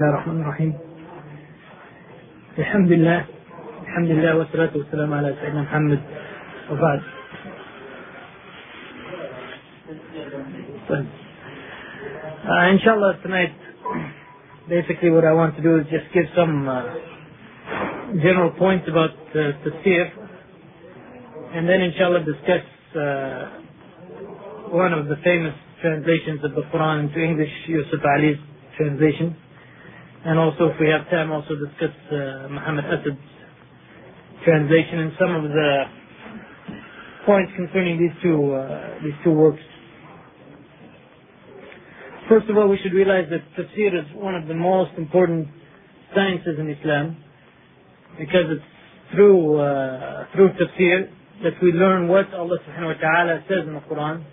بسم 0.00 0.04
الله 0.04 0.14
الرحمن 0.14 0.40
الرحيم 0.40 0.72
الحمد 2.58 2.92
لله 2.92 3.24
الحمد 3.82 4.10
لله 4.10 4.36
والصلاة 4.36 4.70
والسلام 4.76 5.14
على 5.14 5.34
سيدنا 5.40 5.62
محمد 5.62 6.00
وبعد 6.70 7.00
طيب. 10.88 11.06
Uh, 12.44 12.66
inshallah 12.74 13.12
tonight 13.22 13.52
basically 14.68 15.10
what 15.10 15.24
I 15.24 15.32
want 15.32 15.56
to 15.56 15.62
do 15.62 15.76
is 15.80 15.86
just 15.90 16.08
give 16.14 16.26
some 16.36 16.68
uh, 16.68 16.82
general 18.24 18.50
points 18.58 18.88
about 18.88 19.10
uh, 19.34 19.52
tafsir 19.64 20.04
and 21.54 21.68
then 21.68 21.80
inshallah 21.82 22.20
discuss 22.24 22.64
uh, 22.96 23.00
one 24.72 24.92
of 24.92 25.08
the 25.08 25.16
famous 25.24 25.54
translations 25.82 26.40
of 26.44 26.52
the 26.54 26.62
Quran 26.72 27.08
into 27.08 27.20
English, 27.20 27.52
Yusuf 27.68 28.00
Ali's 28.14 28.38
translation. 28.76 29.36
And 30.23 30.37
also, 30.37 30.69
if 30.69 30.79
we 30.79 30.87
have 30.89 31.09
time, 31.09 31.31
also 31.31 31.55
discuss 31.55 31.95
uh, 32.11 32.47
Muhammad 32.49 32.85
Asad's 32.85 33.17
translation 34.45 34.99
and 34.99 35.11
some 35.19 35.33
of 35.33 35.43
the 35.43 35.83
points 37.25 37.51
concerning 37.55 37.97
these 37.97 38.13
two 38.21 38.53
uh, 38.53 39.01
these 39.03 39.17
two 39.23 39.31
works. 39.31 39.61
First 42.29 42.49
of 42.49 42.57
all, 42.57 42.67
we 42.67 42.77
should 42.83 42.93
realize 42.93 43.25
that 43.31 43.41
tafsir 43.57 43.97
is 43.97 44.05
one 44.13 44.35
of 44.35 44.47
the 44.47 44.53
most 44.53 44.91
important 44.97 45.47
sciences 46.13 46.59
in 46.59 46.69
Islam 46.69 47.17
because 48.19 48.45
it's 48.49 49.15
through 49.15 49.57
uh, 49.57 50.25
through 50.33 50.49
tafsir 50.53 51.09
that 51.43 51.53
we 51.63 51.71
learn 51.71 52.07
what 52.07 52.31
Allah 52.33 52.57
subhanahu 52.67 52.93
wa 52.93 53.01
ta'ala 53.01 53.43
says 53.49 53.65
in 53.65 53.73
the 53.73 53.81
Quran 53.89 54.23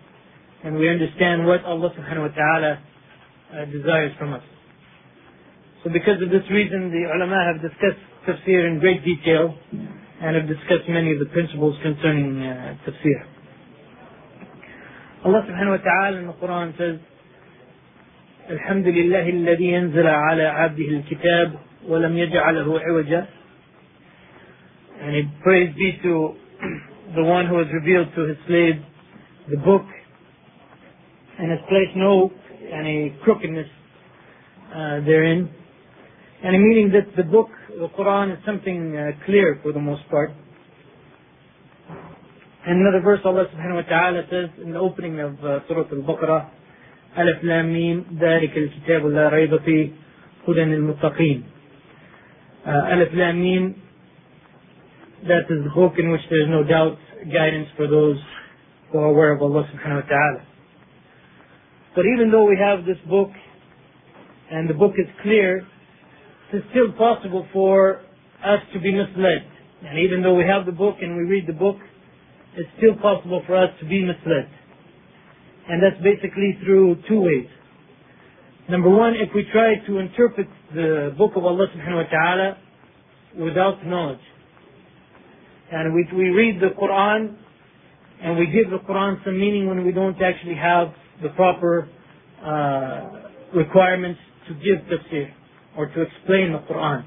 and 0.65 0.77
we 0.77 0.91
understand 0.91 1.46
what 1.46 1.65
Allah 1.65 1.88
subhanahu 1.96 2.29
wa 2.29 2.34
ta'ala 2.34 3.66
desires 3.73 4.12
from 4.18 4.34
us. 4.34 4.43
So 5.88 5.90
because 5.91 6.21
of 6.21 6.29
this 6.29 6.48
reason, 6.49 6.91
the 6.91 7.12
ulama 7.13 7.40
have 7.43 7.62
discussed 7.62 7.99
tafsir 8.27 8.68
in 8.68 8.79
great 8.79 9.04
detail 9.04 9.55
and 10.21 10.35
have 10.35 10.48
discussed 10.48 10.88
many 10.88 11.12
of 11.12 11.20
the 11.20 11.26
principles 11.26 11.76
concerning 11.84 12.41
uh, 12.41 12.77
tafsir. 12.88 13.20
Allah 15.26 15.43
subhanahu 15.43 15.79
wa 15.79 15.84
ta'ala 15.84 16.18
in 16.20 16.27
the 16.27 16.34
Quran 16.34 16.77
says, 16.77 16.99
الحمد 18.49 18.88
لله 18.88 19.29
الذي 19.29 19.66
ينزل 19.71 20.07
على 20.07 20.43
عبده 20.43 20.88
الكتاب 20.88 21.54
ولم 21.88 22.18
يجعله 22.18 22.79
عوجا 22.79 23.27
and 25.02 25.16
he 25.16 25.24
praise 25.41 25.74
be 25.76 25.98
to 26.04 26.35
the 27.16 27.24
one 27.24 27.48
who 27.48 27.57
has 27.57 27.68
revealed 27.74 28.07
to 28.16 28.21
his 28.27 28.38
slave 28.48 28.76
the 29.49 29.57
book 29.57 29.85
and 31.40 31.52
has 31.52 31.60
placed 31.70 31.96
no 31.96 32.32
any 32.71 33.18
crookedness 33.24 33.68
uh, 34.76 34.99
therein 35.05 35.49
and 36.43 36.62
meaning 36.62 36.91
that 36.91 37.16
the 37.16 37.24
book, 37.24 37.49
the 37.70 37.88
Quran, 37.98 38.34
is 38.34 38.40
something 38.46 38.98
uh, 38.98 39.26
clear 39.26 39.60
for 39.63 39.71
the 39.71 39.79
most 39.79 40.02
part. 40.10 40.32
And 42.66 42.82
another 42.82 43.02
verse, 43.04 43.20
Allah 43.26 43.46
subhanahu 43.54 43.84
wa 43.84 43.90
ta'ala 43.90 44.21
says 44.29 44.49
in 44.63 44.71
the 44.71 44.79
opening 44.79 45.20
of 45.20 45.34
uh, 45.43 45.60
Surah 45.68 45.88
Al-Baqarah, 45.91 46.49
ألف 47.18 47.43
لام 47.43 47.74
ميم 47.74 48.05
ذلك 48.20 48.57
الكتاب 48.57 49.05
لا 49.05 49.29
ريب 49.29 49.57
فيه 49.57 49.90
هدى 50.48 50.63
للمتقين. 50.63 51.43
Uh, 52.66 52.93
ألف 52.93 53.13
لام 53.13 53.35
ميم, 53.41 53.76
that 55.24 55.46
is 55.49 55.63
the 55.63 55.71
book 55.76 55.93
in 55.99 56.12
which 56.12 56.21
there 56.29 56.41
is 56.41 56.49
no 56.49 56.63
doubt 56.63 56.98
guidance 57.32 57.68
for 57.77 57.88
those 57.88 58.18
who 58.91 58.98
are 58.98 59.05
aware 59.05 59.32
of 59.32 59.41
Allah 59.41 59.63
subhanahu 59.71 60.04
wa 60.04 60.10
ta'ala. 60.10 60.41
But 61.96 62.05
even 62.18 62.32
though 62.32 62.46
we 62.46 62.57
have 62.57 62.85
this 62.85 62.98
book 63.07 63.29
and 64.52 64.68
the 64.68 64.74
book 64.74 64.94
is 64.97 65.07
clear, 65.22 65.68
it's 66.53 66.66
still 66.71 66.93
possible 66.97 67.47
for 67.53 68.00
us 68.44 68.60
to 68.72 68.81
be 68.81 68.93
misled. 68.93 69.44
And 69.84 69.98
even 69.98 70.22
though 70.22 70.34
we 70.34 70.44
have 70.44 70.66
the 70.66 70.72
book 70.72 70.97
and 71.00 71.16
we 71.16 71.25
read 71.25 71.47
the 71.47 71.53
book, 71.53 71.76
it's 72.56 72.69
still 72.78 72.97
possible 72.97 73.42
for 73.47 73.56
us 73.56 73.70
to 73.81 73.86
be 73.86 74.03
misled. 74.03 74.48
And 75.69 75.82
that's 75.82 76.03
basically 76.03 76.59
through 76.64 76.97
two 77.09 77.20
ways. 77.20 77.48
Number 78.70 78.88
one, 78.88 79.14
if 79.14 79.28
we 79.34 79.47
try 79.53 79.75
to 79.86 79.98
interpret 79.98 80.48
the 80.75 81.14
book 81.16 81.32
of 81.36 81.44
Allah 81.44 81.66
subhanahu 81.75 82.04
wa 82.04 82.10
ta'ala 82.10 82.59
without 83.38 83.86
knowledge. 83.86 84.25
And 85.70 85.94
we, 85.94 86.06
we 86.16 86.30
read 86.30 86.60
the 86.60 86.75
Quran 86.80 87.36
and 88.22 88.38
we 88.38 88.47
give 88.47 88.70
the 88.70 88.78
Quran 88.88 89.22
some 89.25 89.38
meaning 89.38 89.69
when 89.69 89.84
we 89.84 89.92
don't 89.92 90.20
actually 90.20 90.56
have 90.56 90.88
the 91.22 91.28
proper 91.30 91.88
uh, 92.42 93.56
requirements 93.56 94.20
to 94.48 94.54
give 94.54 94.84
tafsir 94.88 95.32
or 95.78 95.87
to 95.87 96.03
explain 96.03 96.50
the 96.50 96.59
Quran. 96.66 97.06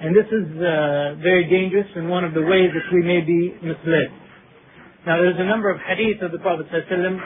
And 0.00 0.14
this 0.14 0.30
is 0.30 0.46
uh, 0.54 1.18
very 1.18 1.50
dangerous 1.50 1.86
and 1.96 2.08
one 2.08 2.22
of 2.22 2.32
the 2.32 2.42
ways 2.42 2.70
that 2.70 2.86
we 2.94 3.02
may 3.02 3.20
be 3.20 3.58
misled. 3.58 4.06
Now 5.04 5.18
there's 5.18 5.38
a 5.38 5.44
number 5.44 5.68
of 5.68 5.80
hadith 5.82 6.22
of 6.22 6.30
the 6.30 6.38
Prophet 6.38 6.66
ﷺ 6.70 7.18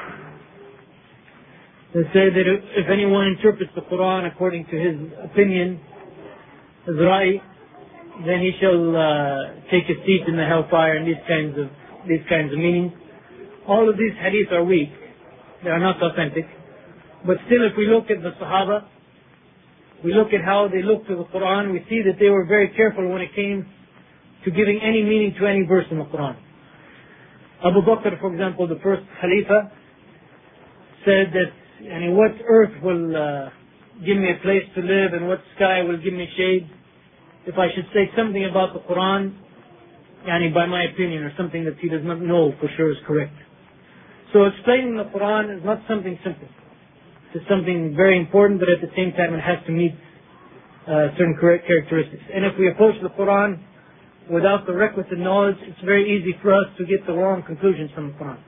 that 1.93 2.05
say 2.17 2.33
that 2.33 2.47
if 2.72 2.89
anyone 2.89 3.37
interprets 3.37 3.71
the 3.77 3.83
Quran 3.83 4.33
according 4.33 4.65
to 4.72 4.77
his 4.81 4.97
opinion, 5.28 5.78
his 6.87 6.97
right, 7.05 7.43
then 8.25 8.41
he 8.41 8.53
shall 8.59 8.97
uh, 8.97 9.61
take 9.71 9.84
a 9.93 9.97
seat 10.09 10.25
in 10.27 10.37
the 10.37 10.47
hellfire 10.47 10.97
and 10.97 11.06
these 11.06 11.21
kinds 11.28 11.53
of 11.59 11.69
these 12.09 12.25
kinds 12.31 12.53
of 12.53 12.59
meanings. 12.59 12.93
All 13.69 13.91
of 13.91 13.99
these 13.99 14.17
hadith 14.23 14.53
are 14.53 14.65
weak. 14.65 14.88
They 15.62 15.69
are 15.69 15.81
not 15.81 16.00
authentic. 16.03 16.47
But 17.27 17.37
still 17.44 17.67
if 17.67 17.77
we 17.77 17.88
look 17.88 18.09
at 18.11 18.23
the 18.23 18.31
Sahaba, 18.41 18.88
we 20.04 20.12
look 20.12 20.28
at 20.32 20.44
how 20.44 20.68
they 20.68 20.82
looked 20.82 21.08
to 21.08 21.16
the 21.16 21.24
Quran, 21.24 21.72
we 21.72 21.84
see 21.88 22.02
that 22.02 22.18
they 22.20 22.28
were 22.28 22.44
very 22.44 22.68
careful 22.76 23.08
when 23.08 23.22
it 23.22 23.34
came 23.34 23.66
to 24.44 24.50
giving 24.50 24.80
any 24.82 25.02
meaning 25.02 25.34
to 25.40 25.46
any 25.46 25.62
verse 25.66 25.86
in 25.90 25.98
the 25.98 26.04
Quran. 26.04 26.36
Abu 27.64 27.80
Bakr, 27.82 28.20
for 28.20 28.32
example, 28.32 28.68
the 28.68 28.78
first 28.82 29.02
Khalifa, 29.20 29.72
said 31.04 31.32
that 31.32 31.50
yani, 31.82 32.14
what 32.14 32.32
earth 32.46 32.82
will 32.82 33.16
uh, 33.16 33.50
give 34.04 34.18
me 34.18 34.30
a 34.30 34.42
place 34.42 34.62
to 34.74 34.82
live 34.82 35.14
and 35.14 35.26
what 35.26 35.40
sky 35.56 35.82
will 35.82 35.96
give 35.96 36.12
me 36.12 36.28
shade 36.36 36.68
if 37.46 37.56
I 37.56 37.68
should 37.74 37.86
say 37.94 38.10
something 38.16 38.44
about 38.44 38.74
the 38.74 38.80
Quran 38.80 39.34
yani, 40.28 40.52
by 40.52 40.66
my 40.66 40.84
opinion 40.84 41.22
or 41.22 41.32
something 41.36 41.64
that 41.64 41.78
he 41.80 41.88
does 41.88 42.04
not 42.04 42.20
know 42.20 42.52
for 42.60 42.68
sure 42.76 42.90
is 42.90 42.98
correct. 43.06 43.34
So 44.32 44.44
explaining 44.44 44.96
the 44.96 45.04
Quran 45.04 45.56
is 45.56 45.64
not 45.64 45.80
something 45.88 46.18
simple 46.22 46.48
to 47.34 47.39
something 47.50 47.94
very 47.95 48.19
important, 48.19 48.59
but 48.59 48.69
at 48.69 48.81
the 48.81 48.91
same 48.95 49.13
time 49.13 49.34
it 49.34 49.41
has 49.41 49.57
to 49.66 49.72
meet 49.72 49.94
uh, 50.88 51.16
certain 51.17 51.38
characteristics. 51.39 52.23
And 52.34 52.45
if 52.45 52.53
we 52.57 52.69
approach 52.69 52.95
the 53.01 53.09
Quran 53.09 53.59
without 54.29 54.66
the 54.66 54.73
requisite 54.73 55.17
knowledge, 55.17 55.57
it's 55.62 55.81
very 55.85 56.06
easy 56.17 56.35
for 56.41 56.53
us 56.53 56.67
to 56.78 56.85
get 56.85 57.06
the 57.07 57.13
wrong 57.13 57.44
conclusions 57.44 57.91
from 57.95 58.07
the 58.12 58.13
Quran. 58.13 58.39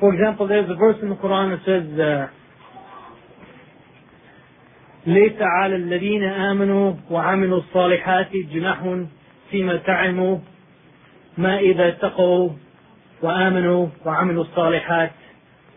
For 0.00 0.14
example, 0.14 0.48
there's 0.48 0.70
a 0.70 0.74
verse 0.74 0.96
in 1.02 1.08
the 1.08 1.16
Quran 1.16 1.56
that 1.56 1.62
says, 1.64 1.98
uh, 1.98 2.26
ليس 5.06 5.34
على 5.40 5.76
الذين 5.76 6.22
آمنوا 6.22 6.94
وعملوا 7.10 7.58
الصالحات 7.58 8.32
جناح 8.32 9.04
فيما 9.50 9.76
تعلموا 9.76 10.38
ما 11.38 11.58
إذا 11.58 11.88
اتقوا 11.88 12.50
وآمنوا 13.22 13.86
وعملوا 14.06 14.44
الصالحات 14.44 15.10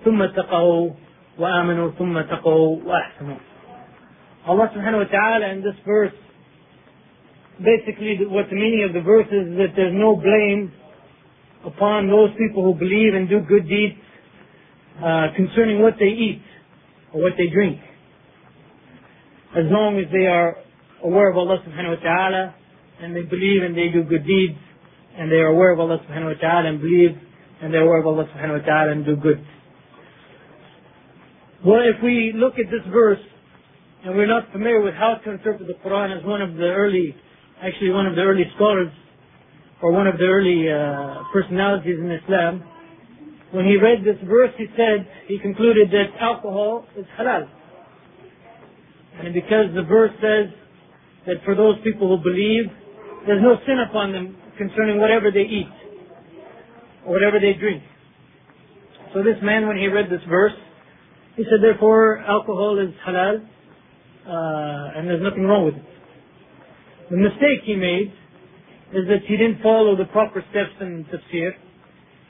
ثم 0.05 0.21
اتقوا 0.21 0.91
وآمنوا 1.39 1.91
ثم 1.99 2.21
تقوا 2.21 2.79
وأحسنوا. 2.85 3.37
Allah 4.47 4.69
subhanahu 4.75 5.05
wa 5.05 5.09
ta'ala 5.09 5.49
in 5.53 5.61
this 5.61 5.75
verse, 5.85 6.13
basically 7.57 8.19
what 8.27 8.45
the 8.49 8.55
meaning 8.55 8.85
of 8.87 8.93
the 8.93 9.01
verse 9.01 9.27
is 9.27 9.57
that 9.57 9.73
there's 9.75 9.93
no 9.93 10.15
blame 10.15 10.71
upon 11.65 12.07
those 12.07 12.29
people 12.37 12.63
who 12.63 12.77
believe 12.77 13.15
and 13.15 13.27
do 13.27 13.39
good 13.41 13.67
deeds 13.67 13.97
uh, 15.01 15.27
concerning 15.35 15.81
what 15.81 15.95
they 15.99 16.13
eat 16.13 16.43
or 17.11 17.21
what 17.23 17.33
they 17.37 17.47
drink. 17.47 17.79
As 19.57 19.65
long 19.71 19.97
as 19.99 20.05
they 20.11 20.27
are 20.27 20.57
aware 21.03 21.31
of 21.31 21.37
Allah 21.37 21.57
subhanahu 21.65 21.97
wa 21.97 22.03
ta'ala 22.03 22.55
and 23.01 23.15
they 23.15 23.23
believe 23.23 23.63
and 23.63 23.75
they 23.75 23.89
do 23.89 24.03
good 24.03 24.25
deeds 24.27 24.59
and 25.17 25.31
they 25.31 25.37
are 25.37 25.47
aware 25.47 25.71
of 25.71 25.79
Allah 25.79 25.99
subhanahu 26.05 26.35
wa 26.35 26.39
ta'ala 26.39 26.69
and 26.69 26.79
believe 26.79 27.17
and 27.61 27.73
they're 27.73 27.87
aware 27.87 27.99
of 27.99 28.07
Allah 28.07 28.25
subhanahu 28.35 28.59
wa 28.59 28.65
ta'ala 28.65 28.91
and 28.91 29.05
do 29.05 29.15
good. 29.15 29.43
Well, 31.62 31.82
if 31.84 32.02
we 32.02 32.32
look 32.34 32.54
at 32.54 32.70
this 32.70 32.80
verse, 32.90 33.20
and 34.02 34.16
we're 34.16 34.26
not 34.26 34.50
familiar 34.50 34.80
with 34.80 34.94
how 34.94 35.16
to 35.22 35.30
interpret 35.32 35.68
the 35.68 35.76
Quran 35.86 36.16
as 36.18 36.24
one 36.24 36.40
of 36.40 36.54
the 36.54 36.64
early, 36.64 37.14
actually 37.62 37.90
one 37.90 38.06
of 38.06 38.16
the 38.16 38.22
early 38.22 38.44
scholars, 38.56 38.88
or 39.82 39.92
one 39.92 40.06
of 40.06 40.16
the 40.16 40.24
early 40.24 40.72
uh, 40.72 41.22
personalities 41.34 41.98
in 42.00 42.10
Islam, 42.10 42.64
when 43.52 43.66
he 43.66 43.76
read 43.76 44.00
this 44.00 44.16
verse, 44.24 44.52
he 44.56 44.68
said, 44.74 45.06
he 45.28 45.38
concluded 45.38 45.90
that 45.90 46.16
alcohol 46.18 46.86
is 46.96 47.04
halal. 47.18 47.46
And 49.20 49.34
because 49.34 49.66
the 49.74 49.82
verse 49.82 50.12
says 50.22 50.48
that 51.26 51.44
for 51.44 51.54
those 51.54 51.76
people 51.84 52.08
who 52.08 52.24
believe, 52.24 52.72
there's 53.26 53.42
no 53.42 53.56
sin 53.66 53.84
upon 53.86 54.12
them 54.12 54.34
concerning 54.56 54.98
whatever 54.98 55.30
they 55.30 55.44
eat, 55.44 55.68
or 57.04 57.12
whatever 57.12 57.38
they 57.38 57.52
drink. 57.52 57.82
So 59.12 59.22
this 59.22 59.36
man, 59.42 59.68
when 59.68 59.76
he 59.76 59.88
read 59.88 60.06
this 60.08 60.24
verse, 60.26 60.54
he 61.36 61.44
said, 61.44 61.62
therefore, 61.62 62.18
alcohol 62.18 62.78
is 62.78 62.94
halal. 63.06 63.46
uh, 64.26 64.98
and 64.98 65.08
there's 65.08 65.22
nothing 65.22 65.44
wrong 65.44 65.64
with 65.64 65.74
it. 65.74 65.84
The 67.10 67.16
mistake 67.16 67.62
he 67.64 67.74
made 67.74 68.12
is 68.92 69.06
that 69.08 69.26
he 69.26 69.36
didn't 69.36 69.62
follow 69.62 69.96
the 69.96 70.04
proper 70.06 70.44
steps 70.50 70.74
in 70.80 71.06
tafsir. 71.06 71.52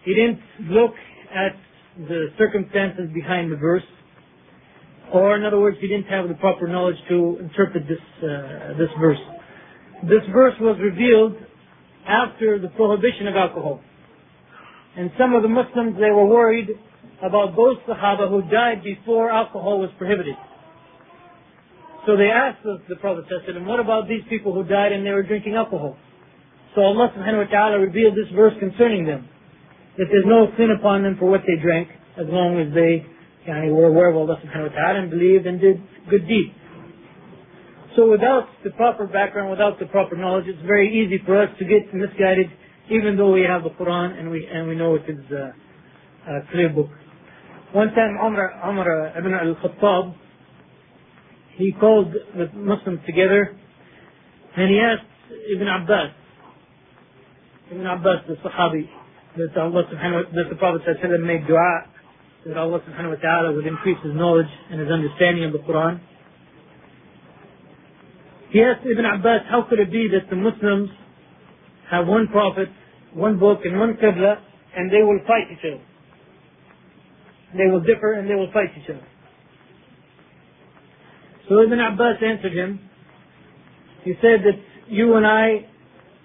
He 0.04 0.14
didn't 0.14 0.40
look 0.70 0.94
at 1.34 1.56
the 1.98 2.28
circumstances 2.38 3.10
behind 3.12 3.52
the 3.52 3.56
verse. 3.56 3.82
Or 5.12 5.36
in 5.36 5.44
other 5.44 5.58
words, 5.58 5.78
he 5.80 5.88
didn't 5.88 6.06
have 6.06 6.28
the 6.28 6.34
proper 6.34 6.68
knowledge 6.68 6.96
to 7.08 7.38
interpret 7.40 7.84
this, 7.88 7.98
uh, 8.22 8.78
this 8.78 8.88
verse. 9.00 9.18
This 10.04 10.22
verse 10.32 10.54
was 10.60 10.78
revealed 10.80 11.36
after 12.06 12.58
the 12.58 12.68
prohibition 12.68 13.26
of 13.26 13.36
alcohol. 13.36 13.80
And 14.96 15.10
some 15.18 15.34
of 15.34 15.42
the 15.42 15.48
Muslims, 15.48 15.96
they 15.96 16.10
were 16.10 16.26
worried 16.26 16.68
about 17.22 17.56
those 17.56 17.76
Sahaba 17.88 18.28
who 18.28 18.42
died 18.50 18.82
before 18.82 19.30
alcohol 19.30 19.78
was 19.80 19.90
prohibited. 19.98 20.36
So 22.06 22.16
they 22.16 22.30
asked 22.30 22.62
the, 22.64 22.80
the 22.88 22.96
Prophet 22.96 23.26
and 23.48 23.66
what 23.66 23.78
about 23.78 24.08
these 24.08 24.22
people 24.28 24.54
who 24.54 24.64
died 24.64 24.92
and 24.92 25.04
they 25.04 25.10
were 25.10 25.22
drinking 25.22 25.54
alcohol? 25.54 25.96
So 26.74 26.82
Allah 26.82 27.12
subhanahu 27.16 27.44
wa 27.44 27.50
ta'ala 27.50 27.78
revealed 27.78 28.14
this 28.14 28.32
verse 28.34 28.54
concerning 28.58 29.04
them. 29.04 29.28
That 29.98 30.06
there's 30.10 30.24
no 30.24 30.48
sin 30.56 30.70
upon 30.70 31.02
them 31.02 31.16
for 31.18 31.28
what 31.28 31.42
they 31.46 31.60
drank, 31.60 31.88
as 32.16 32.26
long 32.28 32.58
as 32.58 32.72
they 32.72 33.04
yani, 33.46 33.74
were 33.74 33.86
aware 33.86 34.08
of 34.08 34.16
Allah 34.16 34.40
subhanahu 34.44 34.70
wa 34.70 34.74
ta'ala 34.74 35.00
and 35.00 35.10
believed 35.10 35.46
and 35.46 35.60
did 35.60 35.82
good 36.08 36.26
deeds. 36.26 36.54
So 37.96 38.08
without 38.08 38.48
the 38.64 38.70
proper 38.70 39.06
background, 39.06 39.50
without 39.50 39.78
the 39.78 39.86
proper 39.86 40.16
knowledge, 40.16 40.44
it's 40.46 40.62
very 40.64 40.88
easy 40.88 41.20
for 41.26 41.42
us 41.42 41.50
to 41.58 41.64
get 41.64 41.92
misguided, 41.92 42.46
even 42.88 43.16
though 43.16 43.32
we 43.32 43.42
have 43.42 43.64
the 43.64 43.70
Quran 43.70 44.18
and 44.18 44.30
we 44.30 44.46
and 44.46 44.68
we 44.68 44.76
know 44.76 44.94
it 44.94 45.02
is 45.08 45.18
a, 45.32 45.52
a 46.30 46.40
clear 46.52 46.68
book. 46.68 46.88
One 47.72 47.94
time, 47.94 48.16
Umar, 48.16 48.68
Umar 48.68 49.14
uh, 49.14 49.18
ibn 49.18 49.32
al-Khattab, 49.32 50.14
he 51.56 51.72
called 51.78 52.12
the 52.12 52.50
Muslims 52.54 52.98
together 53.06 53.56
and 54.56 54.70
he 54.70 54.80
asked 54.80 55.06
Ibn 55.54 55.68
Abbas, 55.68 56.10
Ibn 57.70 57.86
Abbas, 57.86 58.16
the 58.26 58.34
Sahabi, 58.42 58.88
that 59.36 59.56
Allah 59.56 59.84
subhanahu 59.86 60.24
wa, 60.24 60.30
that 60.34 60.50
the 60.50 60.56
Prophet 60.56 60.82
made 61.22 61.46
dua 61.46 61.86
that 62.46 62.56
Allah 62.56 62.80
subhanahu 62.80 63.16
wa 63.16 63.22
ta'ala 63.22 63.54
would 63.54 63.66
increase 63.66 63.98
his 64.02 64.14
knowledge 64.14 64.50
and 64.70 64.80
his 64.80 64.90
understanding 64.90 65.44
of 65.44 65.52
the 65.52 65.58
Quran. 65.58 66.00
He 68.50 68.62
asked 68.62 68.84
Ibn 68.84 69.04
Abbas, 69.04 69.42
how 69.48 69.66
could 69.68 69.78
it 69.78 69.92
be 69.92 70.08
that 70.08 70.28
the 70.28 70.36
Muslims 70.36 70.90
have 71.88 72.08
one 72.08 72.26
prophet, 72.28 72.68
one 73.14 73.38
book, 73.38 73.60
and 73.64 73.78
one 73.78 73.94
qibla, 73.94 74.40
and 74.76 74.90
they 74.90 75.02
will 75.02 75.20
fight 75.28 75.52
each 75.52 75.64
other? 75.64 75.84
They 77.56 77.66
will 77.66 77.80
differ 77.80 78.12
and 78.14 78.28
they 78.28 78.34
will 78.34 78.50
fight 78.52 78.70
each 78.76 78.88
other. 78.88 79.06
So 81.48 81.60
Ibn 81.62 81.80
Abbas 81.80 82.22
answered 82.24 82.52
him. 82.52 82.80
He 84.04 84.14
said 84.22 84.40
that 84.44 84.58
you 84.88 85.14
and 85.14 85.26
I, 85.26 85.66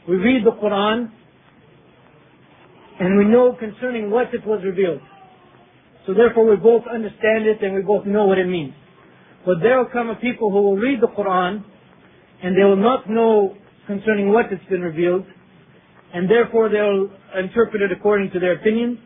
we 0.07 0.18
read 0.18 0.45
the 0.45 0.51
Quran 0.51 1.12
and 3.00 3.18
we 3.18 3.25
know 3.25 3.56
concerning 3.60 4.12
what 4.12 4.33
it 4.33 4.45
was 4.45 4.62
revealed. 4.63 5.01
So 6.06 6.13
therefore 6.13 6.50
we 6.50 6.56
both 6.57 6.83
understand 6.92 7.48
it 7.48 7.63
and 7.63 7.74
we 7.74 7.81
both 7.81 8.06
know 8.06 8.25
what 8.25 8.38
it 8.38 8.48
means. 8.48 8.74
But 9.45 9.56
there 9.62 9.80
will 9.80 9.89
come 9.92 10.10
a 10.10 10.16
people 10.16 10.51
who 10.51 10.62
will 10.62 10.78
read 10.78 11.01
the 11.01 11.07
Quran 11.07 11.63
and 12.44 12.56
they 12.56 12.63
will 12.63 12.78
not 12.78 13.10
know 13.10 13.57
concerning 13.88 14.31
what 14.31 14.51
it's 14.51 14.63
been 14.69 14.81
revealed 14.81 15.25
and 16.13 16.30
therefore 16.30 16.69
they'll 16.69 17.10
interpret 17.38 17.81
it 17.81 17.92
according 17.92 18.31
to 18.31 18.39
their 18.39 18.54
opinions 18.54 19.00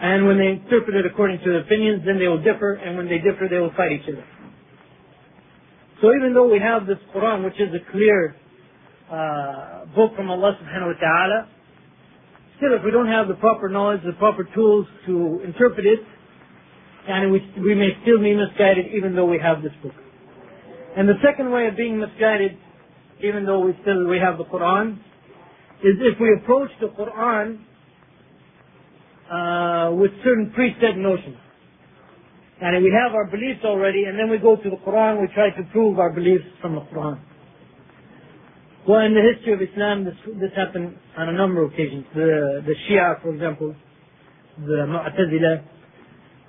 and 0.00 0.26
when 0.26 0.38
they 0.38 0.48
interpret 0.48 0.96
it 0.96 1.04
according 1.04 1.38
to 1.40 1.44
their 1.44 1.60
opinions, 1.60 2.02
then 2.06 2.18
they 2.18 2.26
will 2.26 2.42
differ, 2.42 2.74
and 2.74 2.96
when 2.96 3.06
they 3.06 3.18
differ, 3.18 3.48
they 3.50 3.58
will 3.58 3.72
fight 3.76 3.92
each 3.92 4.08
other. 4.08 4.24
So 6.00 6.14
even 6.16 6.32
though 6.32 6.48
we 6.48 6.58
have 6.58 6.86
this 6.86 6.96
Quran, 7.14 7.44
which 7.44 7.60
is 7.60 7.68
a 7.74 7.92
clear 7.92 8.34
uh, 9.12 9.84
book 9.94 10.16
from 10.16 10.30
Allah 10.30 10.56
subhanahu 10.56 10.94
wa 10.94 11.00
ta'ala, 11.00 11.48
still 12.56 12.72
if 12.72 12.84
we 12.84 12.90
don't 12.90 13.08
have 13.08 13.28
the 13.28 13.34
proper 13.34 13.68
knowledge, 13.68 14.00
the 14.06 14.16
proper 14.16 14.44
tools 14.54 14.86
to 15.04 15.42
interpret 15.44 15.84
it, 15.84 16.00
and 17.06 17.30
we, 17.30 17.40
we 17.60 17.74
may 17.74 17.90
still 18.02 18.20
be 18.20 18.34
misguided 18.34 18.86
even 18.94 19.14
though 19.14 19.26
we 19.26 19.38
have 19.38 19.62
this 19.62 19.72
book. 19.82 19.94
And 20.96 21.08
the 21.08 21.20
second 21.24 21.50
way 21.50 21.66
of 21.66 21.76
being 21.76 22.00
misguided, 22.00 22.56
even 23.22 23.44
though 23.44 23.60
we 23.60 23.76
still 23.82 24.06
we 24.08 24.18
have 24.18 24.38
the 24.38 24.44
Quran, 24.44 24.96
is 25.84 25.96
if 26.00 26.18
we 26.18 26.32
approach 26.40 26.70
the 26.80 26.88
Quran 26.88 27.64
uh, 29.31 29.91
with 29.93 30.11
certain 30.23 30.53
preset 30.57 30.97
notions. 30.97 31.37
And 32.61 32.83
we 32.83 32.91
have 32.91 33.13
our 33.13 33.25
beliefs 33.25 33.61
already, 33.65 34.05
and 34.05 34.17
then 34.17 34.29
we 34.29 34.37
go 34.37 34.55
to 34.55 34.69
the 34.69 34.77
Quran, 34.77 35.21
we 35.21 35.27
try 35.33 35.49
to 35.49 35.63
prove 35.71 35.99
our 35.99 36.11
beliefs 36.11 36.45
from 36.61 36.75
the 36.75 36.81
Quran. 36.81 37.19
Well, 38.87 39.01
in 39.01 39.13
the 39.13 39.33
history 39.33 39.53
of 39.53 39.61
Islam, 39.61 40.05
this, 40.05 40.13
this 40.39 40.51
happened 40.55 40.95
on 41.17 41.29
a 41.29 41.33
number 41.33 41.63
of 41.63 41.73
occasions. 41.73 42.05
The, 42.13 42.63
the 42.65 42.75
Shia, 42.87 43.21
for 43.21 43.33
example, 43.33 43.75
the 44.57 44.85
Mu'tazila, 44.87 45.63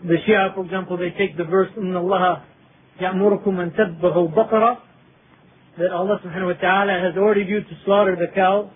the 0.04 0.16
Shia, 0.28 0.54
for 0.54 0.64
example, 0.64 0.96
they 0.96 1.10
take 1.16 1.36
the 1.36 1.44
verse, 1.44 1.70
إِنَّ 1.76 1.92
اللَّهَ 1.92 2.42
يَأْمُرُكُمْ 3.00 3.44
أَن 3.46 3.76
تَذْبَحُوا 3.76 4.34
بَقَرَةً 4.34 4.78
that 5.78 5.92
Allah 5.92 6.18
subhanahu 6.24 6.54
wa 6.54 6.60
ta'ala 6.60 6.92
has 7.04 7.18
ordered 7.18 7.48
you 7.48 7.60
to 7.60 7.74
slaughter 7.84 8.16
the 8.16 8.32
cow. 8.34 8.70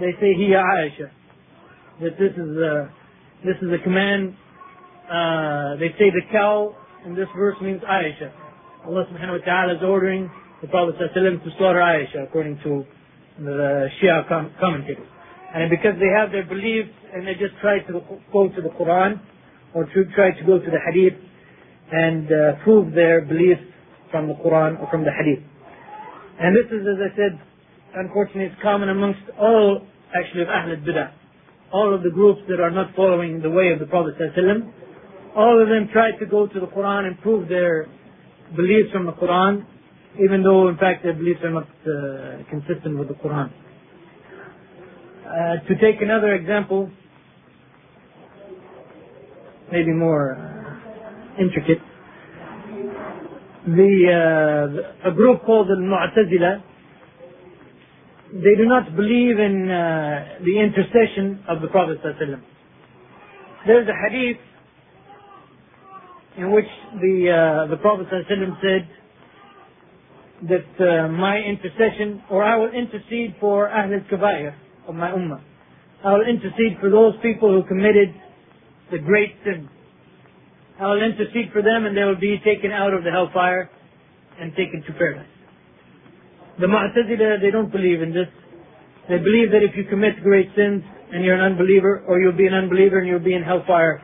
They 0.00 0.12
say, 0.20 0.34
هِيَ 0.34 0.50
Aisha. 0.50 1.10
That 2.02 2.18
this 2.18 2.32
is 2.32 2.58
uh, 2.58 2.90
this 3.43 3.55
is 3.61 3.69
a 3.73 3.83
command. 3.83 4.35
Uh, 5.09 5.75
they 5.75 5.89
say 5.99 6.09
the 6.09 6.21
cow 6.31 6.75
in 7.05 7.15
this 7.15 7.27
verse 7.35 7.55
means 7.61 7.81
Aisha. 7.81 8.31
Allah 8.85 9.05
subhanahu 9.11 9.39
wa 9.39 9.45
ta'ala 9.45 9.75
is 9.75 9.83
ordering 9.83 10.29
the 10.61 10.67
Prophet 10.67 10.95
to 10.97 11.49
slaughter 11.57 11.79
Aisha 11.79 12.23
according 12.23 12.59
to 12.63 12.85
the 13.39 13.87
Shia 14.01 14.27
com- 14.27 14.51
commentators. 14.59 15.07
And 15.53 15.69
because 15.69 15.93
they 15.99 16.09
have 16.17 16.31
their 16.31 16.45
beliefs 16.45 16.89
and 17.13 17.27
they 17.27 17.33
just 17.33 17.53
try 17.61 17.79
to 17.79 18.01
go 18.31 18.49
to 18.49 18.61
the 18.61 18.69
Quran 18.69 19.19
or 19.73 19.85
to 19.85 20.05
try 20.15 20.31
to 20.31 20.43
go 20.45 20.59
to 20.59 20.65
the 20.65 20.79
Hadith 20.91 21.19
and 21.91 22.27
uh, 22.27 22.63
prove 22.63 22.93
their 22.93 23.21
beliefs 23.21 23.61
from 24.11 24.27
the 24.27 24.33
Quran 24.33 24.81
or 24.81 24.89
from 24.89 25.03
the 25.03 25.11
Hadith. 25.11 25.43
And 26.39 26.55
this 26.55 26.65
is, 26.71 26.81
as 26.81 27.11
I 27.11 27.15
said, 27.15 27.39
unfortunately, 27.95 28.45
it's 28.45 28.61
common 28.61 28.89
amongst 28.89 29.21
all 29.39 29.85
actually 30.15 30.41
of 30.41 30.49
Ahl 30.49 30.71
al-Bidah 30.71 31.24
all 31.71 31.93
of 31.93 32.03
the 32.03 32.09
groups 32.09 32.41
that 32.47 32.59
are 32.59 32.71
not 32.71 32.95
following 32.95 33.41
the 33.41 33.49
way 33.49 33.71
of 33.71 33.79
the 33.79 33.85
Prophet 33.85 34.15
all 35.35 35.61
of 35.61 35.67
them 35.67 35.89
try 35.91 36.11
to 36.17 36.25
go 36.25 36.47
to 36.47 36.59
the 36.59 36.67
Quran 36.67 37.07
and 37.07 37.19
prove 37.21 37.49
their 37.49 37.87
beliefs 38.55 38.91
from 38.93 39.05
the 39.05 39.11
Quran, 39.11 39.65
even 40.23 40.43
though 40.43 40.69
in 40.69 40.77
fact 40.77 41.03
their 41.03 41.13
beliefs 41.13 41.41
are 41.43 41.51
not 41.51 41.67
uh, 41.67 42.49
consistent 42.49 42.97
with 42.97 43.09
the 43.09 43.15
Quran. 43.15 43.51
Uh, 45.25 45.67
to 45.67 45.75
take 45.81 46.01
another 46.01 46.33
example, 46.35 46.89
maybe 49.71 49.91
more 49.91 50.35
uh, 50.35 51.41
intricate, 51.41 51.79
the, 53.65 54.93
uh, 55.03 55.09
a 55.09 55.13
group 55.13 55.43
called 55.43 55.67
the 55.67 55.75
Mu'tazila 55.75 56.63
they 58.35 58.55
do 58.57 58.65
not 58.65 58.93
believe 58.97 59.39
in 59.39 59.71
uh, 59.71 60.43
the 60.43 60.59
intercession 60.59 61.39
of 61.47 61.61
the 61.61 61.69
Prophet 61.69 61.99
ﷺ. 62.03 62.41
There's 63.65 63.87
a 63.87 63.95
hadith 64.09 64.41
in 66.37 66.51
which 66.51 66.67
the 66.99 67.31
uh, 67.31 67.71
the 67.71 67.77
Prophet 67.77 68.07
ﷺ 68.11 68.61
said 68.61 68.89
that 70.49 70.67
uh, 70.83 71.07
my 71.07 71.37
intercession, 71.37 72.23
or 72.29 72.43
I 72.43 72.57
will 72.57 72.71
intercede 72.71 73.35
for 73.39 73.69
Ahl 73.69 73.93
al-Kabair 73.93 74.53
of 74.85 74.95
my 74.95 75.11
ummah. 75.11 75.41
I 76.03 76.11
will 76.11 76.27
intercede 76.27 76.77
for 76.81 76.89
those 76.89 77.13
people 77.21 77.49
who 77.49 77.65
committed 77.65 78.13
the 78.91 78.99
great 78.99 79.31
sin. 79.45 79.69
I 80.77 80.87
will 80.87 81.01
intercede 81.01 81.53
for 81.53 81.61
them 81.61 81.85
and 81.85 81.95
they 81.95 82.03
will 82.03 82.19
be 82.19 82.37
taken 82.43 82.73
out 82.73 82.93
of 82.93 83.05
the 83.05 83.11
hellfire 83.11 83.69
and 84.37 84.51
taken 84.57 84.83
to 84.87 84.93
paradise. 84.93 85.34
The 86.58 86.66
Mu'tazila, 86.66 87.40
they 87.40 87.50
don't 87.50 87.72
believe 87.72 88.02
in 88.02 88.12
this. 88.12 88.28
They 89.08 89.18
believe 89.18 89.50
that 89.52 89.62
if 89.62 89.76
you 89.76 89.84
commit 89.84 90.22
great 90.22 90.48
sins 90.54 90.82
and 91.12 91.24
you're 91.24 91.34
an 91.34 91.52
unbeliever, 91.52 92.04
or 92.06 92.20
you'll 92.20 92.36
be 92.36 92.46
an 92.46 92.54
unbeliever 92.54 92.98
and 92.98 93.08
you'll 93.08 93.18
be 93.18 93.34
in 93.34 93.42
hellfire 93.42 94.02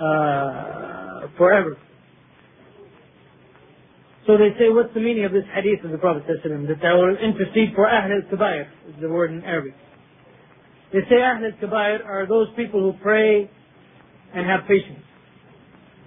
uh, 0.00 1.28
forever. 1.36 1.76
So 4.26 4.38
they 4.38 4.54
say, 4.58 4.68
what's 4.68 4.94
the 4.94 5.00
meaning 5.00 5.24
of 5.24 5.32
this 5.32 5.44
hadith 5.52 5.84
of 5.84 5.90
the 5.90 5.98
Prophet 5.98 6.22
ﷺ? 6.28 6.68
That 6.68 6.86
I 6.86 6.94
will 6.94 7.16
intercede 7.16 7.74
for 7.74 7.88
Ahl 7.88 8.12
al-Kabair, 8.12 8.68
is 8.88 8.94
the 9.00 9.08
word 9.08 9.32
in 9.32 9.42
Arabic. 9.44 9.74
They 10.92 11.00
say 11.08 11.20
Ahl 11.20 11.44
al-Kabair 11.44 12.06
are 12.06 12.26
those 12.26 12.48
people 12.54 12.80
who 12.80 12.98
pray 13.02 13.50
and 14.34 14.46
have 14.46 14.68
patience. 14.68 15.02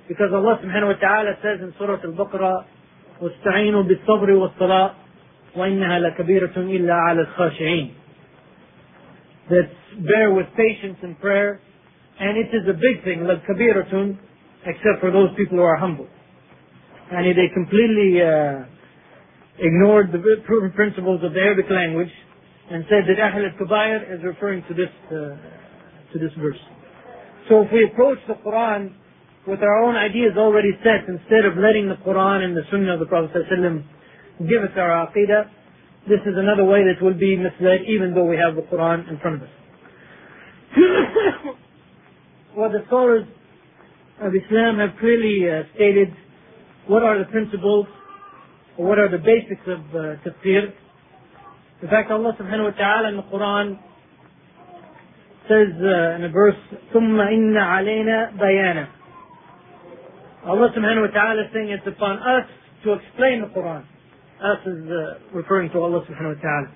Because 0.08 0.32
Allah 0.34 0.60
subhanahu 0.64 0.96
wa 0.96 1.00
ta'ala 1.00 1.34
says 1.42 1.60
in 1.62 1.74
Surah 1.78 2.00
Al-Baqarah, 2.04 2.66
وَاسْتَعِينُوا 3.22 3.84
بِالصَّبْرِ 3.92 4.30
وَالصَّلَاةِ 4.30 4.96
وإنها 5.56 6.00
لكبيرة 6.00 6.58
إلا 6.58 6.94
على 6.94 7.22
الخاشعين 7.22 7.94
that 9.50 9.70
bear 10.08 10.32
with 10.34 10.48
patience 10.56 10.98
and 11.04 11.20
prayer 11.20 11.60
and 12.20 12.38
it 12.38 12.48
is 12.56 12.68
a 12.70 12.74
big 12.74 13.04
thing 13.04 13.26
like 13.26 13.46
kabiratun 13.46 14.18
except 14.66 15.00
for 15.02 15.12
those 15.12 15.30
people 15.38 15.58
who 15.58 15.64
are 15.64 15.78
humble 15.78 16.08
and 17.12 17.38
they 17.38 17.50
completely 17.54 18.22
uh, 18.22 18.66
ignored 19.60 20.12
the 20.12 20.20
proven 20.46 20.72
principles 20.72 21.22
of 21.24 21.34
the 21.34 21.40
Arabic 21.40 21.70
language 21.70 22.12
and 22.72 22.86
said 22.90 23.04
that 23.06 23.22
Ahl 23.22 23.44
al-Kabair 23.44 24.16
is 24.16 24.24
referring 24.24 24.64
to 24.68 24.74
this, 24.74 24.90
uh, 25.08 25.36
to 26.14 26.20
this 26.20 26.32
verse. 26.40 26.58
So 27.50 27.62
if 27.62 27.72
we 27.72 27.84
approach 27.86 28.18
the 28.28 28.36
Quran 28.36 28.94
with 29.46 29.62
our 29.62 29.84
own 29.84 29.96
ideas 29.96 30.34
already 30.38 30.72
set, 30.82 31.06
instead 31.08 31.46
of 31.46 31.58
letting 31.58 31.90
the 31.90 32.00
Quran 32.08 32.44
and 32.44 32.56
the 32.56 32.64
Sunnah 32.72 32.94
of 32.94 33.00
the 33.00 33.06
Prophet 33.06 33.32
ﷺ 33.36 33.84
give 34.40 34.64
us 34.64 34.72
our 34.78 35.08
aqidah, 35.08 35.50
this 36.08 36.20
is 36.26 36.36
another 36.36 36.66
way 36.66 36.84
that 36.84 37.04
will 37.04 37.18
be 37.18 37.38
misled 37.38 37.82
even 37.88 38.14
though 38.14 38.26
we 38.26 38.36
have 38.38 38.56
the 38.56 38.62
Quran 38.64 39.10
in 39.10 39.20
front 39.20 39.38
of 39.38 39.44
us. 39.44 39.56
well, 42.58 42.70
the 42.70 42.84
scholars 42.88 43.26
of 44.20 44.34
Islam 44.36 44.80
have 44.80 45.00
clearly 45.00 45.48
uh, 45.50 45.64
stated 45.76 46.10
what 46.88 47.04
are 47.04 47.18
the 47.20 47.26
principles 47.26 47.88
or 48.78 48.88
what 48.88 49.00
are 49.00 49.10
the 49.10 49.18
basics 49.18 49.64
of 49.68 49.80
uh, 49.96 50.20
tafsir. 50.26 50.74
In 51.82 51.90
fact, 51.90 52.12
Allah 52.12 52.36
subhanahu 52.40 52.72
wa 52.72 52.78
ta'ala 52.78 53.10
in 53.10 53.18
the 53.18 53.24
Quran 53.24 53.80
says 55.48 55.76
uh, 55.80 56.16
in 56.16 56.24
a 56.24 56.30
verse, 56.30 56.56
ثُمَّ 56.94 57.20
إِنَّ 57.20 57.56
عَلَيْنَا 57.56 58.40
بَيَانًا 58.40 58.88
Allah 60.46 60.70
subhanahu 60.76 61.08
wa 61.08 61.14
ta'ala 61.14 61.44
is 61.44 61.50
saying 61.54 61.70
it's 61.70 61.88
upon 61.88 62.18
us 62.20 62.48
to 62.84 62.94
explain 62.94 63.42
the 63.42 63.48
Quran. 63.48 63.86
Us 64.39 64.63
is 64.67 64.87
uh, 64.87 65.37
referring 65.37 65.71
to 65.71 65.79
Allah 65.81 66.07
subhanahu 66.07 66.37
wa 66.37 66.43
ta'ala. 66.43 66.69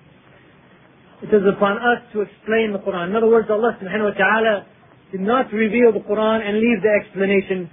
It 1.22 1.30
is 1.30 1.42
upon 1.46 1.78
us 1.78 2.02
to 2.12 2.22
explain 2.22 2.72
the 2.72 2.82
Quran. 2.82 3.10
In 3.10 3.16
other 3.16 3.28
words, 3.28 3.46
Allah 3.48 3.78
subhanahu 3.78 4.10
wa 4.10 4.18
ta'ala 4.18 4.66
did 5.12 5.20
not 5.20 5.52
reveal 5.52 5.92
the 5.92 6.02
Quran 6.02 6.42
and 6.42 6.58
leave 6.58 6.82
the 6.82 6.90
explanation 6.90 7.70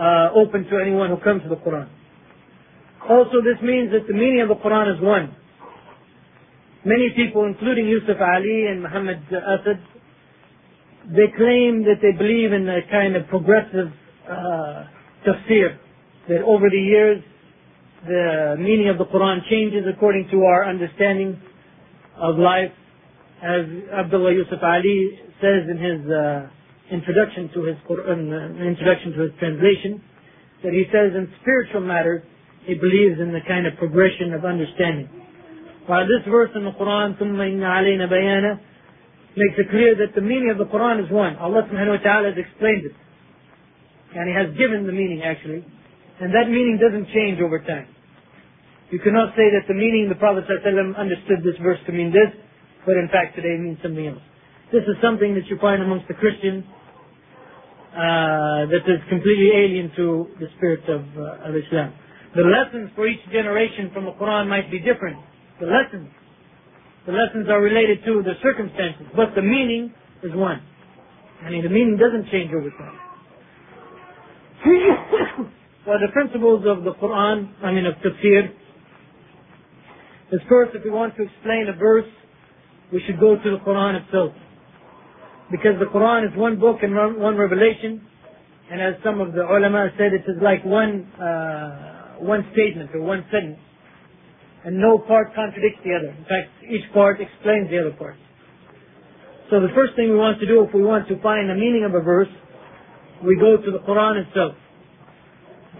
uh, 0.00 0.32
open 0.34 0.64
to 0.64 0.80
anyone 0.80 1.10
who 1.10 1.18
comes 1.18 1.42
to 1.42 1.50
the 1.50 1.60
Quran. 1.60 1.88
Also, 3.08 3.44
this 3.44 3.60
means 3.62 3.92
that 3.92 4.08
the 4.08 4.14
meaning 4.14 4.40
of 4.40 4.48
the 4.48 4.56
Quran 4.56 4.96
is 4.96 5.02
one. 5.02 5.36
Many 6.84 7.12
people, 7.14 7.44
including 7.44 7.88
Yusuf 7.88 8.16
Ali 8.16 8.72
and 8.72 8.82
Muhammad 8.82 9.20
Asad, 9.28 9.84
they 11.12 11.28
claim 11.36 11.84
that 11.84 12.00
they 12.00 12.16
believe 12.16 12.52
in 12.52 12.68
a 12.68 12.80
kind 12.90 13.16
of 13.16 13.28
progressive 13.28 13.92
uh, 14.24 14.88
tafsir, 15.28 15.76
that 16.28 16.40
over 16.40 16.70
the 16.70 16.80
years 16.80 17.22
the 18.05 18.55
meaning 18.59 18.89
of 18.89 18.97
the 18.97 19.05
Quran 19.05 19.41
changes 19.49 19.85
according 19.89 20.29
to 20.31 20.43
our 20.43 20.69
understanding 20.69 21.41
of 22.17 22.37
life. 22.37 22.71
As 23.41 23.65
Abdullah 23.91 24.33
Yusuf 24.33 24.61
Ali 24.61 25.19
says 25.41 25.67
in 25.69 25.77
his 25.77 25.99
uh, 26.09 26.47
introduction 26.91 27.49
to 27.53 27.63
his 27.65 27.77
Quran, 27.89 28.29
uh, 28.29 28.63
introduction 28.63 29.13
to 29.13 29.21
his 29.27 29.31
translation, 29.39 30.01
that 30.63 30.73
he 30.73 30.85
says 30.93 31.13
in 31.17 31.27
spiritual 31.41 31.81
matters 31.81 32.23
he 32.65 32.73
believes 32.73 33.19
in 33.19 33.33
the 33.33 33.41
kind 33.47 33.67
of 33.67 33.77
progression 33.77 34.33
of 34.33 34.45
understanding. 34.45 35.09
While 35.85 36.05
this 36.05 36.25
verse 36.29 36.49
in 36.55 36.65
the 36.65 36.73
Quran, 36.73 37.17
ثُمَّ 37.21 37.37
إِنَّ 37.37 37.61
عَلَيْنَا 37.61 38.09
بَيَانًا, 38.09 38.59
makes 39.37 39.57
it 39.59 39.69
clear 39.69 39.93
that 39.95 40.15
the 40.15 40.21
meaning 40.21 40.49
of 40.49 40.57
the 40.57 40.65
Quran 40.65 41.03
is 41.03 41.11
one. 41.11 41.35
Allah 41.37 41.61
subhanahu 41.69 41.99
wa 41.99 42.03
ta'ala 42.03 42.29
has 42.33 42.37
explained 42.37 42.85
it. 42.89 42.95
And 44.15 44.29
He 44.29 44.33
has 44.33 44.49
given 44.57 44.87
the 44.87 44.93
meaning 44.93 45.21
actually. 45.21 45.65
And 46.20 46.34
that 46.36 46.52
meaning 46.52 46.76
doesn't 46.76 47.08
change 47.16 47.40
over 47.40 47.58
time. 47.64 47.88
You 48.92 48.98
cannot 49.00 49.32
say 49.32 49.48
that 49.56 49.64
the 49.68 49.74
meaning 49.74 50.08
the 50.10 50.20
Prophet 50.20 50.44
ﷺ 50.44 50.96
understood 50.96 51.40
this 51.40 51.56
verse 51.62 51.78
to 51.86 51.92
mean 51.92 52.12
this, 52.12 52.28
but 52.84 52.98
in 53.00 53.08
fact 53.08 53.36
today 53.36 53.56
it 53.56 53.60
means 53.60 53.78
something 53.82 54.06
else. 54.06 54.20
This 54.72 54.82
is 54.84 55.00
something 55.00 55.34
that 55.34 55.46
you 55.46 55.56
find 55.60 55.82
amongst 55.82 56.08
the 56.08 56.14
Christians 56.14 56.64
uh, 57.96 58.66
that 58.68 58.84
is 58.84 59.00
completely 59.08 59.50
alien 59.54 59.90
to 59.96 60.28
the 60.38 60.46
spirit 60.58 60.84
of, 60.90 61.06
uh, 61.16 61.48
of 61.48 61.56
Islam. 61.56 61.94
The 62.36 62.42
lessons 62.42 62.90
for 62.94 63.08
each 63.08 63.24
generation 63.32 63.90
from 63.94 64.04
the 64.04 64.12
Quran 64.12 64.46
might 64.46 64.70
be 64.70 64.78
different. 64.78 65.18
The 65.58 65.66
lessons. 65.66 66.10
The 67.06 67.12
lessons 67.12 67.48
are 67.48 67.62
related 67.62 68.04
to 68.04 68.22
the 68.22 68.34
circumstances, 68.42 69.06
but 69.16 69.34
the 69.34 69.42
meaning 69.42 69.94
is 70.22 70.34
one. 70.34 70.60
I 71.42 71.50
mean, 71.50 71.62
the 71.62 71.70
meaning 71.70 71.96
doesn't 71.96 72.30
change 72.30 72.52
over 72.52 72.70
time. 72.76 72.98
well, 75.86 75.98
the 75.98 76.12
principles 76.12 76.64
of 76.66 76.84
the 76.84 76.92
Quran, 76.92 77.52
I 77.62 77.72
mean, 77.72 77.86
of 77.86 77.94
tafsir, 77.94 78.52
is 80.32 80.40
first, 80.48 80.74
if 80.74 80.84
we 80.84 80.90
want 80.90 81.16
to 81.16 81.22
explain 81.22 81.68
a 81.68 81.76
verse, 81.76 82.08
we 82.92 83.02
should 83.06 83.18
go 83.18 83.36
to 83.36 83.50
the 83.50 83.58
Quran 83.64 84.04
itself. 84.04 84.32
Because 85.50 85.80
the 85.80 85.86
Quran 85.86 86.30
is 86.30 86.36
one 86.36 86.60
book 86.60 86.78
and 86.82 86.94
one 86.94 87.36
revelation, 87.36 88.06
and 88.70 88.80
as 88.80 88.94
some 89.02 89.20
of 89.20 89.32
the 89.32 89.42
ulama 89.42 89.88
said, 89.98 90.12
it 90.12 90.22
is 90.28 90.38
like 90.42 90.64
one, 90.64 91.10
uh, 91.18 92.22
one 92.22 92.46
statement 92.52 92.90
or 92.94 93.00
one 93.00 93.24
sentence. 93.32 93.58
And 94.64 94.78
no 94.78 94.98
part 94.98 95.34
contradicts 95.34 95.80
the 95.82 95.96
other. 95.96 96.14
In 96.14 96.24
fact, 96.24 96.52
each 96.70 96.84
part 96.92 97.20
explains 97.20 97.70
the 97.70 97.80
other 97.80 97.96
part. 97.96 98.16
So 99.48 99.58
the 99.58 99.72
first 99.74 99.96
thing 99.96 100.10
we 100.12 100.18
want 100.18 100.38
to 100.38 100.46
do 100.46 100.62
if 100.62 100.72
we 100.74 100.84
want 100.84 101.08
to 101.08 101.20
find 101.22 101.50
the 101.50 101.54
meaning 101.54 101.84
of 101.88 101.94
a 101.94 102.00
verse, 102.00 102.30
we 103.24 103.34
go 103.40 103.56
to 103.56 103.70
the 103.72 103.80
Quran 103.80 104.22
itself. 104.28 104.54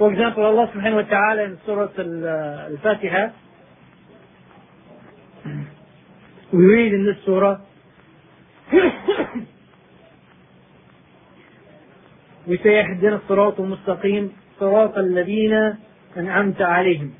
For 0.01 0.09
example, 0.11 0.47
Allah 0.49 0.65
subhanahu 0.73 1.05
wa 1.05 1.11
ta'ala 1.13 1.45
in 1.45 1.61
Surah 1.67 1.93
uh, 1.93 2.73
Al-Fatiha, 2.73 3.25
we 6.55 6.65
read 6.65 6.95
in 6.95 7.05
this 7.05 7.21
surah, 7.27 7.59
we 12.49 12.57
say 12.65 12.81
اهدنا 12.81 13.21
الصراط 13.29 13.61
المستقيم 13.61 14.33
صراط 14.61 14.99
الذين 14.99 15.77
أنعمت 16.17 16.63
عليهم 16.63 17.13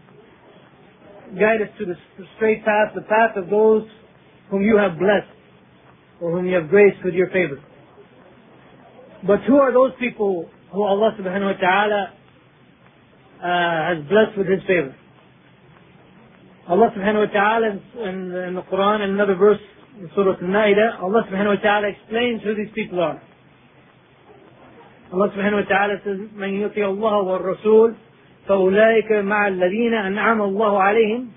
guide 1.35 1.61
us 1.61 1.69
to 1.79 1.85
the 1.85 1.97
straight 2.37 2.65
path, 2.65 2.95
the 2.95 3.03
path 3.03 3.37
of 3.37 3.51
those 3.51 3.85
whom 4.49 4.63
you 4.63 4.79
have 4.79 4.99
blessed 4.99 5.29
or 6.23 6.33
whom 6.33 6.47
you 6.47 6.55
have 6.55 6.71
graced 6.71 7.05
with 7.05 7.13
your 7.13 7.29
favor. 7.29 7.61
But 9.27 9.41
who 9.41 9.57
are 9.59 9.71
those 9.71 9.93
people 10.01 10.49
who 10.73 10.83
Allah 10.83 11.15
subhanahu 11.21 11.55
wa 11.55 11.61
ta'ala 11.61 12.20
Uh, 13.41 13.97
has 13.97 14.05
blessed 14.05 14.37
with 14.37 14.47
His 14.47 14.61
favor. 14.69 14.95
Allah 16.69 16.93
subhanahu 16.93 17.27
wa 17.27 17.33
ta'ala 17.33 17.71
in, 18.05 18.33
in, 18.49 18.55
the 18.55 18.61
Quran, 18.71 19.03
in 19.03 19.11
another 19.17 19.35
verse 19.35 19.59
in 19.99 20.11
Surah 20.15 20.37
Al-Maida, 20.37 20.99
Allah 21.01 21.25
subhanahu 21.25 21.57
wa 21.57 21.63
ta'ala 21.63 21.89
explains 21.89 22.43
who 22.43 22.55
these 22.55 22.69
people 22.75 23.01
are. 23.01 23.17
Allah 25.11 25.33
subhanahu 25.33 25.65
wa 25.65 25.69
ta'ala 25.69 25.95
says, 26.05 26.19
من 26.37 26.53
يطيع 26.61 26.89
الله 26.89 27.17
والرسول 27.17 27.95
فأولئك 28.47 29.13
مع 29.25 29.49
الذين 29.49 29.95
أنعم 29.95 30.43
الله 30.43 30.83
عليهم 30.83 31.31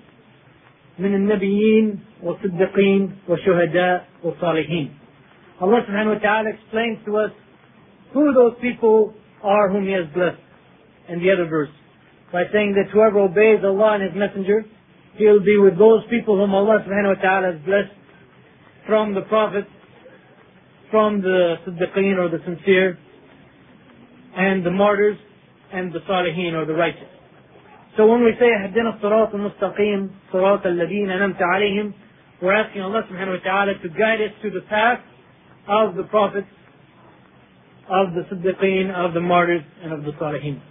من 0.98 1.14
النبيين 1.14 2.00
والصديقين 2.22 3.16
والشهداء 3.28 4.06
والصالحين. 4.22 4.90
Allah 5.62 5.80
subhanahu 5.88 6.14
wa 6.14 6.20
ta'ala 6.20 6.50
explains 6.52 6.98
to 7.06 7.16
us 7.16 7.30
who 8.12 8.34
those 8.34 8.60
people 8.60 9.14
are 9.42 9.70
whom 9.70 9.86
He 9.86 9.92
has 9.92 10.04
blessed 10.12 10.36
in 11.08 11.20
the 11.20 11.32
other 11.32 11.46
verse 11.46 11.72
by 12.33 12.43
saying 12.53 12.75
that 12.75 12.91
whoever 12.91 13.19
obeys 13.19 13.63
Allah 13.63 13.93
and 13.95 14.03
His 14.03 14.13
Messenger, 14.15 14.65
he'll 15.17 15.43
be 15.43 15.57
with 15.57 15.77
those 15.77 16.03
people 16.09 16.37
whom 16.37 16.53
Allah 16.53 16.83
subhanahu 16.87 17.17
wa 17.17 17.21
ta'ala 17.21 17.53
has 17.53 17.61
blessed 17.65 17.93
from 18.85 19.15
the 19.15 19.21
prophets, 19.21 19.69
from 20.91 21.21
the 21.21 21.55
siddiqeen 21.65 22.17
or 22.17 22.29
the 22.29 22.43
sincere, 22.45 22.97
and 24.35 24.65
the 24.65 24.71
martyrs 24.71 25.17
and 25.73 25.93
the 25.93 25.99
salihin 26.09 26.53
or 26.53 26.65
the 26.65 26.73
righteous. 26.73 27.09
So 27.97 28.05
when 28.07 28.23
we 28.23 28.33
say 28.39 28.45
اهدنا 28.45 29.01
الصراط 29.01 29.35
المستقيم 29.35 30.09
صراط 30.33 30.65
الذين 30.65 31.09
أنعمت 31.09 31.41
عليهم 31.41 31.93
we're 32.41 32.55
asking 32.55 32.81
Allah 32.81 33.03
subhanahu 33.11 33.39
wa 33.39 33.43
ta'ala 33.43 33.73
to 33.83 33.89
guide 33.89 34.21
us 34.21 34.31
to 34.41 34.49
the 34.49 34.61
path 34.69 35.01
of 35.67 35.95
the 35.95 36.03
prophets, 36.03 36.47
of 37.89 38.13
the 38.13 38.21
siddiqeen, 38.31 38.95
of 38.95 39.13
the 39.13 39.19
martyrs, 39.19 39.63
and 39.83 39.91
of 39.91 40.03
the 40.05 40.11
salihin. 40.13 40.61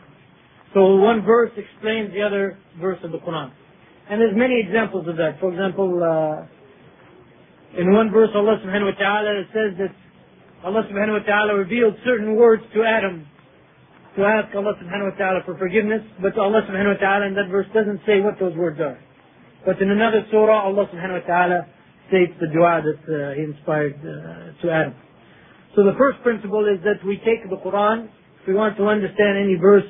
So 0.74 0.96
one 0.96 1.24
verse 1.24 1.52
explains 1.56 2.14
the 2.14 2.22
other 2.22 2.58
verse 2.82 2.98
of 3.04 3.12
the 3.12 3.20
Quran. 3.20 3.52
And 4.10 4.20
there's 4.20 4.36
many 4.36 4.60
examples 4.60 5.08
of 5.08 5.18
that. 5.18 5.40
For 5.40 5.52
example, 5.52 6.02
uh, 6.02 7.80
in 7.80 7.94
one 7.94 8.12
verse 8.12 8.30
Allah 8.36 8.60
subhanahu 8.66 8.94
wa 8.94 9.00
ta'ala 9.00 9.44
says 9.54 9.78
that 9.78 9.94
Allah 10.64 10.84
subhanahu 10.92 11.20
wa 11.20 11.26
ta'ala 11.26 11.56
revealed 11.56 11.96
certain 12.06 12.36
words 12.36 12.64
to 12.74 12.84
Adam 12.84 13.28
to 14.16 14.24
ask 14.24 14.54
Allah 14.56 14.74
subhanahu 14.82 15.12
wa 15.12 15.18
ta'ala 15.18 15.40
for 15.46 15.58
forgiveness, 15.58 16.02
but 16.22 16.38
Allah 16.38 16.62
subhanahu 16.70 16.96
wa 16.96 17.02
ta'ala 17.02 17.26
in 17.28 17.36
that 17.36 17.50
verse 17.50 17.66
doesn't 17.74 18.02
say 18.06 18.22
what 18.22 18.40
those 18.40 18.56
words 18.56 18.80
are. 18.80 19.00
But 19.66 19.82
in 19.82 19.90
another 19.90 20.26
surah, 20.30 20.66
Allah 20.66 20.86
subhanahu 20.94 21.22
wa 21.22 21.28
ta'ala 21.28 21.68
states 22.10 22.34
the 22.40 22.48
dua 22.48 22.82
that 22.84 23.02
uh, 23.10 23.34
He 23.34 23.42
inspired 23.42 23.98
uh, 23.98 24.62
to 24.62 24.72
Adam. 24.72 24.94
So 25.76 25.84
the 25.84 25.98
first 25.98 26.22
principle 26.22 26.66
is 26.70 26.84
that 26.84 27.02
we 27.06 27.18
take 27.18 27.50
the 27.50 27.58
Quran, 27.58 28.06
if 28.42 28.48
we 28.48 28.54
want 28.54 28.78
to 28.78 28.86
understand 28.86 29.38
any 29.38 29.56
verse, 29.56 29.88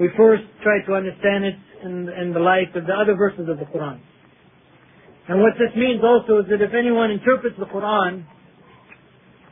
we 0.00 0.08
first 0.16 0.42
try 0.62 0.80
to 0.86 0.94
understand 0.94 1.44
it 1.44 1.56
in, 1.84 2.08
in 2.08 2.32
the 2.32 2.40
light 2.40 2.74
of 2.74 2.86
the 2.86 2.94
other 2.96 3.14
verses 3.14 3.46
of 3.48 3.58
the 3.58 3.66
Quran. 3.66 4.00
And 5.28 5.40
what 5.40 5.52
this 5.60 5.70
means 5.76 6.00
also 6.02 6.40
is 6.40 6.46
that 6.48 6.64
if 6.64 6.72
anyone 6.72 7.10
interprets 7.10 7.54
the 7.58 7.66
Quran, 7.66 8.24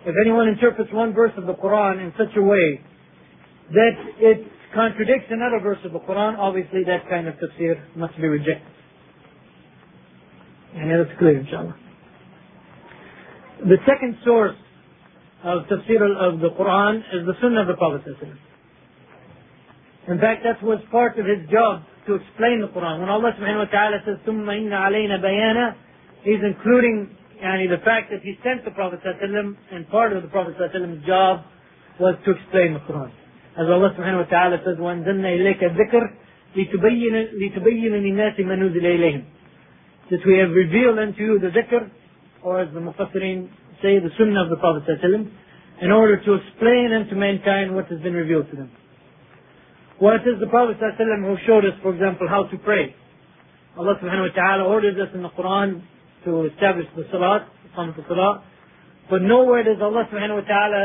if 0.06 0.14
anyone 0.24 0.48
interprets 0.48 0.90
one 0.90 1.12
verse 1.12 1.32
of 1.36 1.46
the 1.46 1.52
Quran 1.52 2.00
in 2.00 2.12
such 2.16 2.34
a 2.36 2.42
way 2.42 2.80
that 3.72 3.92
it 4.18 4.48
contradicts 4.74 5.28
another 5.30 5.60
verse 5.62 5.78
of 5.84 5.92
the 5.92 6.00
Quran, 6.00 6.38
obviously 6.38 6.82
that 6.84 7.08
kind 7.10 7.28
of 7.28 7.34
tafsir 7.34 7.76
must 7.94 8.16
be 8.16 8.26
rejected. 8.26 8.72
And 10.74 10.90
that's 10.90 11.18
clear, 11.18 11.40
inshallah. 11.40 11.76
The 13.68 13.76
second 13.86 14.16
source 14.24 14.56
of 15.44 15.62
tafsir 15.64 16.00
of 16.16 16.40
the 16.40 16.48
Quran 16.58 16.98
is 17.12 17.26
the 17.26 17.34
Sunnah 17.42 17.62
of 17.62 17.66
the 17.66 17.74
Prophet. 17.74 18.02
In 20.07 20.19
fact, 20.19 20.43
that 20.43 20.61
was 20.61 20.79
part 20.91 21.17
of 21.17 21.25
his 21.25 21.47
job 21.49 21.83
to 22.07 22.15
explain 22.15 22.59
the 22.59 22.67
Quran. 22.67 22.99
When 22.99 23.09
Allah 23.09 23.31
subhanahu 23.39 23.67
wa 23.67 23.71
ta'ala 23.71 24.03
says, 24.03 24.19
ثُمَّ 24.27 24.43
إِنَّ 24.43 24.71
عَلَيْنَا 24.71 25.23
بَيَانًا 25.23 25.75
He's 26.23 26.43
including 26.43 27.15
yani, 27.43 27.67
the 27.67 27.83
fact 27.83 28.11
that 28.11 28.21
he 28.23 28.35
sent 28.43 28.63
the 28.63 28.71
Prophet 28.71 28.99
and 29.03 29.89
part 29.89 30.13
of 30.13 30.23
the 30.23 30.29
Prophet's 30.29 30.59
job 31.05 31.43
was 31.99 32.15
to 32.25 32.31
explain 32.31 32.73
the 32.73 32.83
Quran. 32.83 33.11
As 33.55 33.67
Allah 33.69 33.93
subhanahu 33.95 34.25
wa 34.25 34.29
ta'ala 34.29 34.57
says, 34.65 34.77
وَأَنزَلْنَا 34.79 35.29
إِلَيْكَ 35.39 35.61
الذِّكْرِ 35.63 36.03
لِتُبَيِّنَ, 36.55 37.15
لِتُبَيِّنَ 37.39 37.91
لِلنَّاسِ 37.91 38.39
مَا 38.39 38.55
نُزِلَ 38.55 38.83
إِلَيْهِمْ 38.83 39.23
That 40.11 40.25
we 40.25 40.37
have 40.39 40.51
revealed 40.51 40.99
unto 40.99 41.21
you 41.21 41.39
the 41.39 41.47
dhikr, 41.47 41.89
or 42.41 42.61
as 42.61 42.73
the 42.73 42.79
Mufassirin 42.79 43.49
say, 43.81 43.99
the 43.99 44.09
Sunnah 44.17 44.43
of 44.43 44.49
the 44.49 44.57
Prophet 44.57 44.87
in 45.81 45.91
order 45.91 46.23
to 46.23 46.33
explain 46.35 46.93
unto 46.93 47.15
mankind 47.15 47.75
what 47.75 47.87
has 47.87 47.99
been 47.99 48.13
revealed 48.13 48.49
to 48.51 48.55
them. 48.55 48.71
Well, 50.00 50.14
it 50.14 50.22
is 50.28 50.38
the 50.38 50.46
Prophet 50.46 50.78
ﷺ 50.78 51.26
who 51.26 51.36
showed 51.44 51.64
us, 51.64 51.74
for 51.82 51.92
example, 51.92 52.28
how 52.28 52.44
to 52.44 52.56
pray. 52.58 52.94
Allah 53.76 53.98
subhanahu 53.98 54.30
wa 54.30 54.34
ta'ala 54.34 54.64
orders 54.64 54.94
us 54.94 55.10
in 55.12 55.22
the 55.22 55.30
Quran 55.30 55.82
to 56.24 56.46
establish 56.54 56.86
the 56.94 57.02
salat, 57.10 57.48
the 57.74 58.04
salat. 58.06 58.42
But 59.10 59.22
nowhere 59.22 59.64
does 59.64 59.82
Allah 59.82 60.06
subhanahu 60.06 60.42
wa 60.42 60.46
ta'ala 60.46 60.82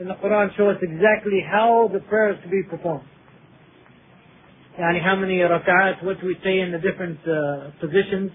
in 0.00 0.08
the 0.08 0.14
Quran 0.14 0.56
show 0.56 0.70
us 0.70 0.78
exactly 0.80 1.44
how 1.44 1.90
the 1.92 2.00
prayer 2.00 2.32
is 2.32 2.40
to 2.44 2.48
be 2.48 2.62
performed. 2.62 3.04
Yani 4.80 5.04
how 5.04 5.16
many 5.16 5.38
rak'at, 5.38 6.02
what 6.02 6.18
do 6.20 6.26
we 6.26 6.36
say 6.42 6.60
in 6.60 6.72
the 6.72 6.80
different 6.80 7.20
uh, 7.28 7.76
positions, 7.78 8.32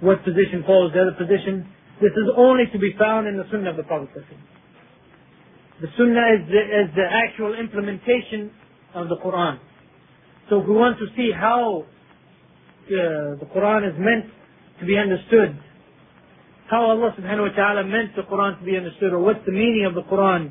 what 0.00 0.18
position 0.24 0.64
follows 0.66 0.90
the 0.92 1.00
other 1.00 1.16
position. 1.16 1.62
This 2.02 2.10
is 2.10 2.28
only 2.36 2.64
to 2.72 2.78
be 2.78 2.92
found 2.98 3.28
in 3.28 3.38
the 3.38 3.44
Sunnah 3.50 3.70
of 3.70 3.76
the 3.76 3.84
Prophet. 3.84 4.10
The 5.80 5.88
Sunnah 5.96 6.26
is 6.34 6.42
the, 6.50 6.60
is 6.60 6.88
the 6.94 7.06
actual 7.06 7.54
implementation 7.54 8.50
of 8.96 9.08
the 9.08 9.16
Quran. 9.16 9.58
So 10.48 10.60
if 10.60 10.66
we 10.66 10.74
want 10.74 10.98
to 10.98 11.06
see 11.16 11.30
how 11.32 11.84
uh, 11.84 13.36
the 13.36 13.46
Quran 13.54 13.88
is 13.88 13.94
meant 13.98 14.26
to 14.80 14.86
be 14.86 14.96
understood, 14.96 15.58
how 16.70 16.90
Allah 16.90 17.14
subhanahu 17.18 17.50
wa 17.50 17.54
ta'ala 17.54 17.84
meant 17.84 18.16
the 18.16 18.22
Quran 18.22 18.58
to 18.58 18.64
be 18.64 18.76
understood, 18.76 19.12
or 19.12 19.20
what's 19.20 19.44
the 19.44 19.52
meaning 19.52 19.84
of 19.86 19.94
the 19.94 20.02
Quran 20.02 20.50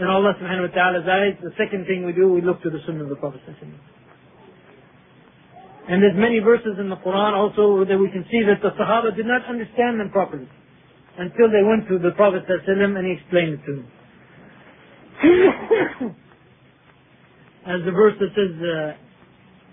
in 0.00 0.06
Allah 0.06 0.34
subhanahu 0.40 0.70
wa 0.70 0.74
ta'ala's 0.74 1.06
eyes, 1.06 1.36
the 1.42 1.52
second 1.58 1.86
thing 1.86 2.06
we 2.06 2.12
do, 2.12 2.32
we 2.32 2.40
look 2.40 2.62
to 2.62 2.70
the 2.70 2.78
Sunnah 2.86 3.02
of 3.04 3.10
the 3.10 3.16
Prophet. 3.16 3.42
And 5.88 6.02
there's 6.02 6.16
many 6.16 6.38
verses 6.38 6.78
in 6.78 6.88
the 6.88 6.96
Quran 6.96 7.34
also 7.34 7.84
that 7.84 7.98
we 7.98 8.10
can 8.10 8.24
see 8.30 8.42
that 8.46 8.62
the 8.62 8.70
Sahaba 8.80 9.14
did 9.14 9.26
not 9.26 9.44
understand 9.44 10.00
them 10.00 10.10
properly 10.10 10.48
until 11.18 11.50
they 11.50 11.62
went 11.62 11.86
to 11.88 11.98
the 11.98 12.12
Prophet 12.16 12.44
and 12.48 13.06
he 13.06 13.12
explained 13.20 13.58
it 13.58 13.64
to 13.66 13.72
them. 13.76 13.86
As 17.69 17.81
the 17.85 17.91
verse 17.91 18.13
that 18.19 18.29
says, 18.35 18.95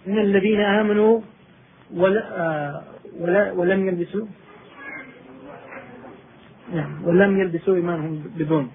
إن 0.06 0.18
الذين 0.18 0.60
آمنوا 0.60 1.20
ولم 3.54 3.88
يلبسوا 3.88 4.26
ولم 7.04 7.40
يلبسوا 7.40 7.74
إيمانهم 7.76 8.24
بدون 8.38 8.70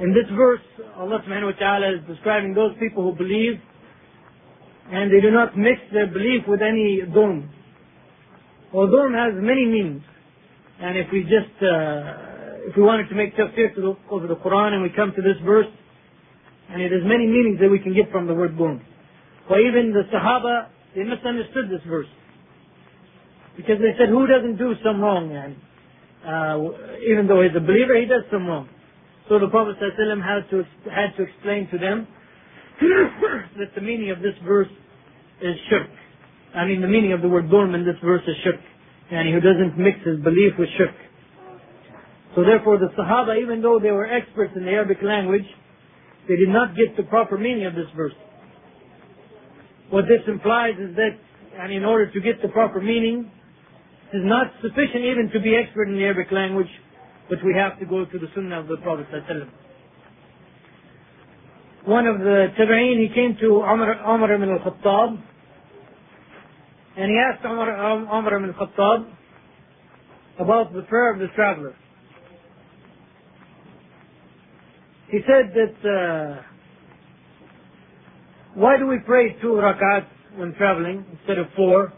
In 0.00 0.14
this 0.14 0.30
verse, 0.36 0.62
Allah 0.96 1.18
subhanahu 1.26 1.52
wa 1.52 1.58
ta'ala 1.58 1.94
is 1.94 2.06
describing 2.06 2.54
those 2.54 2.70
people 2.78 3.02
who 3.02 3.18
believe 3.18 3.58
and 4.92 5.12
they 5.12 5.20
do 5.20 5.30
not 5.32 5.56
mix 5.58 5.80
their 5.92 6.06
belief 6.06 6.46
with 6.46 6.62
any 6.62 7.02
dhulm. 7.02 7.48
Well, 8.72 8.86
dhulm 8.86 9.12
has 9.12 9.34
many 9.42 9.66
meanings. 9.66 10.02
And 10.80 10.96
if 10.96 11.08
we 11.12 11.22
just, 11.22 11.50
uh, 11.60 12.70
if 12.70 12.76
we 12.76 12.82
wanted 12.82 13.08
to 13.08 13.16
make 13.16 13.36
tafsir 13.36 13.74
to 13.74 13.80
the, 13.80 13.96
over 14.08 14.28
the 14.28 14.36
Quran 14.36 14.74
and 14.74 14.82
we 14.82 14.90
come 14.94 15.12
to 15.16 15.22
this 15.22 15.36
verse, 15.44 15.66
and 16.73 16.81
it 16.81 16.91
has 16.91 17.01
many 17.05 17.27
meanings 17.27 17.59
that 17.61 17.69
we 17.69 17.77
can 17.77 17.93
get 17.93 18.11
from 18.11 18.25
the 18.25 18.33
word 18.33 18.57
dhulm. 18.57 18.81
Well, 19.47 19.59
even 19.61 19.93
the 19.93 20.09
Sahaba, 20.09 20.69
they 20.95 21.03
misunderstood 21.03 21.69
this 21.69 21.85
verse. 21.87 22.09
Because 23.55 23.77
they 23.77 23.93
said, 23.99 24.09
who 24.09 24.25
doesn't 24.25 24.57
do 24.57 24.73
some 24.83 24.99
wrong? 24.99 25.29
And, 25.29 25.55
uh, 26.25 26.97
even 27.05 27.27
though 27.27 27.43
he's 27.43 27.55
a 27.55 27.61
believer, 27.61 27.93
he 27.93 28.05
does 28.05 28.23
some 28.31 28.47
wrong. 28.47 28.67
So 29.29 29.37
the 29.37 29.49
Prophet 29.49 29.77
ﷺ 29.77 30.17
had 30.17 30.49
to, 30.49 30.63
had 30.89 31.15
to 31.17 31.23
explain 31.23 31.69
to 31.69 31.77
them 31.77 32.07
that 32.81 33.75
the 33.75 33.81
meaning 33.81 34.09
of 34.09 34.19
this 34.19 34.33
verse 34.43 34.71
is 35.41 35.55
shirk. 35.69 35.89
I 36.55 36.65
mean, 36.65 36.81
the 36.81 36.87
meaning 36.87 37.13
of 37.13 37.21
the 37.21 37.29
word 37.29 37.49
dhulm 37.49 37.75
in 37.75 37.85
this 37.85 38.01
verse 38.03 38.23
is 38.27 38.35
shirk. 38.43 38.59
And 39.11 39.29
who 39.29 39.39
doesn't 39.39 39.77
mix 39.77 39.99
his 40.05 40.19
belief 40.23 40.53
with 40.57 40.69
shirk. 40.77 40.95
So 42.35 42.41
therefore 42.41 42.79
the 42.79 42.89
Sahaba, 42.97 43.39
even 43.39 43.61
though 43.61 43.77
they 43.77 43.91
were 43.91 44.07
experts 44.07 44.53
in 44.55 44.65
the 44.65 44.71
Arabic 44.71 44.97
language, 45.03 45.45
they 46.27 46.35
did 46.35 46.49
not 46.49 46.75
get 46.75 46.95
the 46.97 47.03
proper 47.03 47.37
meaning 47.37 47.65
of 47.65 47.75
this 47.75 47.87
verse. 47.95 48.13
What 49.89 50.05
this 50.05 50.21
implies 50.27 50.75
is 50.79 50.95
that, 50.95 51.17
and 51.59 51.71
in 51.71 51.85
order 51.85 52.11
to 52.11 52.21
get 52.21 52.41
the 52.41 52.47
proper 52.49 52.81
meaning, 52.81 53.29
it 54.13 54.17
is 54.17 54.23
not 54.25 54.47
sufficient 54.61 55.05
even 55.05 55.29
to 55.33 55.39
be 55.39 55.55
expert 55.55 55.87
in 55.89 55.95
the 55.95 56.03
Arabic 56.03 56.31
language, 56.31 56.69
but 57.29 57.39
we 57.43 57.53
have 57.55 57.79
to 57.79 57.85
go 57.85 58.05
to 58.05 58.19
the 58.19 58.27
Sunnah 58.33 58.61
of 58.61 58.67
the 58.67 58.77
Prophet 58.77 59.07
ﷺ 59.13 59.49
one 61.85 62.07
of 62.07 62.19
the 62.19 62.47
Tabi'een, 62.57 63.01
he 63.01 63.13
came 63.13 63.35
to 63.41 63.57
Umar, 63.57 63.99
Umar 64.07 64.33
ibn 64.33 64.49
al-Khattab, 64.49 65.21
and 66.95 67.11
he 67.11 67.17
asked 67.17 67.43
Umar, 67.43 67.91
um, 67.91 68.03
Umar 68.03 68.37
ibn 68.37 68.53
al-Khattab 68.57 69.11
about 70.39 70.73
the 70.73 70.83
prayer 70.83 71.13
of 71.13 71.19
the 71.19 71.27
traveler. 71.35 71.75
He 75.13 75.19
said 75.29 75.53
that, 75.53 75.77
uh, 75.85 76.41
why 78.55 78.77
do 78.79 78.87
we 78.87 78.97
pray 79.05 79.37
two 79.43 79.61
rak'at 79.61 80.07
when 80.35 80.55
traveling 80.55 81.05
instead 81.11 81.37
of 81.37 81.45
four 81.55 81.93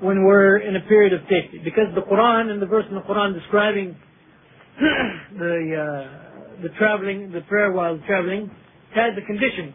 when 0.00 0.22
we're 0.22 0.58
in 0.58 0.76
a 0.76 0.80
period 0.80 1.14
of 1.14 1.20
safety? 1.30 1.62
Because 1.64 1.88
the 1.94 2.02
Quran 2.02 2.50
and 2.50 2.60
the 2.60 2.66
verse 2.66 2.84
in 2.90 2.94
the 2.94 3.00
Quran 3.00 3.32
describing 3.32 3.96
the, 4.78 5.56
uh, 5.80 6.62
the 6.62 6.68
traveling, 6.76 7.32
the 7.32 7.40
prayer 7.48 7.72
while 7.72 7.98
traveling, 8.06 8.50
has 8.94 9.12
a 9.16 9.24
condition. 9.24 9.72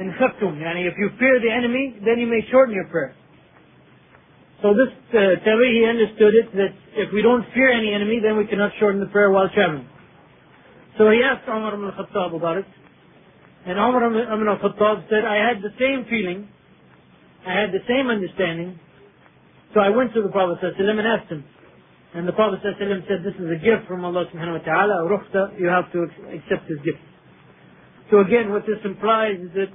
In 0.00 0.10
khaftum, 0.18 0.58
yani 0.58 0.90
if 0.90 0.94
you 0.98 1.08
fear 1.20 1.38
the 1.38 1.52
enemy, 1.52 2.00
then 2.04 2.18
you 2.18 2.26
may 2.26 2.40
shorten 2.50 2.74
your 2.74 2.88
prayer. 2.88 3.14
So 4.60 4.74
this 4.74 4.90
uh, 5.14 5.38
he 5.46 5.86
understood 5.88 6.34
it 6.34 6.50
that 6.56 6.74
if 6.96 7.12
we 7.12 7.22
don't 7.22 7.44
fear 7.54 7.70
any 7.70 7.94
enemy, 7.94 8.18
then 8.20 8.36
we 8.36 8.46
cannot 8.48 8.72
shorten 8.80 8.98
the 8.98 9.06
prayer 9.06 9.30
while 9.30 9.48
traveling. 9.54 9.86
So 10.98 11.10
he 11.10 11.22
asked 11.22 11.48
Umar 11.48 11.74
ibn 11.74 11.86
al-Khattab 11.86 12.34
about 12.36 12.58
it. 12.58 12.66
And 13.64 13.78
Umar 13.78 14.06
ibn 14.06 14.48
al-Khattab 14.48 15.08
said, 15.08 15.24
I 15.24 15.36
had 15.36 15.62
the 15.62 15.72
same 15.78 16.04
feeling. 16.10 16.48
I 17.46 17.52
had 17.52 17.72
the 17.72 17.82
same 17.88 18.08
understanding. 18.08 18.78
So 19.74 19.80
I 19.80 19.88
went 19.88 20.12
to 20.14 20.22
the 20.22 20.28
Prophet 20.28 20.58
ﷺ 20.60 20.98
and 20.98 21.08
asked 21.08 21.30
him. 21.32 21.44
And 22.14 22.28
the 22.28 22.32
Prophet 22.32 22.60
ﷺ 22.60 23.08
said, 23.08 23.24
this 23.24 23.34
is 23.40 23.48
a 23.50 23.56
gift 23.56 23.88
from 23.88 24.04
Allah 24.04 24.26
subhanahu 24.28 24.60
wa 24.60 24.64
ta'ala. 24.64 25.08
Rukhsa, 25.08 25.58
you 25.58 25.66
have 25.66 25.90
to 25.92 26.02
accept 26.28 26.68
this 26.68 26.78
gift. 26.84 27.00
So 28.10 28.20
again, 28.20 28.50
what 28.52 28.66
this 28.66 28.78
implies 28.84 29.40
is 29.40 29.50
that 29.54 29.72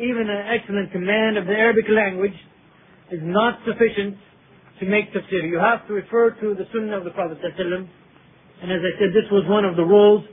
even 0.00 0.30
an 0.30 0.48
excellent 0.48 0.92
command 0.92 1.36
of 1.36 1.44
the 1.44 1.52
Arabic 1.52 1.84
language 1.90 2.34
is 3.12 3.20
not 3.22 3.60
sufficient 3.66 4.16
to 4.80 4.86
make 4.86 5.12
tafsir. 5.12 5.44
You 5.44 5.58
have 5.58 5.86
to 5.88 5.92
refer 5.92 6.30
to 6.30 6.54
the 6.54 6.64
sunnah 6.72 6.96
of 6.96 7.04
the 7.04 7.10
Prophet 7.10 7.38
ﷺ. 7.44 7.88
And 8.62 8.72
as 8.72 8.80
I 8.80 8.98
said, 8.98 9.12
this 9.12 9.30
was 9.30 9.44
one 9.46 9.66
of 9.66 9.76
the 9.76 9.84
roles 9.84 10.24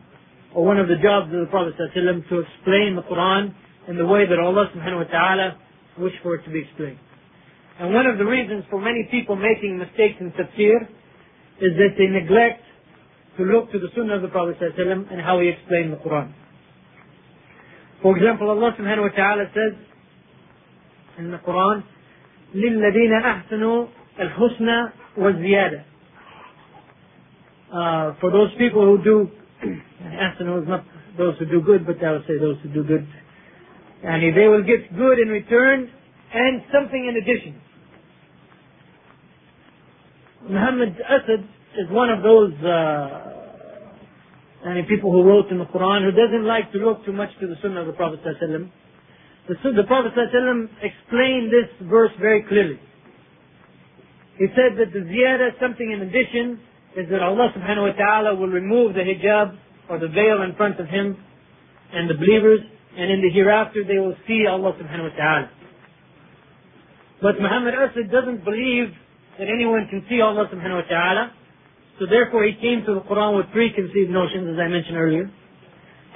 or 0.54 0.64
one 0.64 0.78
of 0.78 0.88
the 0.88 0.96
jobs 0.96 1.26
of 1.32 1.40
the 1.40 1.50
Prophet 1.50 1.74
ﷺ 1.76 2.28
to 2.28 2.40
explain 2.40 2.96
the 2.96 3.02
Quran 3.02 3.54
in 3.88 3.96
the 3.96 4.06
way 4.06 4.26
that 4.26 4.38
Allah 4.38 4.70
subhanahu 4.74 5.04
wa 5.04 5.10
ta'ala 5.10 5.58
wished 5.98 6.16
for 6.22 6.34
it 6.34 6.44
to 6.44 6.50
be 6.50 6.60
explained. 6.60 6.98
And 7.78 7.92
one 7.92 8.06
of 8.06 8.16
the 8.16 8.24
reasons 8.24 8.64
for 8.70 8.80
many 8.80 9.06
people 9.10 9.36
making 9.36 9.78
mistakes 9.78 10.16
in 10.20 10.32
tafsir 10.32 10.88
is 11.60 11.76
that 11.76 11.92
they 11.98 12.06
neglect 12.06 12.62
to 13.36 13.44
look 13.44 13.70
to 13.72 13.78
the 13.78 13.88
Sunnah 13.94 14.16
of 14.16 14.22
the 14.22 14.28
Prophet 14.28 14.56
ﷺ 14.60 15.12
and 15.12 15.20
how 15.20 15.40
he 15.40 15.48
explained 15.48 15.92
the 15.92 15.98
Quran. 15.98 16.32
For 18.02 18.16
example, 18.16 18.50
Allah 18.50 18.72
subhanahu 18.78 19.10
wa 19.10 19.16
ta'ala 19.16 19.44
says 19.52 19.74
in 21.18 21.30
the 21.30 21.38
Quran, 21.38 21.82
لِلَّذِينَ 22.54 23.12
أَحْسَنُوا 23.24 23.88
الْحُسْنَى 24.20 24.92
وَالزِّيَادَةِ 25.18 25.84
uh, 27.72 28.14
For 28.20 28.30
those 28.30 28.50
people 28.58 28.84
who 28.84 29.02
do, 29.02 29.30
ahsanu 29.61 30.61
is 30.61 30.67
not 30.67 30.85
those 31.17 31.37
who 31.39 31.45
do 31.45 31.61
good, 31.61 31.85
but 31.85 32.03
I 32.03 32.11
would 32.13 32.23
say 32.27 32.37
those 32.39 32.57
who 32.63 32.69
do 32.69 32.83
good. 32.83 33.07
And 34.03 34.35
they 34.35 34.47
will 34.47 34.63
get 34.63 34.95
good 34.97 35.19
in 35.19 35.27
return 35.29 35.89
and 36.33 36.61
something 36.73 37.05
in 37.05 37.17
addition. 37.17 37.61
Muhammad 40.49 40.97
Asad 41.07 41.47
is 41.77 41.89
one 41.91 42.09
of 42.09 42.23
those 42.23 42.53
uh, 42.65 43.41
any 44.65 44.83
people 44.83 45.11
who 45.11 45.23
wrote 45.23 45.49
in 45.49 45.57
the 45.57 45.65
Quran 45.65 46.03
who 46.03 46.11
doesn't 46.11 46.45
like 46.45 46.71
to 46.71 46.77
look 46.77 47.05
too 47.05 47.13
much 47.13 47.29
to 47.39 47.47
the 47.47 47.55
Sunnah 47.61 47.81
of 47.81 47.87
the 47.87 47.93
Prophet. 47.93 48.19
The, 48.23 48.67
the 49.47 49.83
Prophet 49.83 50.13
explained 50.81 51.51
this 51.51 51.69
verse 51.89 52.11
very 52.19 52.43
clearly. 52.43 52.79
He 54.37 54.47
said 54.55 54.77
that 54.77 54.93
the 54.93 54.99
ziyada, 54.99 55.59
something 55.59 55.91
in 55.91 56.01
addition, 56.01 56.59
is 56.95 57.07
that 57.09 57.23
Allah 57.23 57.53
subhanahu 57.55 57.91
wa 57.91 57.95
ta'ala 57.95 58.35
will 58.35 58.51
remove 58.51 58.93
the 58.93 59.01
hijab 59.01 59.57
or 59.89 59.99
the 59.99 60.07
veil 60.07 60.43
in 60.43 60.55
front 60.55 60.79
of 60.79 60.87
him 60.87 61.15
and 61.93 62.09
the 62.09 62.15
believers 62.15 62.59
and 62.97 63.11
in 63.11 63.21
the 63.21 63.31
hereafter 63.31 63.83
they 63.83 63.97
will 63.97 64.15
see 64.27 64.45
Allah 64.47 64.75
subhanahu 64.75 65.11
wa 65.11 65.15
ta'ala. 65.15 65.49
But 67.21 67.39
Muhammad 67.39 67.75
Asad 67.75 68.11
doesn't 68.11 68.43
believe 68.43 68.91
that 69.39 69.47
anyone 69.47 69.87
can 69.89 70.03
see 70.09 70.19
Allah 70.19 70.49
subhanahu 70.51 70.83
wa 70.83 70.89
ta'ala. 70.89 71.31
So 71.99 72.05
therefore 72.09 72.43
he 72.43 72.59
came 72.59 72.83
to 72.85 72.95
the 72.95 73.03
Quran 73.07 73.37
with 73.37 73.47
preconceived 73.53 74.11
notions 74.11 74.51
as 74.51 74.59
I 74.59 74.67
mentioned 74.67 74.97
earlier. 74.97 75.31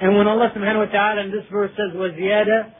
And 0.02 0.16
when 0.16 0.28
Allah 0.28 0.52
subhanahu 0.52 0.86
wa 0.86 0.92
ta'ala 0.92 1.24
in 1.24 1.30
this 1.30 1.48
verse 1.50 1.70
says 1.72 1.96
waziyada, 1.96 2.74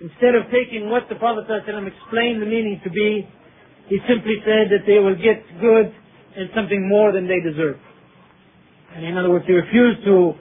instead 0.00 0.32
of 0.32 0.48
taking 0.48 0.88
what 0.88 1.04
the 1.10 1.16
Prophet 1.16 1.44
explained 1.44 2.40
the 2.40 2.48
meaning 2.48 2.80
to 2.84 2.90
be, 2.90 3.28
he 3.88 3.98
simply 4.08 4.40
said 4.44 4.72
that 4.72 4.86
they 4.86 4.98
will 4.98 5.16
get 5.16 5.44
good 5.60 5.92
and 6.36 6.50
something 6.54 6.88
more 6.88 7.12
than 7.12 7.26
they 7.26 7.40
deserve. 7.40 7.76
And 8.94 9.04
in 9.04 9.16
other 9.18 9.30
words, 9.30 9.44
they 9.46 9.54
refuse 9.54 9.96
to, 10.04 10.32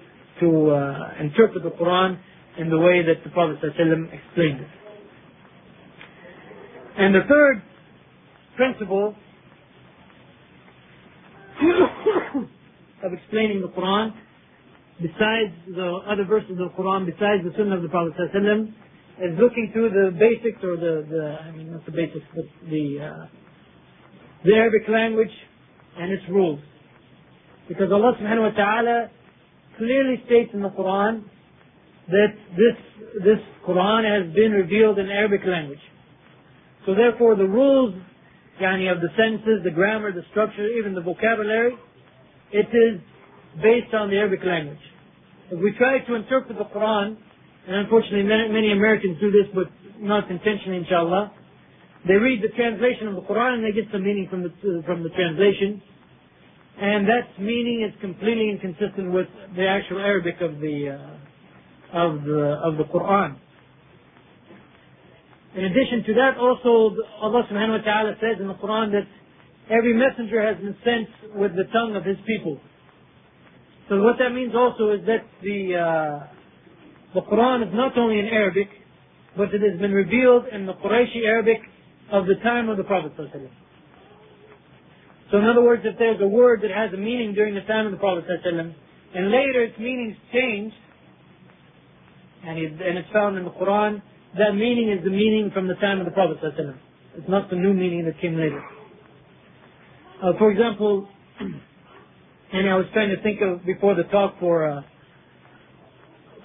to 0.42 0.72
uh, 0.72 1.14
interpret 1.20 1.64
the 1.64 1.72
Quran 1.72 2.20
in 2.58 2.70
the 2.70 2.78
way 2.78 3.04
that 3.04 3.24
the 3.24 3.30
Prophet 3.30 3.58
ﷺ 3.62 4.14
explained 4.14 4.62
it. 4.62 4.68
And 6.98 7.14
the 7.14 7.22
third 7.30 7.62
principle 8.56 9.16
of 13.04 13.14
explaining 13.14 13.62
the 13.62 13.68
Quran, 13.68 14.14
besides 15.02 15.54
the 15.68 16.00
other 16.10 16.26
verses 16.26 16.52
of 16.52 16.58
the 16.58 16.70
Quran, 16.78 17.06
besides 17.06 17.44
the 17.44 17.52
Sunnah 17.56 17.78
of 17.78 17.84
the 17.84 17.90
Prophet 17.90 18.14
ﷺ, 18.34 18.74
is 19.20 19.38
looking 19.40 19.70
through 19.74 19.90
the 19.90 20.12
basics 20.18 20.64
or 20.64 20.78
the, 20.78 21.06
the 21.10 21.38
I 21.42 21.52
mean 21.52 21.72
not 21.72 21.86
the 21.86 21.92
basics 21.92 22.26
but 22.36 22.46
the 22.70 23.00
uh, 23.02 23.26
the 24.46 24.54
Arabic 24.54 24.88
language 24.88 25.34
and 26.00 26.12
its 26.12 26.24
rules. 26.30 26.60
Because 27.68 27.92
Allah 27.92 28.14
subhanahu 28.22 28.54
wa 28.54 28.56
ta'ala 28.56 29.10
clearly 29.78 30.24
states 30.26 30.52
in 30.54 30.62
the 30.62 30.70
Quran 30.70 31.24
that 32.08 32.34
this 32.56 32.78
this 33.24 33.42
Quran 33.68 34.04
has 34.08 34.34
been 34.34 34.52
revealed 34.52 35.00
in 35.00 35.10
Arabic 35.10 35.42
language. 35.46 35.84
So 36.86 36.96
therefore 36.96 37.36
the 37.36 37.48
rules 37.48 37.94
yani, 38.62 38.92
of 38.92 39.02
the 39.02 39.10
sentences, 39.18 39.64
the 39.64 39.72
grammar, 39.72 40.12
the 40.12 40.24
structure, 40.32 40.68
even 40.68 40.94
the 40.94 41.02
vocabulary, 41.02 41.76
it 42.52 42.68
is 42.72 43.02
based 43.62 43.94
on 43.94 44.10
the 44.10 44.18
Arabic 44.18 44.40
language. 44.46 44.80
If 45.52 45.60
we 45.60 45.74
try 45.78 46.00
to 46.00 46.16
interpret 46.16 46.58
the 46.58 46.66
Quran 46.66 47.18
and 47.68 47.76
unfortunately 47.76 48.24
many, 48.24 48.48
many 48.50 48.72
Americans 48.72 49.20
do 49.20 49.32
this, 49.32 49.48
but 49.54 49.68
not 50.00 50.32
intentionally, 50.32 50.78
inshallah. 50.78 51.32
They 52.08 52.16
read 52.16 52.42
the 52.42 52.56
translation 52.56 53.08
of 53.08 53.16
the 53.16 53.22
Quran 53.22 53.60
and 53.60 53.64
they 53.66 53.76
get 53.76 53.92
some 53.92 54.04
meaning 54.04 54.28
from 54.30 54.44
the, 54.44 54.52
from 54.86 55.04
the 55.04 55.10
translation. 55.10 55.82
And 56.80 57.08
that 57.08 57.40
meaning 57.40 57.84
is 57.84 58.00
completely 58.00 58.50
inconsistent 58.50 59.12
with 59.12 59.28
the 59.56 59.68
actual 59.68 60.00
Arabic 60.00 60.36
of 60.42 60.60
the, 60.60 60.96
uh, 60.96 61.98
of 61.98 62.24
the, 62.24 62.62
of 62.64 62.78
the 62.78 62.86
Quran. 62.86 63.36
In 65.56 65.66
addition 65.66 66.04
to 66.06 66.14
that, 66.14 66.38
also 66.38 66.96
Allah 67.20 67.44
subhanahu 67.52 67.80
wa 67.80 67.84
ta'ala 67.84 68.14
says 68.22 68.40
in 68.40 68.48
the 68.48 68.54
Quran 68.54 68.92
that 68.92 69.08
every 69.70 69.94
messenger 69.98 70.40
has 70.46 70.58
been 70.62 70.78
sent 70.86 71.36
with 71.36 71.56
the 71.56 71.66
tongue 71.74 71.96
of 71.96 72.06
his 72.06 72.18
people. 72.28 72.62
So 73.90 74.04
what 74.04 74.18
that 74.20 74.30
means 74.30 74.54
also 74.56 74.92
is 74.92 75.02
that 75.08 75.26
the, 75.42 75.76
uh, 75.76 76.28
the 77.16 77.22
Quran 77.22 77.68
is 77.68 77.74
not 77.74 77.98
only 77.98 78.20
in 78.20 78.28
Arabic, 78.28 78.68
but 79.36 79.54
it 79.54 79.62
has 79.62 79.80
been 79.80 79.94
revealed 79.94 80.46
in 80.54 80.68
the 80.68 80.74
Qurayshi 80.74 81.26
Arabic 81.26 81.60
of 82.12 82.26
the 82.26 82.36
time 82.36 82.70
of 82.70 82.78
the 82.78 82.84
Prophet 82.84 83.12
So 85.32 85.38
in 85.38 85.46
other 85.46 85.62
words, 85.62 85.84
if 85.86 85.98
there's 85.98 86.22
a 86.22 86.28
word 86.28 86.62
that 86.62 86.72
has 86.72 86.94
a 86.94 86.98
meaning 86.98 87.34
during 87.34 87.56
the 87.56 87.62
time 87.62 87.86
of 87.86 87.92
the 87.92 87.98
Prophet 87.98 88.26
and 88.46 89.32
later 89.32 89.64
its 89.64 89.78
meanings 89.78 90.16
changed, 90.34 90.76
and, 92.46 92.58
it's 92.60 93.12
found 93.12 93.38
in 93.38 93.44
the 93.44 93.52
Quran, 93.52 94.02
that 94.38 94.54
meaning 94.54 94.90
is 94.90 95.04
the 95.04 95.10
meaning 95.10 95.52
from 95.54 95.68
the 95.68 95.76
time 95.76 96.00
of 96.00 96.06
the 96.06 96.12
Prophet 96.12 96.38
It's 97.16 97.30
not 97.30 97.50
the 97.50 97.56
new 97.56 97.74
meaning 97.74 98.06
that 98.06 98.20
came 98.22 98.38
later. 98.38 98.64
Uh, 100.24 100.34
for 100.38 100.52
example, 100.52 101.08
and 102.54 102.70
I 102.70 102.76
was 102.76 102.86
trying 102.94 103.10
to 103.10 103.22
think 103.22 103.42
of 103.42 103.66
before 103.66 103.96
the 103.96 104.04
talk 104.04 104.40
for 104.40 104.68
uh, 104.68 104.82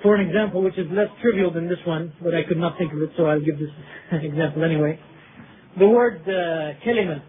for 0.03 0.17
an 0.17 0.27
example 0.27 0.63
which 0.63 0.77
is 0.77 0.87
less 0.91 1.09
trivial 1.23 1.53
than 1.53 1.69
this 1.69 1.79
one, 1.87 2.13
but 2.23 2.35
I 2.35 2.43
could 2.43 2.59
not 2.59 2.77
think 2.77 2.93
of 2.93 3.01
it, 3.01 3.11
so 3.17 3.27
I'll 3.27 3.41
give 3.41 3.59
this 3.59 3.71
example 4.13 4.65
anyway. 4.65 4.99
The 5.79 5.89
word 5.89 6.21
uh, 6.23 6.79
kalima. 6.85 7.23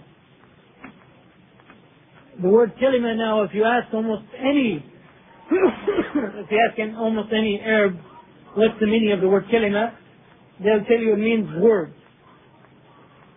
The 2.42 2.50
word 2.50 2.74
kalima 2.82 3.16
now, 3.16 3.44
if 3.44 3.52
you 3.54 3.64
ask 3.64 3.94
almost 3.94 4.24
any, 4.38 4.84
if 5.52 6.52
you 6.52 6.70
ask 6.70 6.98
almost 6.98 7.30
any 7.32 7.62
Arab, 7.64 7.98
what's 8.56 8.80
the 8.82 8.88
meaning 8.88 9.14
of 9.14 9.22
the 9.22 9.30
word 9.30 9.46
kalima, 9.54 9.94
they'll 10.60 10.84
tell 10.84 10.98
you 10.98 11.14
it 11.14 11.20
means 11.20 11.48
word. 11.62 11.94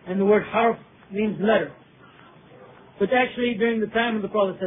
And 0.07 0.19
the 0.19 0.25
word 0.25 0.43
harf 0.47 0.77
means 1.11 1.37
letter. 1.39 1.73
But 2.99 3.09
actually, 3.13 3.55
during 3.55 3.79
the 3.79 3.87
time 3.87 4.17
of 4.17 4.23
the 4.23 4.27
Prophet 4.27 4.59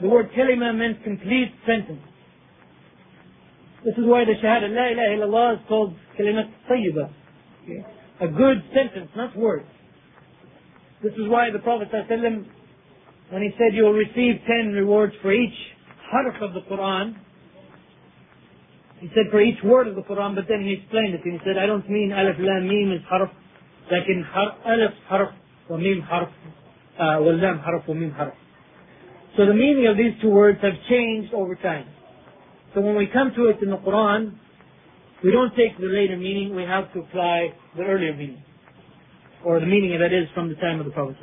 the 0.00 0.08
word 0.08 0.30
kalima 0.36 0.76
meant 0.76 1.02
complete 1.02 1.52
sentence. 1.66 2.02
This 3.84 3.94
is 3.94 4.04
why 4.04 4.24
the 4.24 4.34
Shahada 4.34 4.68
La 4.68 4.88
ilaha 4.92 5.16
illallah 5.16 5.54
is 5.54 5.60
called 5.66 5.94
kalimat 6.18 6.52
tayyiba. 6.70 7.10
Okay? 7.64 7.84
A 8.21 8.27
good 8.27 8.63
sentence, 8.73 9.09
not 9.15 9.35
words. 9.37 9.67
This 11.03 11.13
is 11.13 11.27
why 11.27 11.51
the 11.51 11.59
Prophet 11.59 11.89
ﷺ, 11.91 12.45
when 13.29 13.41
he 13.41 13.51
said 13.57 13.75
you 13.75 13.83
will 13.83 13.93
receive 13.93 14.41
ten 14.47 14.71
rewards 14.73 15.13
for 15.21 15.31
each 15.33 15.53
harf 16.09 16.35
of 16.41 16.53
the 16.53 16.61
Quran, 16.61 17.15
he 18.99 19.07
said 19.09 19.25
for 19.29 19.41
each 19.41 19.61
word 19.63 19.87
of 19.87 19.95
the 19.95 20.01
Quran, 20.01 20.35
but 20.35 20.45
then 20.47 20.63
he 20.63 20.73
explained 20.73 21.13
it 21.13 21.21
and 21.25 21.33
he 21.33 21.39
said, 21.45 21.57
I 21.57 21.65
don't 21.65 21.87
mean 21.89 22.11
alif 22.11 22.37
lam 22.39 22.67
mim 22.67 22.93
is 22.93 23.01
harf, 23.09 23.29
لكن 23.91 24.23
alif 24.65 24.93
harf 25.07 25.29
wa 25.69 25.77
mim 25.77 26.01
harf, 26.01 26.29
uh, 26.97 27.17
wa 27.19 27.31
lam 27.31 27.59
harf 27.59 27.83
wa 27.87 27.93
mim 27.93 28.11
harf. 28.11 28.33
So 29.37 29.45
the 29.45 29.53
meaning 29.53 29.87
of 29.87 29.97
these 29.97 30.13
two 30.21 30.29
words 30.29 30.59
have 30.61 30.73
changed 30.89 31.33
over 31.33 31.55
time. 31.55 31.87
So 32.73 32.81
when 32.81 32.95
we 32.95 33.07
come 33.07 33.31
to 33.35 33.47
it 33.47 33.61
in 33.61 33.69
the 33.69 33.77
Quran, 33.77 34.35
we 35.22 35.32
don't 35.32 35.54
take 35.56 35.78
the 35.78 35.86
later 35.86 36.16
meaning, 36.16 36.54
we 36.54 36.62
have 36.62 36.92
to 36.94 37.00
apply 37.00 37.48
the 37.76 37.82
earlier 37.82 38.14
meaning. 38.14 38.42
Or 39.44 39.60
the 39.60 39.66
meaning 39.66 39.98
that 39.98 40.12
is 40.12 40.28
from 40.34 40.48
the 40.48 40.54
time 40.56 40.80
of 40.80 40.86
the 40.86 40.92
Prophet. 40.92 41.16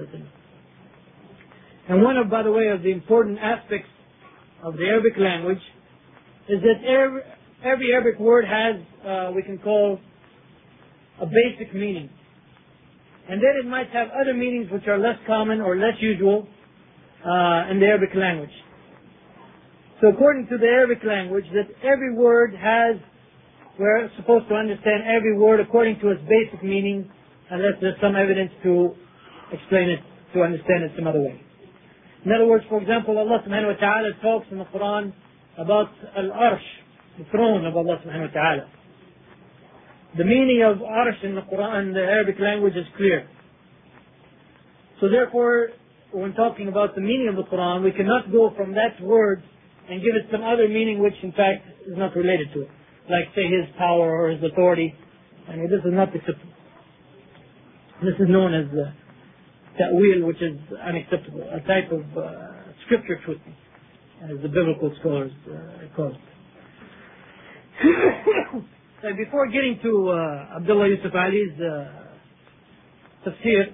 And 1.90 2.04
one 2.04 2.18
of, 2.18 2.30
by 2.30 2.44
the 2.44 2.52
way, 2.52 2.68
of 2.68 2.84
the 2.84 2.92
important 2.92 3.40
aspects 3.40 3.90
of 4.64 4.76
the 4.76 4.86
Arabic 4.86 5.14
language 5.18 5.62
is 6.50 6.60
that 6.62 6.84
every, 6.88 7.22
every 7.64 7.94
Arabic 7.94 8.20
word 8.20 8.46
has, 8.46 8.82
uh, 9.06 9.32
we 9.36 9.42
can 9.44 9.58
call, 9.58 10.00
a 11.22 11.26
basic 11.26 11.74
meaning. 11.74 12.10
And 13.30 13.42
then 13.42 13.52
it 13.64 13.68
might 13.68 13.90
have 13.90 14.08
other 14.10 14.34
meanings 14.34 14.72
which 14.72 14.88
are 14.88 14.98
less 14.98 15.18
common 15.26 15.62
or 15.62 15.76
less 15.76 15.96
usual 16.00 16.48
uh, 17.26 17.72
in 17.72 17.80
the 17.80 17.86
Arabic 17.86 18.16
language. 18.16 18.54
So 20.00 20.10
according 20.10 20.48
to 20.48 20.58
the 20.58 20.68
Arabic 20.68 21.00
language, 21.04 21.46
that 21.54 21.68
every 21.84 22.14
word 22.14 22.54
has, 22.54 23.02
we're 23.80 24.10
supposed 24.18 24.50
to 24.50 24.56
understand 24.56 25.04
every 25.06 25.38
word 25.38 25.60
according 25.60 26.00
to 26.00 26.10
its 26.10 26.22
basic 26.28 26.64
meaning, 26.64 27.10
unless 27.50 27.74
there's 27.82 28.00
some 28.02 28.16
evidence 28.16 28.52
to 28.64 28.94
explain 29.52 29.90
it, 29.90 30.00
to 30.34 30.42
understand 30.42 30.84
it 30.84 30.92
some 30.98 31.08
other 31.08 31.22
way. 31.22 31.40
In 32.26 32.32
other 32.32 32.48
words, 32.48 32.66
for 32.70 32.82
example, 32.82 33.18
Allah 33.18 33.44
subhanahu 33.48 33.76
wa 33.76 33.80
ta'ala 33.80 34.10
talks 34.22 34.48
in 34.52 34.58
the 34.58 34.66
Quran 34.66 35.14
about 35.58 35.90
al-arsh, 36.18 36.68
the 37.20 37.26
throne 37.32 37.66
of 37.66 37.78
Allah 37.78 38.02
subhanahu 38.06 38.28
wa 38.28 38.34
ta'ala. 38.34 38.70
The 40.18 40.26
meaning 40.26 40.64
of 40.66 40.78
arsh 40.78 41.24
in 41.24 41.36
the 41.36 41.42
Quran, 41.42 41.90
in 41.90 41.94
the 41.94 42.02
Arabic 42.02 42.36
language 42.40 42.76
is 42.76 42.86
clear. 42.98 43.30
So 45.00 45.10
therefore, 45.10 45.70
when 46.12 46.34
talking 46.34 46.68
about 46.68 46.96
the 46.96 47.02
meaning 47.02 47.28
of 47.30 47.36
the 47.36 47.44
Quran, 47.44 47.84
we 47.84 47.92
cannot 47.92 48.32
go 48.32 48.52
from 48.58 48.74
that 48.74 49.00
word 49.02 49.44
and 49.90 50.02
give 50.02 50.16
it 50.16 50.28
some 50.32 50.44
other 50.44 50.68
meaning 50.68 51.02
which 51.02 51.14
in 51.22 51.32
fact 51.32 51.68
is 51.86 51.98
not 51.98 52.16
related 52.16 52.52
to 52.54 52.62
it. 52.62 52.70
Like 53.10 53.34
say 53.36 53.44
his 53.44 53.70
power 53.78 54.22
or 54.22 54.30
his 54.30 54.44
authority. 54.44 54.94
I 55.48 55.56
mean 55.56 55.70
this 55.70 55.80
is 55.86 55.94
not 55.94 56.16
acceptable. 56.16 56.54
This 58.02 58.16
is 58.20 58.28
known 58.30 58.54
as 58.54 58.68
uh, 58.68 58.92
ta'wil 59.78 60.26
which 60.28 60.42
is 60.42 60.58
unacceptable, 60.84 61.50
a 61.50 61.62
type 61.66 61.92
of 61.92 62.02
uh, 62.18 62.32
scripture 62.86 63.20
twisting, 63.26 63.56
as 64.24 64.42
the 64.42 64.50
biblical 64.50 64.94
scholars 65.00 65.32
uh, 65.50 65.96
call 65.96 66.12
it. 66.12 66.22
so 69.02 69.08
before 69.16 69.48
getting 69.48 69.80
to 69.84 70.10
uh, 70.10 70.58
Abdullah 70.58 70.90
Yusuf 70.90 71.14
Ali's 71.16 71.54
uh, 71.60 73.30
tafsir, 73.30 73.74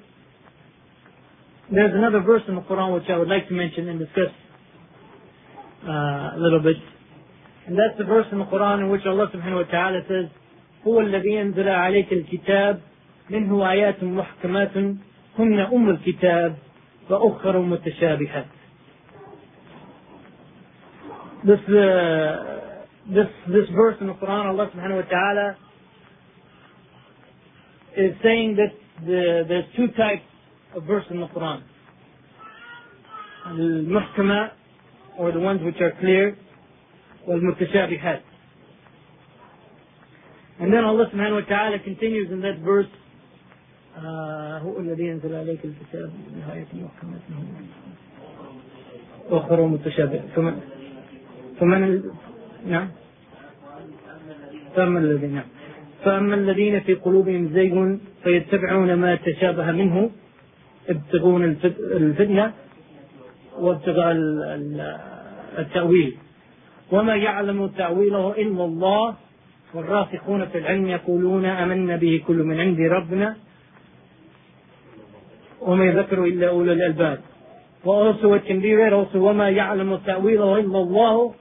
there's 1.72 1.94
another 1.96 2.22
verse 2.22 2.44
in 2.48 2.56
the 2.56 2.62
Quran 2.62 2.94
which 2.94 3.10
I 3.10 3.18
would 3.18 3.30
like 3.30 3.48
to 3.48 3.54
mention 3.54 3.90
and 3.90 4.00
discuss 4.00 4.32
uh, 5.88 6.36
a 6.36 6.40
little 6.40 6.62
bit. 6.62 6.76
And 7.68 7.78
that's 7.78 7.98
the 7.98 8.06
verse 8.06 8.26
in 8.32 8.40
the 8.40 8.46
Quran 8.46 8.80
in 8.82 8.90
which 8.90 9.06
Allah 9.06 9.28
subhanahu 9.34 9.66
wa 9.66 9.72
ta'ala 9.72 10.02
says, 10.08 10.30
هو 10.88 11.00
الذي 11.00 11.42
أنزل 11.42 11.70
عليك 11.70 12.14
الكتاب 12.14 12.82
منه 13.30 13.72
آيات 13.72 14.04
محكمات 14.04 14.78
هن 15.40 15.60
أم 15.60 15.90
الكتاب 15.90 16.56
وأخر 17.10 17.60
متشابهات 17.62 18.46
this, 21.44 21.60
uh, 21.68 22.86
this, 23.10 23.28
this 23.48 23.68
verse 23.76 23.98
in 24.00 24.08
the 24.08 24.14
Quran, 24.14 24.46
Allah 24.46 24.72
subhanahu 24.74 25.04
wa 25.04 25.10
ta'ala 25.10 25.58
is 27.98 28.16
saying 28.24 28.56
that 28.56 28.74
the, 29.06 29.44
there's 29.48 29.66
two 29.76 29.88
types 29.98 30.24
of 30.76 30.84
verse 30.84 31.04
in 31.10 31.20
the 31.20 31.28
Quran. 31.28 31.62
Al-Muhkama, 33.46 34.52
or 35.20 35.32
the 35.32 35.40
ones 35.40 35.60
which 35.64 35.82
are 35.82 35.92
clear, 36.00 36.38
wal-Mutashabihat. 37.28 38.22
And 40.60 40.72
then 40.72 40.84
Allah 40.84 41.10
subhanahu 41.14 41.42
wa 41.42 41.48
ta'ala 41.50 41.80
continues 41.80 42.32
in 42.32 42.42
that 42.42 42.60
verse, 42.60 42.88
هو 44.64 44.80
الذي 44.80 45.12
أنزل 45.12 45.36
عليك 45.36 45.62
الكتاب 45.66 46.12
نهاية 46.40 46.66
محكمات 46.74 47.22
وأخر 49.30 49.66
متشابه. 49.66 50.22
فمن 50.36 50.62
فمن 51.60 52.04
نعم. 52.68 52.90
فأما 54.76 55.00
الذين 55.00 55.34
نعم. 55.36 55.46
فأما 56.06 56.36
الذين 56.36 56.80
في 56.80 56.94
قلوبهم 56.94 57.54
زيغ 57.54 57.98
فيتبعون 58.24 58.94
ما 58.94 59.16
تشابه 59.16 59.72
منه 59.72 60.10
يبتغون 60.90 61.44
الفتنة 61.80 62.54
وابتغاء 63.60 64.12
التأويل. 65.60 66.18
وما 66.94 67.16
يعلم 67.16 67.60
تأويله 67.68 68.26
إلا 68.44 68.64
الله. 68.70 69.06
والراسخون 69.74 70.42
في 70.46 70.58
العلم 70.58 70.86
يقولون 70.88 71.46
آمنا 71.46 71.96
به 71.96 72.14
كل 72.28 72.40
من 72.50 72.58
عند 72.60 72.80
ربنا 72.80 73.30
وما 75.62 75.84
يذكر 75.86 76.20
إلا 76.24 76.46
أولو 76.54 76.72
الألباب. 76.74 77.20
وأوصوا 77.86 78.36
التنبيه 78.36 78.94
أوصوا 78.94 79.30
وما 79.30 79.50
يعلم 79.50 79.90
تأويله 80.06 80.50
إلا 80.60 80.80
الله. 80.86 81.34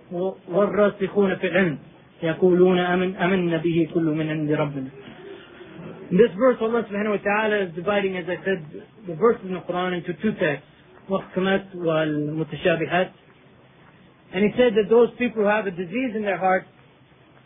والراسخون 0.49 1.31
في 1.37 1.47
العلم 1.47 1.79
يقولون 2.23 2.79
أمن 2.79 3.17
أمنا 3.17 3.57
به 3.57 3.89
كل 3.95 4.07
من 4.19 4.27
عند 4.31 4.51
ربنا. 4.53 4.91
In 6.11 6.17
this 6.17 6.33
verse, 6.37 6.57
Allah 6.61 6.85
subhanahu 6.89 7.17
wa 7.17 7.23
ta'ala 7.25 7.57
is 7.65 7.71
dividing, 7.75 8.17
as 8.17 8.25
I 8.29 8.37
said, 8.45 8.61
the 9.09 9.17
verses 9.17 9.45
in 9.49 9.55
the 9.55 9.65
Quran 9.69 9.97
into 9.97 10.13
two 10.23 10.33
texts, 10.37 10.65
محكمات 11.09 11.65
والمتشابهات. 11.75 13.11
And 14.35 14.45
he 14.45 14.51
said 14.57 14.73
that 14.75 14.89
those 14.89 15.09
people 15.19 15.43
who 15.43 15.49
have 15.49 15.67
a 15.67 15.71
disease 15.71 16.17
in 16.17 16.23
their 16.23 16.39
heart, 16.39 16.65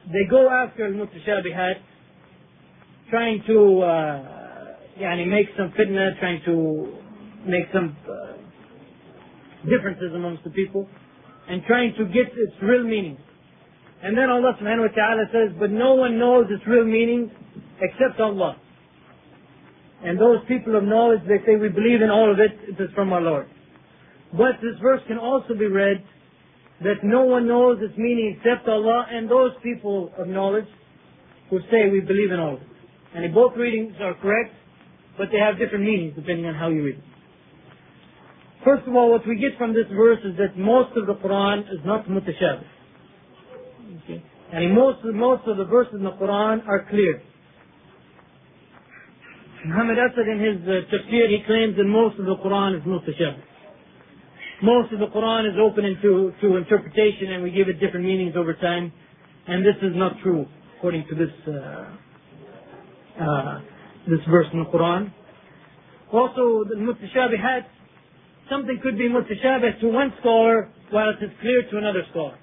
they 0.07 0.25
go 0.31 0.49
after 0.49 0.87
al-mutashabihat, 0.87 1.75
trying 3.11 3.43
to 3.47 3.81
uh, 3.83 4.47
yani 5.01 5.27
make 5.27 5.47
some 5.57 5.73
fitna, 5.79 6.19
trying 6.21 6.41
to 6.45 6.99
make 7.45 7.65
some 7.73 7.97
uh, 8.07 9.69
differences 9.69 10.15
amongst 10.15 10.45
the 10.45 10.51
people, 10.51 10.89
and 11.49 11.63
trying 11.67 11.93
to 11.99 12.05
get 12.07 12.27
its 12.27 12.55
real 12.63 12.85
meaning. 12.85 13.19
And 14.03 14.17
then 14.17 14.31
Allah 14.31 14.57
subhanahu 14.61 14.89
wa 14.91 14.95
ta'ala 14.95 15.25
says, 15.33 15.57
but 15.59 15.71
no 15.71 15.95
one 15.95 16.19
knows 16.19 16.47
its 16.51 16.63
real 16.67 16.85
meaning 16.85 17.31
except 17.81 18.21
Allah. 18.21 18.57
And 20.05 20.21
those 20.21 20.39
people 20.47 20.77
of 20.77 20.85
knowledge, 20.85 21.21
they 21.27 21.39
say, 21.47 21.57
we 21.57 21.69
believe 21.69 22.03
in 22.03 22.11
all 22.11 22.31
of 22.31 22.39
it, 22.39 22.53
it 22.69 22.81
is 22.81 22.91
from 22.95 23.13
our 23.13 23.21
Lord. 23.21 23.49
But 24.33 24.61
this 24.63 24.79
verse 24.83 25.01
can 25.09 25.19
also 25.19 25.55
be 25.55 25.67
read 25.67 26.05
that 26.83 27.03
no 27.03 27.23
one 27.23 27.49
knows 27.49 27.79
its 27.81 27.97
meaning 27.97 28.37
except 28.37 28.69
Allah 28.69 29.07
and 29.11 29.31
those 29.31 29.53
people 29.63 30.13
of 30.19 30.29
knowledge 30.29 30.67
who 31.51 31.61
say 31.71 31.89
we 31.91 32.01
believe 32.01 32.33
in 32.33 32.41
all. 32.41 32.59
And 33.15 33.33
both 33.35 33.57
readings 33.57 33.95
are 34.01 34.15
correct, 34.15 34.53
but 35.17 35.29
they 35.33 35.39
have 35.39 35.59
different 35.59 35.85
meanings 35.85 36.15
depending 36.17 36.47
on 36.47 36.55
how 36.55 36.69
you 36.69 36.85
read 36.85 36.97
it. 36.97 37.05
First 38.65 38.87
of 38.89 38.95
all, 38.95 39.11
what 39.11 39.27
we 39.27 39.37
get 39.37 39.57
from 39.57 39.73
this 39.73 39.87
verse 39.95 40.19
is 40.25 40.37
that 40.39 40.59
most 40.59 40.97
of 40.97 41.07
the 41.07 41.15
Quran 41.15 41.61
is 41.73 41.79
not 41.85 42.07
mutashabih. 42.07 42.67
Okay. 44.03 44.23
And 44.53 44.75
most, 44.75 44.99
most 45.05 45.47
of 45.47 45.57
the 45.57 45.65
verses 45.65 45.95
in 45.95 46.03
the 46.03 46.13
Quran 46.13 46.67
are 46.67 46.85
clear. 46.91 47.23
Muhammad 49.67 49.99
Asad 49.99 50.27
in 50.29 50.39
his 50.39 50.69
uh, 50.69 50.87
tafsir, 50.93 51.29
he 51.29 51.43
claims 51.47 51.77
that 51.77 51.85
most 51.85 52.19
of 52.19 52.27
the 52.27 52.37
Quran 52.37 52.77
is 52.77 52.83
mutashabih. 52.83 53.43
Most 54.63 54.93
of 54.93 55.01
the 55.01 55.07
Quran 55.07 55.45
is 55.45 55.57
open 55.61 55.85
into 55.85 56.33
to 56.41 56.57
interpretation 56.57 57.33
and 57.33 57.43
we 57.43 57.51
give 57.51 57.69
it 57.69 57.79
different 57.79 58.07
meanings 58.07 58.35
over 58.37 58.55
time. 58.55 58.91
And 59.47 59.65
this 59.65 59.77
is 59.83 59.93
not 59.95 60.13
true, 60.23 60.47
according 60.79 61.07
to 61.11 61.15
this, 61.15 61.29
uh, 61.47 63.23
uh, 63.23 63.61
this 64.09 64.21
verse 64.31 64.47
in 64.53 64.61
the 64.61 64.71
Quran. 64.71 65.13
Also, 66.11 66.65
the 66.69 66.77
mutashabihat, 66.77 67.67
something 68.51 68.81
could 68.83 68.97
be 68.97 69.09
mutashabih 69.09 69.81
to 69.81 69.89
one 69.89 70.13
scholar 70.21 70.73
while 70.91 71.11
it 71.11 71.23
is 71.23 71.31
clear 71.43 71.63
to 71.71 71.77
another 71.77 72.03
scholar. 72.11 72.39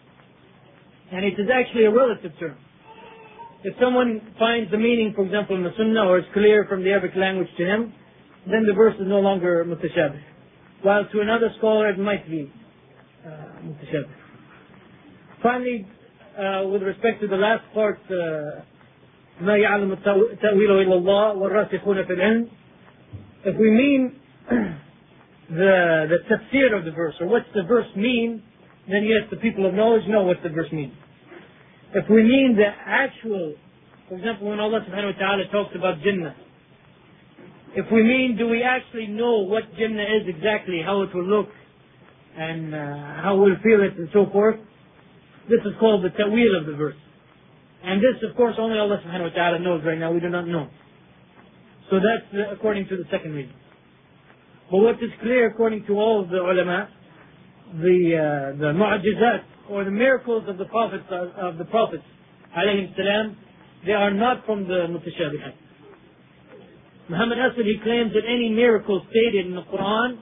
And 1.11 1.25
it 1.25 1.33
is 1.33 1.47
actually 1.51 1.85
a 1.85 1.91
relative 1.91 2.31
term. 2.39 2.57
If 3.63 3.75
someone 3.81 4.21
finds 4.37 4.69
the 4.69 4.77
meaning, 4.77 5.13
for 5.15 5.25
example, 5.25 5.55
in 5.55 5.63
the 5.63 5.71
Sunnah, 5.77 6.05
or 6.05 6.19
it's 6.19 6.27
clear 6.33 6.65
from 6.69 6.83
the 6.83 6.89
Arabic 6.89 7.15
language 7.15 7.47
to 7.57 7.65
him, 7.65 7.93
then 8.45 8.65
the 8.67 8.73
verse 8.73 8.95
is 8.99 9.07
no 9.07 9.19
longer 9.19 9.65
mutashabih 9.65 10.32
While 10.82 11.08
to 11.10 11.20
another 11.20 11.50
scholar 11.58 11.90
it 11.90 11.98
might 11.98 12.28
be 12.28 12.52
uh, 13.26 13.30
mutashabih. 13.64 14.14
Finally, 15.42 15.86
uh, 16.38 16.68
with 16.68 16.82
respect 16.82 17.20
to 17.20 17.26
the 17.28 17.36
last 17.36 17.64
part, 17.74 17.98
ما 19.40 19.56
يعلم 19.56 19.94
تأويله 20.42 20.82
إلا 20.82 20.94
الله 20.94 21.34
والراسخون 21.34 22.04
في 22.04 22.12
العلم. 22.12 22.48
If 23.44 23.56
we 23.56 23.70
mean 23.70 24.16
the 25.50 26.06
the 26.08 26.18
tafsir 26.28 26.76
of 26.76 26.84
the 26.84 26.90
verse, 26.90 27.14
or 27.20 27.28
what's 27.28 27.46
the 27.54 27.62
verse 27.62 27.86
mean, 27.96 28.42
then 28.88 29.04
yes, 29.04 29.28
the 29.30 29.36
people 29.36 29.66
of 29.66 29.74
knowledge 29.74 30.06
know 30.08 30.22
what 30.22 30.38
the 30.42 30.48
verse 30.48 30.70
means. 30.72 30.94
If 31.94 32.08
we 32.10 32.22
mean 32.22 32.56
the 32.56 32.66
actual, 32.66 33.54
for 34.08 34.16
example, 34.16 34.48
when 34.50 34.60
Allah 34.60 34.84
subhanahu 34.88 35.14
wa 35.14 35.18
ta'ala 35.18 35.44
talks 35.50 35.74
about 35.74 36.02
Jannah, 36.02 36.34
if 37.75 37.85
we 37.91 38.03
mean 38.03 38.37
do 38.37 38.47
we 38.47 38.63
actually 38.63 39.07
know 39.07 39.39
what 39.39 39.63
Jannah 39.77 40.03
is 40.03 40.27
exactly, 40.27 40.81
how 40.85 41.01
it 41.01 41.13
will 41.13 41.25
look, 41.25 41.49
and 42.37 42.73
uh, 42.73 42.77
how 43.21 43.37
we'll 43.37 43.57
feel 43.63 43.81
it 43.81 43.97
and 43.97 44.09
so 44.13 44.25
forth, 44.31 44.55
this 45.49 45.59
is 45.65 45.73
called 45.79 46.03
the 46.03 46.09
ta'wil 46.09 46.59
of 46.59 46.65
the 46.65 46.73
verse. 46.73 46.95
And 47.83 47.99
this, 47.99 48.21
of 48.29 48.35
course, 48.37 48.55
only 48.57 48.79
Allah 48.79 49.01
subhanahu 49.05 49.29
wa 49.29 49.35
ta'ala 49.35 49.59
knows 49.59 49.83
right 49.85 49.99
now. 49.99 50.11
We 50.11 50.21
do 50.21 50.29
not 50.29 50.47
know. 50.47 50.69
So 51.89 51.97
that's 51.97 52.25
uh, 52.33 52.53
according 52.53 52.87
to 52.87 52.97
the 52.97 53.03
second 53.11 53.33
reason. 53.33 53.53
But 54.71 54.77
what 54.77 54.95
is 54.95 55.11
clear 55.21 55.47
according 55.47 55.85
to 55.87 55.93
all 55.93 56.23
of 56.23 56.29
the 56.29 56.37
ulama, 56.37 56.89
the, 57.73 58.53
uh, 58.53 58.57
the 58.57 58.71
mu'ajizat, 58.71 59.69
or 59.69 59.83
the 59.83 59.91
miracles 59.91 60.43
of 60.47 60.57
the 60.57 60.65
prophets 60.65 61.03
of 61.09 61.57
the 61.57 61.65
prophets 61.65 62.03
alayhi 62.57 62.95
salam, 62.95 63.37
they 63.85 63.91
are 63.91 64.11
not 64.11 64.45
from 64.45 64.63
the 64.67 64.87
mutashabihat. 64.87 65.53
Muhammad 67.09 67.37
Asad 67.39 67.65
he 67.65 67.79
claims 67.83 68.13
that 68.13 68.23
any 68.27 68.49
miracle 68.49 69.05
stated 69.09 69.47
in 69.47 69.55
the 69.55 69.63
Quran 69.63 70.19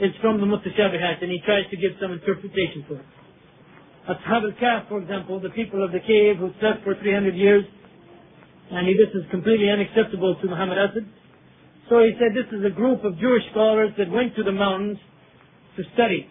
is 0.00 0.12
from 0.20 0.40
the 0.40 0.46
mutashabihat 0.46 1.22
and 1.22 1.30
he 1.30 1.40
tries 1.44 1.64
to 1.70 1.76
give 1.76 1.92
some 2.00 2.12
interpretation 2.12 2.84
for 2.86 2.96
it. 2.96 3.06
Ashab 4.08 4.44
al-Kahf, 4.44 4.88
for 4.88 5.00
example, 5.00 5.40
the 5.40 5.50
people 5.50 5.84
of 5.84 5.92
the 5.92 6.00
cave 6.00 6.36
who 6.36 6.50
slept 6.60 6.84
for 6.84 6.94
300 6.94 7.34
years, 7.34 7.64
and 8.70 8.86
he, 8.86 8.94
this 8.94 9.10
is 9.14 9.28
completely 9.30 9.70
unacceptable 9.70 10.36
to 10.40 10.46
Muhammad 10.46 10.78
Asad. 10.78 11.08
So 11.88 12.00
he 12.04 12.12
said 12.18 12.36
this 12.36 12.46
is 12.52 12.64
a 12.64 12.70
group 12.70 13.04
of 13.04 13.18
Jewish 13.18 13.42
scholars 13.50 13.90
that 13.98 14.10
went 14.10 14.36
to 14.36 14.42
the 14.42 14.52
mountains 14.52 14.98
to 15.76 15.82
study 15.94 16.28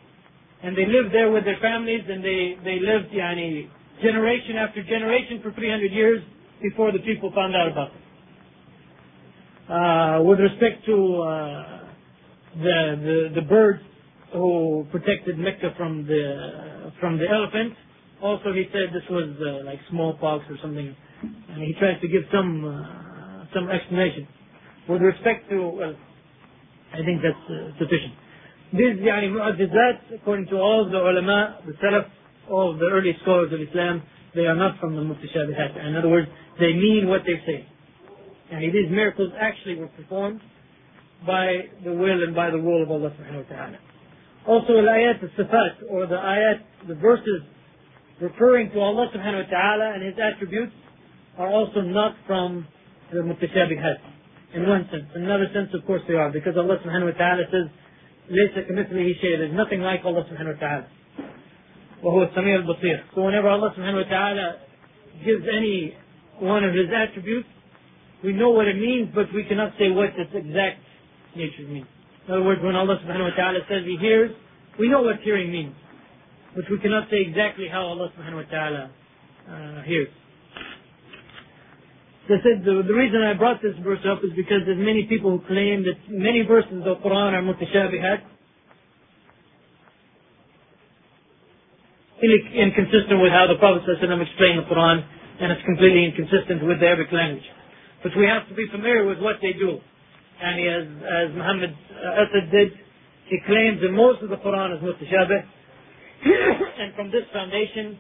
and 0.66 0.76
they 0.76 0.86
lived 0.86 1.14
there 1.14 1.32
with 1.32 1.46
their 1.46 1.60
families 1.62 2.02
and 2.10 2.24
they, 2.24 2.58
they 2.64 2.80
lived 2.80 3.14
yani, 3.14 3.70
generation 4.02 4.56
after 4.58 4.84
generation 4.84 5.40
for 5.42 5.52
300 5.54 5.92
years 5.92 6.24
before 6.62 6.92
the 6.92 7.00
people 7.00 7.32
found 7.36 7.56
out 7.56 7.72
about 7.72 7.94
them. 7.94 8.02
Uh, 9.70 10.22
with 10.22 10.40
respect 10.40 10.86
to 10.86 10.94
uh, 11.22 11.80
the 12.62 13.42
birds 13.50 13.82
who 14.32 14.86
protected 14.92 15.40
Mecca 15.40 15.74
from 15.78 16.06
the 16.06 17.26
elephants, 17.30 17.76
also 18.22 18.54
he 18.54 18.66
said 18.72 18.94
this 18.94 19.04
was 19.10 19.36
uh, 19.42 19.66
like 19.66 19.80
smallpox 19.90 20.46
or 20.50 20.58
something, 20.62 20.96
and 21.22 21.64
he 21.64 21.74
tries 21.80 22.00
to 22.02 22.08
give 22.08 22.22
some 22.32 22.64
explanation. 23.72 24.28
With 24.88 25.02
respect 25.02 25.50
to, 25.50 25.68
well, 25.68 25.96
I 26.94 26.98
think 26.98 27.22
that's 27.24 27.80
sufficient. 27.80 28.14
These 28.72 29.02
mu'ajizat, 29.02 30.22
according 30.22 30.48
to 30.48 30.58
all 30.58 30.88
the 30.90 30.98
ulama, 30.98 31.60
the 31.66 31.74
salaf, 31.74 32.06
all 32.52 32.78
the 32.78 32.86
early 32.92 33.18
scholars 33.24 33.52
of 33.52 33.60
Islam, 33.62 34.04
they 34.36 34.46
are 34.46 34.56
not 34.56 34.80
from 34.80 34.96
the 34.96 35.02
mutashabihat. 35.02 35.88
In 35.88 35.96
other 35.96 36.10
words, 36.10 36.28
they 36.60 36.74
mean 36.74 37.08
what 37.08 37.22
they 37.26 37.42
say. 37.48 37.68
And 38.51 38.63
these 38.63 38.91
miracles 38.91 39.33
actually 39.41 39.77
were 39.77 39.89
performed 39.89 40.41
by 41.27 41.69
the 41.85 41.93
will 41.93 42.23
and 42.25 42.35
by 42.35 42.51
the 42.51 42.59
rule 42.59 42.83
of 42.83 42.91
Allah 42.91 43.11
subhanahu 43.11 43.49
wa 43.49 43.57
ta'ala. 43.57 43.79
Also, 44.47 44.73
al-ayat 44.79 45.23
al-sifat, 45.23 45.91
or 45.91 46.07
the 46.07 46.17
ayat, 46.17 46.61
the 46.89 46.95
verses 46.95 47.43
referring 48.21 48.71
to 48.73 48.81
Allah 48.81 49.09
subhanahu 49.15 49.45
wa 49.45 49.51
ta'ala 49.51 49.95
and 49.95 50.03
His 50.03 50.15
attributes, 50.19 50.73
are 51.39 51.49
also 51.49 51.81
not 51.81 52.17
from 52.27 52.67
the 53.13 53.19
mutashabihat 53.19 53.99
in 54.55 54.69
one 54.69 54.89
sense. 54.91 55.05
In 55.15 55.25
another 55.25 55.47
sense, 55.55 55.69
of 55.75 55.87
course, 55.87 56.03
they 56.09 56.15
are 56.15 56.31
because 56.31 56.57
Allah 56.57 56.79
subhanahu 56.85 57.13
wa 57.13 57.19
ta'ala 57.19 57.45
says, 57.51 57.71
ليس 58.31 58.55
كمثله 58.67 59.21
شيء. 59.21 59.39
There's 59.39 59.55
nothing 59.55 59.81
like 59.81 60.01
Allah 60.05 60.25
subhanahu 60.25 60.55
wa 60.55 60.61
ta'ala. 60.61 60.87
وهو 62.03 62.23
السميع 62.33 62.65
البصير. 62.65 63.15
So 63.15 63.23
whenever 63.23 63.49
Allah 63.49 63.75
subhanahu 63.77 64.05
wa 64.05 64.11
ta'ala 64.11 64.57
gives 65.25 65.45
any 65.53 65.95
one 66.39 66.65
of 66.65 66.75
his 66.75 66.87
attributes, 66.95 67.49
we 68.26 68.34
know 68.34 68.50
what 68.50 68.68
it 68.68 68.76
means, 68.76 69.10
but 69.14 69.32
we 69.34 69.44
cannot 69.46 69.74
say 69.78 69.90
what 69.92 70.10
its 70.18 70.34
exact 70.34 70.82
nature 71.36 71.68
means. 71.70 71.88
In 72.28 72.34
other 72.34 72.44
words, 72.44 72.62
when 72.64 72.76
Allah 72.76 72.98
subhanahu 73.06 73.30
wa 73.30 73.36
ta'ala 73.36 73.60
says 73.70 73.86
he 73.86 73.98
hears, 73.98 74.32
we 74.80 74.90
know 74.90 75.04
what 75.04 75.22
hearing 75.22 75.52
means. 75.52 75.76
But 76.56 76.66
we 76.72 76.80
cannot 76.80 77.10
say 77.12 77.22
exactly 77.22 77.68
how 77.70 77.86
Allah 77.86 78.10
subhanahu 78.18 78.44
wa 78.44 78.50
ta'ala 78.50 78.92
uh, 79.46 79.82
hears. 79.84 80.10
They 82.28 82.42
said 82.42 82.66
the, 82.66 82.82
the 82.82 82.94
reason 82.98 83.22
I 83.22 83.38
brought 83.38 83.62
this 83.62 83.78
verse 83.84 84.02
up 84.10 84.26
is 84.26 84.34
because 84.36 84.66
there's 84.66 84.82
many 84.82 85.06
people 85.06 85.30
who 85.30 85.46
claim 85.46 85.86
that 85.86 86.02
many 86.10 86.42
verses 86.42 86.82
of 86.82 86.98
Quran 87.06 87.38
are 87.38 87.46
mutashabihat, 87.46 88.26
inconsistent 92.26 93.22
with 93.22 93.30
how 93.30 93.46
the 93.46 93.62
Prophet 93.62 93.86
ﷺ 93.86 94.10
explained 94.26 94.66
the 94.66 94.66
Quran, 94.66 95.06
and 95.40 95.52
it's 95.52 95.62
completely 95.66 96.10
inconsistent 96.10 96.66
with 96.66 96.80
the 96.80 96.88
Arabic 96.88 97.14
language. 97.14 97.46
But 98.06 98.14
we 98.16 98.30
have 98.30 98.48
to 98.50 98.54
be 98.54 98.70
familiar 98.70 99.04
with 99.10 99.18
what 99.18 99.42
they 99.42 99.54
do. 99.54 99.82
And 100.38 100.56
as, 100.62 100.86
as 101.10 101.28
Muhammad 101.34 101.74
Asad 101.74 102.52
did, 102.54 102.70
he 103.34 103.40
claims 103.48 103.82
that 103.82 103.90
most 103.90 104.22
of 104.22 104.30
the 104.30 104.38
Quran 104.38 104.78
is 104.78 104.84
mutashabih, 104.86 105.42
and 106.86 106.94
from 106.94 107.10
this 107.10 107.26
foundation, 107.34 107.98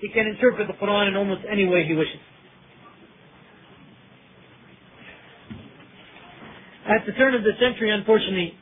he 0.00 0.10
can 0.12 0.26
interpret 0.26 0.68
the 0.68 0.74
Quran 0.74 1.08
in 1.08 1.16
almost 1.16 1.40
any 1.50 1.66
way 1.66 1.86
he 1.86 1.94
wishes. 1.94 2.20
At 6.84 7.06
the 7.06 7.12
turn 7.12 7.34
of 7.34 7.42
the 7.42 7.52
century, 7.58 7.90
unfortunately, 7.90 8.52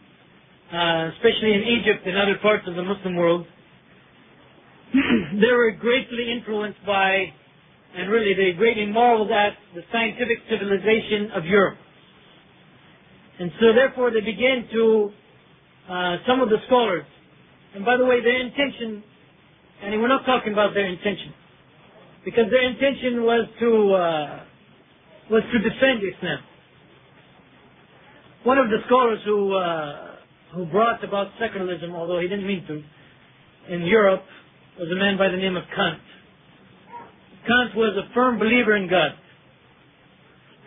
uh, 0.73 1.11
especially 1.17 1.55
in 1.55 1.63
Egypt 1.63 2.07
and 2.07 2.17
other 2.17 2.39
parts 2.39 2.63
of 2.69 2.77
the 2.77 2.85
Muslim 2.85 3.17
world, 3.17 3.45
they 4.95 5.53
were 5.53 5.73
greatly 5.73 6.31
influenced 6.31 6.79
by, 6.87 7.33
and 7.97 8.11
really 8.11 8.35
they 8.35 8.53
greatly 8.57 8.87
marveled 8.87 9.31
at, 9.31 9.55
the 9.75 9.83
scientific 9.93 10.39
civilization 10.51 11.31
of 11.35 11.45
Europe. 11.45 11.79
And 13.39 13.51
so 13.61 13.73
therefore 13.73 14.11
they 14.11 14.21
began 14.21 14.69
to, 14.73 15.11
uh, 15.89 16.17
some 16.27 16.41
of 16.41 16.49
the 16.49 16.59
scholars, 16.67 17.05
and 17.75 17.85
by 17.85 17.97
the 17.97 18.05
way, 18.05 18.21
their 18.23 18.41
intention, 18.41 19.03
and 19.83 20.01
we're 20.01 20.09
not 20.09 20.25
talking 20.25 20.53
about 20.53 20.75
their 20.75 20.87
intention, 20.87 21.33
because 22.25 22.45
their 22.51 22.69
intention 22.69 23.23
was 23.25 23.49
to, 23.61 23.93
uh, 23.93 24.41
was 25.31 25.43
to 25.53 25.59
defend 25.59 26.03
Islam. 26.03 26.39
One 28.45 28.59
of 28.59 28.69
the 28.69 28.79
scholars 28.87 29.19
who 29.25 29.55
uh, 29.55 30.17
who 30.55 30.65
brought 30.67 31.05
about 31.05 31.29
secularism, 31.39 31.95
although 31.95 32.19
he 32.19 32.29
didn't 32.29 32.47
mean 32.47 32.65
to, 32.67 32.83
in 33.75 33.83
Europe, 33.83 34.23
was 34.79 34.89
a 34.91 34.95
man 34.95 35.19
by 35.19 35.29
the 35.29 35.37
name 35.37 35.57
of 35.57 35.65
Kant. 35.75 36.01
Kant 37.47 37.75
was 37.77 37.97
a 37.97 38.13
firm 38.13 38.39
believer 38.39 38.77
in 38.77 38.89
God. 38.89 39.13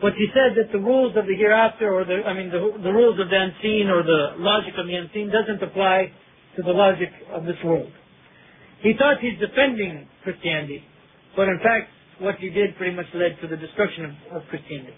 But 0.02 0.14
he 0.14 0.28
said 0.34 0.56
that 0.56 0.72
the 0.72 0.80
rules 0.80 1.16
of 1.18 1.28
the 1.28 1.36
hereafter, 1.36 1.92
or 1.92 2.06
the, 2.06 2.24
I 2.26 2.34
mean, 2.34 2.50
the, 2.50 2.80
the 2.82 2.92
rules 2.92 3.20
of 3.20 3.30
the 3.30 3.36
unseen 3.36 3.90
or 3.92 4.02
the 4.02 4.40
logic 4.40 4.74
of 4.78 4.88
the 4.88 4.96
unseen 4.96 5.30
doesn't 5.30 5.62
apply 5.62 6.12
to 6.56 6.64
the 6.64 6.72
logic 6.72 7.10
of 7.34 7.44
this 7.44 7.58
world. 7.64 7.92
He 8.82 8.94
thought 8.98 9.20
he's 9.20 9.38
defending 9.40 10.08
Christianity, 10.24 10.84
but 11.36 11.50
in 11.50 11.60
fact, 11.60 11.92
what 12.20 12.36
he 12.36 12.50
did 12.50 12.78
pretty 12.78 12.96
much 12.96 13.08
led 13.14 13.38
to 13.42 13.48
the 13.48 13.58
destruction 13.58 14.06
of, 14.06 14.42
of 14.42 14.48
Christianity. 14.50 14.96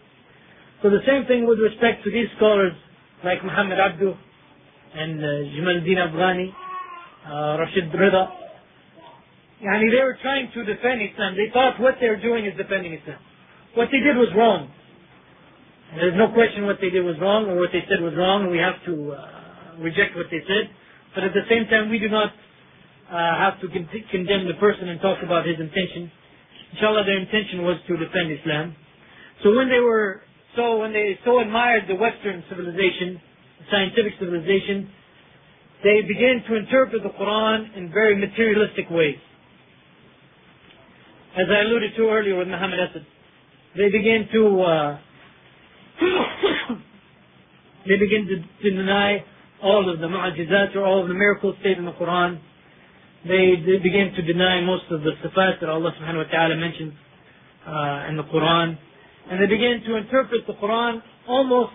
So 0.81 0.89
the 0.89 1.01
same 1.05 1.25
thing 1.25 1.47
with 1.47 1.59
respect 1.59 2.03
to 2.05 2.11
these 2.11 2.27
scholars 2.37 2.73
like 3.23 3.43
Muhammad 3.43 3.79
Abdu 3.79 4.13
and 4.93 5.19
uh, 5.19 5.27
Jamaluddin 5.57 5.97
Afghani, 5.97 6.49
uh, 7.25 7.57
Rashid 7.59 7.91
Rida. 7.91 8.29
Yani 9.61 9.91
they 9.93 10.03
were 10.03 10.17
trying 10.21 10.49
to 10.53 10.65
defend 10.65 11.01
Islam. 11.01 11.35
They 11.37 11.53
thought 11.53 11.79
what 11.79 11.95
they 12.01 12.09
were 12.09 12.21
doing 12.21 12.45
is 12.45 12.57
defending 12.57 12.93
Islam. 12.93 13.19
What 13.75 13.89
they 13.91 13.99
did 14.01 14.17
was 14.17 14.29
wrong. 14.35 14.73
There's 15.95 16.17
no 16.17 16.31
question 16.33 16.65
what 16.65 16.79
they 16.81 16.89
did 16.89 17.03
was 17.03 17.15
wrong 17.21 17.45
or 17.45 17.59
what 17.59 17.69
they 17.71 17.83
said 17.87 18.01
was 18.01 18.15
wrong. 18.17 18.49
We 18.49 18.57
have 18.57 18.79
to 18.87 19.11
uh, 19.11 19.83
reject 19.83 20.15
what 20.15 20.27
they 20.31 20.39
said. 20.47 20.71
But 21.13 21.25
at 21.25 21.33
the 21.33 21.45
same 21.49 21.67
time, 21.67 21.89
we 21.89 21.99
do 21.99 22.09
not 22.09 22.31
uh, 23.11 23.37
have 23.37 23.59
to 23.61 23.67
con 23.67 23.87
condemn 24.09 24.47
the 24.47 24.55
person 24.55 24.87
and 24.87 24.99
talk 25.01 25.19
about 25.21 25.45
his 25.45 25.59
intention. 25.59 26.09
Inshallah, 26.73 27.03
their 27.03 27.19
intention 27.19 27.63
was 27.63 27.77
to 27.87 27.97
defend 27.97 28.31
Islam. 28.31 28.75
So 29.43 29.53
when 29.53 29.69
they 29.69 29.79
were 29.79 30.23
so 30.55 30.79
when 30.79 30.93
they 30.93 31.19
so 31.25 31.39
admired 31.39 31.85
the 31.87 31.95
Western 31.95 32.43
civilization, 32.49 33.19
the 33.59 33.65
scientific 33.69 34.13
civilization, 34.17 34.89
they 35.83 36.01
began 36.07 36.41
to 36.47 36.55
interpret 36.55 37.03
the 37.03 37.13
Quran 37.19 37.75
in 37.75 37.91
very 37.91 38.15
materialistic 38.15 38.89
ways. 38.89 39.19
As 41.31 41.47
I 41.49 41.61
alluded 41.61 41.95
to 41.95 42.09
earlier 42.09 42.35
with 42.37 42.49
Muhammad 42.49 42.79
Asad, 42.79 43.05
they 43.77 43.89
began 43.89 44.27
to 44.33 44.61
uh, 44.61 44.99
they 47.87 47.97
begin 47.97 48.27
to, 48.27 48.35
to 48.63 48.75
deny 48.75 49.23
all 49.63 49.89
of 49.89 49.99
the 49.99 50.07
mu'ajizat 50.07 50.75
or 50.75 50.83
all 50.83 51.01
of 51.01 51.07
the 51.07 51.13
miracles 51.13 51.55
stated 51.61 51.77
in 51.77 51.85
the 51.85 51.93
Quran. 51.93 52.39
They, 53.23 53.55
they 53.65 53.77
begin 53.77 54.11
to 54.15 54.21
deny 54.21 54.59
most 54.61 54.91
of 54.91 55.03
the 55.03 55.11
sifat 55.23 55.61
that 55.61 55.69
Allah 55.69 55.93
subhanahu 56.01 56.25
wa 56.25 56.31
ta'ala 56.31 56.57
mentions 56.57 56.93
uh, 57.65 58.09
in 58.09 58.17
the 58.17 58.23
Quran. 58.23 58.77
And 59.29 59.41
they 59.41 59.45
begin 59.47 59.83
to 59.87 59.95
interpret 59.95 60.41
the 60.47 60.53
Quran 60.53 61.01
almost 61.29 61.71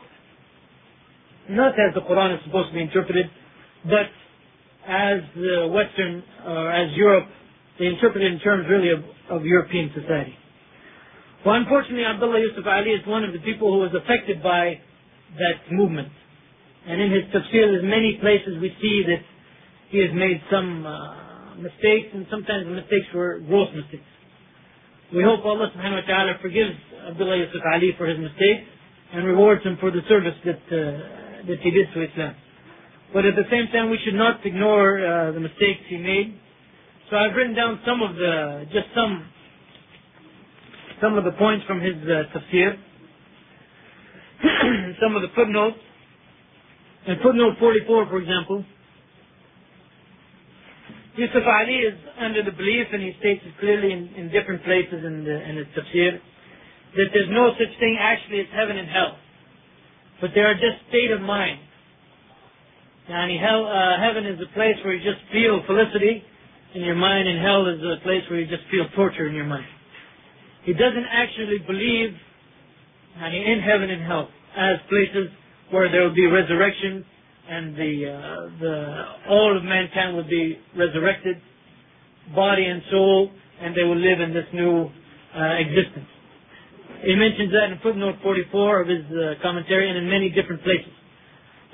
not 1.48 1.72
as 1.78 1.94
the 1.94 2.00
Quran 2.00 2.36
is 2.36 2.44
supposed 2.44 2.68
to 2.68 2.74
be 2.74 2.82
interpreted, 2.82 3.30
but 3.84 4.10
as 4.86 5.20
Western, 5.70 6.22
or 6.44 6.72
as 6.72 6.92
Europe, 6.96 7.28
they 7.78 7.86
interpret 7.86 8.22
it 8.22 8.32
in 8.32 8.40
terms 8.40 8.66
really 8.68 8.90
of, 8.90 9.04
of 9.30 9.44
European 9.44 9.92
society. 9.94 10.34
Well, 11.44 11.54
unfortunately, 11.54 12.04
Abdullah 12.04 12.40
Yusuf 12.40 12.66
Ali 12.66 12.90
is 12.90 13.06
one 13.06 13.24
of 13.24 13.32
the 13.32 13.38
people 13.40 13.72
who 13.72 13.78
was 13.78 13.94
affected 13.94 14.42
by 14.42 14.80
that 15.38 15.70
movement. 15.70 16.08
And 16.86 17.00
in 17.00 17.10
his 17.10 17.24
tafsir, 17.34 17.70
there's 17.70 17.84
many 17.84 18.18
places 18.20 18.58
we 18.60 18.74
see 18.80 19.02
that 19.06 19.22
he 19.90 19.98
has 19.98 20.10
made 20.14 20.40
some 20.50 20.86
uh, 20.86 21.54
mistakes, 21.56 22.10
and 22.14 22.26
sometimes 22.30 22.66
the 22.66 22.74
mistakes 22.74 23.06
were 23.14 23.40
gross 23.46 23.68
mistakes. 23.74 24.06
We 25.14 25.22
hope 25.22 25.44
Allah 25.44 25.70
subhanahu 25.70 26.02
wa 26.02 26.06
ta'ala 26.06 26.32
forgives 26.42 26.74
Abdullah 27.10 27.36
Yusuf 27.36 27.62
Ali 27.72 27.94
for 27.96 28.06
his 28.06 28.18
mistakes 28.18 28.66
and 29.12 29.24
rewards 29.24 29.62
him 29.62 29.78
for 29.78 29.90
the 29.90 30.02
service 30.08 30.34
that, 30.44 30.62
uh, 30.66 31.46
that 31.46 31.58
he 31.62 31.70
did 31.70 31.86
to 31.94 32.02
Islam. 32.02 32.34
But 33.14 33.24
at 33.24 33.36
the 33.36 33.46
same 33.50 33.68
time, 33.70 33.90
we 33.90 33.98
should 34.04 34.18
not 34.18 34.44
ignore 34.44 34.98
uh, 34.98 35.30
the 35.30 35.40
mistakes 35.40 35.86
he 35.86 35.98
made. 35.98 36.34
So 37.10 37.16
I've 37.16 37.36
written 37.36 37.54
down 37.54 37.80
some 37.86 38.02
of 38.02 38.16
the, 38.16 38.66
just 38.72 38.86
some, 38.92 39.26
some 41.00 41.16
of 41.16 41.24
the 41.24 41.30
points 41.32 41.64
from 41.66 41.80
his 41.80 41.94
uh, 42.02 42.24
tafsir, 42.34 42.76
some 45.00 45.14
of 45.14 45.22
the 45.22 45.28
footnotes. 45.36 45.78
In 47.06 47.18
footnote 47.22 47.58
44, 47.60 48.06
for 48.06 48.18
example, 48.18 48.64
Yusuf 51.16 51.44
Ali 51.46 51.76
is 51.76 51.94
under 52.18 52.42
the 52.42 52.50
belief, 52.50 52.88
and 52.92 53.00
he 53.00 53.14
states 53.20 53.42
it 53.46 53.54
clearly 53.60 53.92
in, 53.92 54.08
in 54.16 54.30
different 54.32 54.64
places 54.64 55.04
in, 55.04 55.22
the, 55.22 55.48
in 55.48 55.56
his 55.58 55.66
tafsir, 55.78 56.18
that 56.96 57.06
there's 57.14 57.30
no 57.30 57.52
such 57.52 57.78
thing 57.78 57.98
actually 58.00 58.40
as 58.40 58.46
heaven 58.52 58.76
and 58.78 58.88
hell, 58.88 59.16
but 60.20 60.30
they 60.34 60.40
are 60.40 60.54
just 60.54 60.82
state 60.88 61.12
of 61.12 61.20
mind. 61.20 61.60
Yani 63.08 63.40
hell, 63.40 63.64
uh, 63.64 64.00
heaven 64.00 64.26
is 64.26 64.40
a 64.40 64.52
place 64.54 64.74
where 64.82 64.94
you 64.94 65.04
just 65.08 65.22
feel 65.30 65.62
felicity 65.66 66.24
in 66.76 66.84
your 66.84 66.94
mind, 66.94 67.26
and 67.26 67.40
hell 67.40 67.66
is 67.66 67.80
a 67.80 68.02
place 68.04 68.22
where 68.28 68.38
you 68.40 68.46
just 68.46 68.62
feel 68.70 68.86
torture 68.94 69.26
in 69.26 69.34
your 69.34 69.46
mind. 69.46 69.66
He 70.64 70.72
doesn't 70.72 71.06
actually 71.10 71.58
believe 71.66 72.10
in 73.16 73.60
heaven 73.60 73.90
and 73.90 74.02
hell 74.02 74.28
as 74.56 74.76
places 74.88 75.30
where 75.70 75.90
there 75.90 76.02
will 76.02 76.14
be 76.14 76.26
resurrection 76.26 77.04
and 77.48 77.76
the, 77.76 77.92
uh, 78.12 78.60
the, 78.60 79.04
all 79.30 79.56
of 79.56 79.64
mankind 79.64 80.16
will 80.16 80.28
be 80.28 80.58
resurrected, 80.76 81.36
body 82.34 82.66
and 82.66 82.82
soul, 82.90 83.30
and 83.60 83.74
they 83.74 83.84
will 83.84 83.96
live 83.96 84.20
in 84.20 84.34
this 84.34 84.46
new 84.52 84.90
uh, 85.34 85.42
existence. 85.58 86.06
He 87.04 87.14
mentions 87.14 87.52
that 87.52 87.72
in 87.72 87.78
footnote 87.82 88.16
44 88.22 88.82
of 88.82 88.88
his 88.88 89.04
uh, 89.12 89.34
commentary 89.42 89.88
and 89.88 89.98
in 89.98 90.10
many 90.10 90.28
different 90.28 90.62
places. 90.62 90.92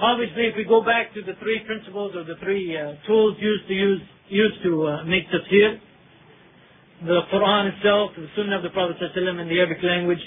Obviously, 0.00 0.46
if 0.48 0.56
we 0.56 0.64
go 0.64 0.82
back 0.82 1.12
to 1.14 1.22
the 1.22 1.34
three 1.40 1.60
principles 1.66 2.16
or 2.16 2.24
the 2.24 2.36
three 2.42 2.76
uh, 2.76 2.94
tools 3.06 3.36
used 3.40 3.68
to 3.68 3.74
use 3.74 4.00
used 4.28 4.62
to 4.64 4.86
uh, 4.86 5.04
make 5.04 5.28
tafsir, 5.28 5.78
the 7.04 7.20
Quran 7.34 7.76
itself, 7.76 8.12
the 8.16 8.30
Sunnah 8.36 8.56
of 8.56 8.62
the 8.62 8.70
Prophet 8.70 8.96
ﷺ 8.96 9.40
in 9.40 9.48
the 9.48 9.58
Arabic 9.58 9.82
language, 9.82 10.22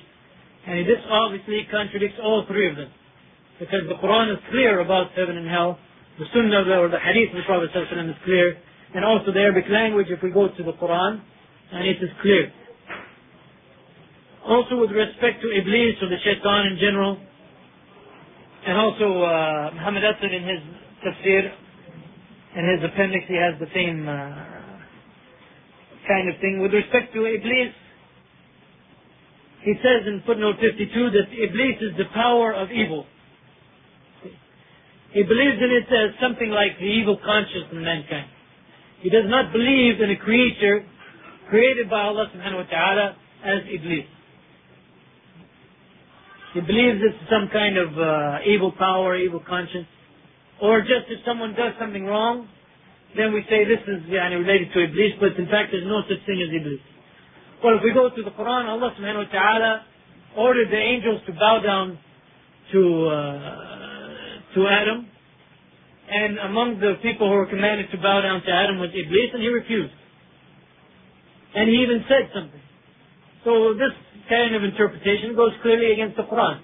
and 0.68 0.86
this 0.86 1.02
obviously 1.10 1.66
contradicts 1.72 2.20
all 2.22 2.46
three 2.48 2.70
of 2.70 2.76
them. 2.76 2.92
Because 3.60 3.88
the 3.88 3.96
Quran 3.96 4.34
is 4.34 4.40
clear 4.52 4.82
about 4.82 5.16
heaven 5.16 5.38
and 5.38 5.48
hell. 5.48 5.80
The 6.20 6.26
Sunnah 6.36 6.68
or 6.78 6.90
the 6.90 7.00
Hadith 7.00 7.32
of 7.32 7.38
the 7.42 7.48
Prophet 7.48 7.72
ﷺ 7.74 8.10
is 8.10 8.20
clear. 8.26 8.58
And 8.94 9.04
also 9.04 9.32
the 9.32 9.40
Arabic 9.40 9.66
language, 9.70 10.08
if 10.10 10.22
we 10.22 10.32
go 10.32 10.48
to 10.48 10.64
the 10.64 10.74
Quran, 10.74 11.22
and 11.72 11.88
it 11.88 11.98
is 12.04 12.12
clear. 12.22 12.52
Also 14.46 14.78
with 14.78 14.92
respect 14.92 15.42
to 15.42 15.48
Iblis 15.50 15.98
or 16.04 16.10
the 16.10 16.22
shaitan 16.22 16.68
in 16.68 16.78
general, 16.78 17.18
and 18.66 18.78
also 18.78 19.22
uh, 19.22 19.72
Muhammad 19.76 20.04
Asad 20.04 20.34
in 20.34 20.44
his 20.44 20.62
tafsir, 21.06 21.52
in 22.58 22.66
his 22.66 22.90
appendix, 22.90 23.26
he 23.28 23.36
has 23.36 23.60
the 23.60 23.68
same 23.76 24.08
uh, 24.08 24.14
kind 26.08 26.30
of 26.30 26.40
thing. 26.42 26.60
With 26.62 26.74
respect 26.74 27.14
to 27.14 27.26
Iblis, 27.26 27.74
he 29.62 29.74
says 29.84 30.08
in 30.08 30.24
footnote 30.26 30.56
52 30.62 31.10
that 31.12 31.28
Iblis 31.32 31.78
is 31.82 31.98
the 31.98 32.06
power 32.14 32.54
of 32.54 32.72
evil. 32.72 33.06
He 35.12 35.24
believes 35.24 35.58
in 35.62 35.72
it 35.72 35.88
as 35.94 36.20
something 36.22 36.50
like 36.50 36.78
the 36.80 36.86
evil 36.86 37.18
conscience 37.24 37.66
in 37.72 37.84
mankind. 37.84 38.30
He 39.02 39.10
does 39.10 39.26
not 39.28 39.52
believe 39.52 40.02
in 40.02 40.12
a 40.12 40.18
creature 40.18 40.86
created 41.50 41.90
by 41.90 42.02
Allah 42.02 42.32
subhanahu 42.36 42.66
wa 42.66 42.70
ta'ala 42.70 43.16
as 43.44 43.60
Iblis. 43.72 44.06
He 46.56 46.62
believes 46.62 47.04
it's 47.04 47.20
some 47.28 47.52
kind 47.52 47.76
of 47.76 47.90
uh, 48.00 48.40
evil 48.48 48.72
power, 48.80 49.18
evil 49.18 49.44
conscience. 49.44 49.92
Or 50.64 50.80
just 50.80 51.12
if 51.12 51.20
someone 51.28 51.52
does 51.52 51.76
something 51.78 52.06
wrong, 52.06 52.48
then 53.18 53.34
we 53.34 53.44
say 53.52 53.68
this 53.68 53.84
is 53.84 54.08
related 54.08 54.72
to 54.72 54.88
Iblis, 54.88 55.20
but 55.20 55.36
in 55.36 55.52
fact 55.52 55.76
there's 55.76 55.84
no 55.84 56.00
such 56.08 56.24
thing 56.24 56.40
as 56.40 56.56
Iblis. 56.56 56.80
Well, 57.60 57.76
if 57.76 57.84
we 57.84 57.92
go 57.92 58.08
to 58.08 58.24
the 58.24 58.32
Quran, 58.32 58.72
Allah 58.72 58.96
subhanahu 58.96 59.28
wa 59.28 59.32
ta'ala 59.36 59.84
ordered 60.38 60.72
the 60.72 60.80
angels 60.80 61.20
to 61.28 61.34
bow 61.34 61.60
down 61.60 62.00
to, 62.72 62.82
uh, 63.12 64.56
to 64.56 64.60
Adam. 64.72 65.12
And 66.08 66.40
among 66.40 66.80
the 66.80 66.96
people 67.04 67.28
who 67.28 67.36
were 67.36 67.52
commanded 67.52 67.92
to 67.92 67.98
bow 67.98 68.22
down 68.22 68.44
to 68.44 68.52
Adam 68.52 68.80
was 68.80 68.96
Iblis, 68.96 69.32
and 69.34 69.44
he 69.44 69.50
refused. 69.50 69.94
And 71.56 71.68
he 71.68 71.84
even 71.84 72.06
said 72.08 72.32
something. 72.32 72.64
So 73.44 73.74
this 73.74 73.92
kind 74.30 74.56
of 74.56 74.64
interpretation 74.64 75.36
goes 75.36 75.52
clearly 75.62 75.92
against 75.92 76.18
the 76.18 76.24
Quran. 76.24 76.60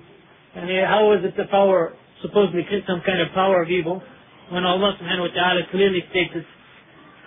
And 0.55 0.69
how 0.87 1.13
is 1.13 1.23
it 1.23 1.35
the 1.37 1.45
power, 1.49 1.93
supposedly 2.21 2.65
some 2.87 3.01
kind 3.05 3.21
of 3.21 3.31
power 3.33 3.61
of 3.63 3.69
evil, 3.69 4.01
when 4.49 4.65
Allah 4.65 4.97
subhanahu 5.01 5.29
wa 5.29 5.33
ta'ala 5.33 5.61
clearly 5.71 6.03
states 6.09 6.31
it 6.35 6.45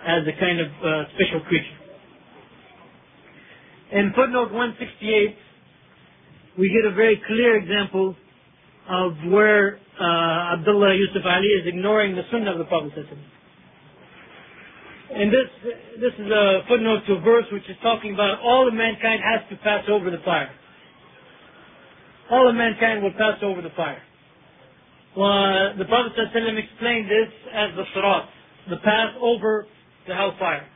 as 0.05 0.21
a 0.27 0.39
kind 0.39 0.59
of 0.59 0.67
uh, 0.67 1.03
special 1.15 1.41
creature. 1.47 1.77
In 3.91 4.13
footnote 4.15 4.51
168, 4.51 5.35
we 6.57 6.69
get 6.69 6.91
a 6.91 6.93
very 6.93 7.21
clear 7.25 7.57
example 7.57 8.15
of 8.89 9.13
where 9.29 9.79
uh, 9.99 10.53
Abdullah 10.53 10.93
Yusuf 10.95 11.23
Ali 11.25 11.47
is 11.47 11.67
ignoring 11.67 12.15
the 12.15 12.23
sunnah 12.31 12.51
of 12.51 12.57
the 12.59 12.65
Prophet 12.65 12.93
and 15.10 15.32
this, 15.32 15.48
this 15.98 16.14
is 16.18 16.30
a 16.30 16.62
footnote 16.68 17.02
to 17.06 17.14
a 17.14 17.20
verse 17.20 17.44
which 17.52 17.68
is 17.68 17.76
talking 17.82 18.14
about 18.14 18.38
all 18.40 18.68
of 18.68 18.74
mankind 18.74 19.20
has 19.26 19.42
to 19.50 19.56
pass 19.62 19.84
over 19.90 20.10
the 20.10 20.22
fire. 20.24 20.50
All 22.30 22.48
of 22.48 22.54
mankind 22.54 23.02
will 23.02 23.12
pass 23.18 23.42
over 23.42 23.60
the 23.60 23.74
fire. 23.74 24.00
Well, 25.16 25.74
the 25.76 25.84
Prophet 25.86 26.12
ﷺ 26.14 26.54
explained 26.62 27.10
this 27.10 27.32
as 27.52 27.74
the 27.74 27.82
sirat, 27.92 28.28
the 28.70 28.76
path 28.76 29.18
over 29.20 29.66
the 30.06 30.14
hellfire. 30.14 30.66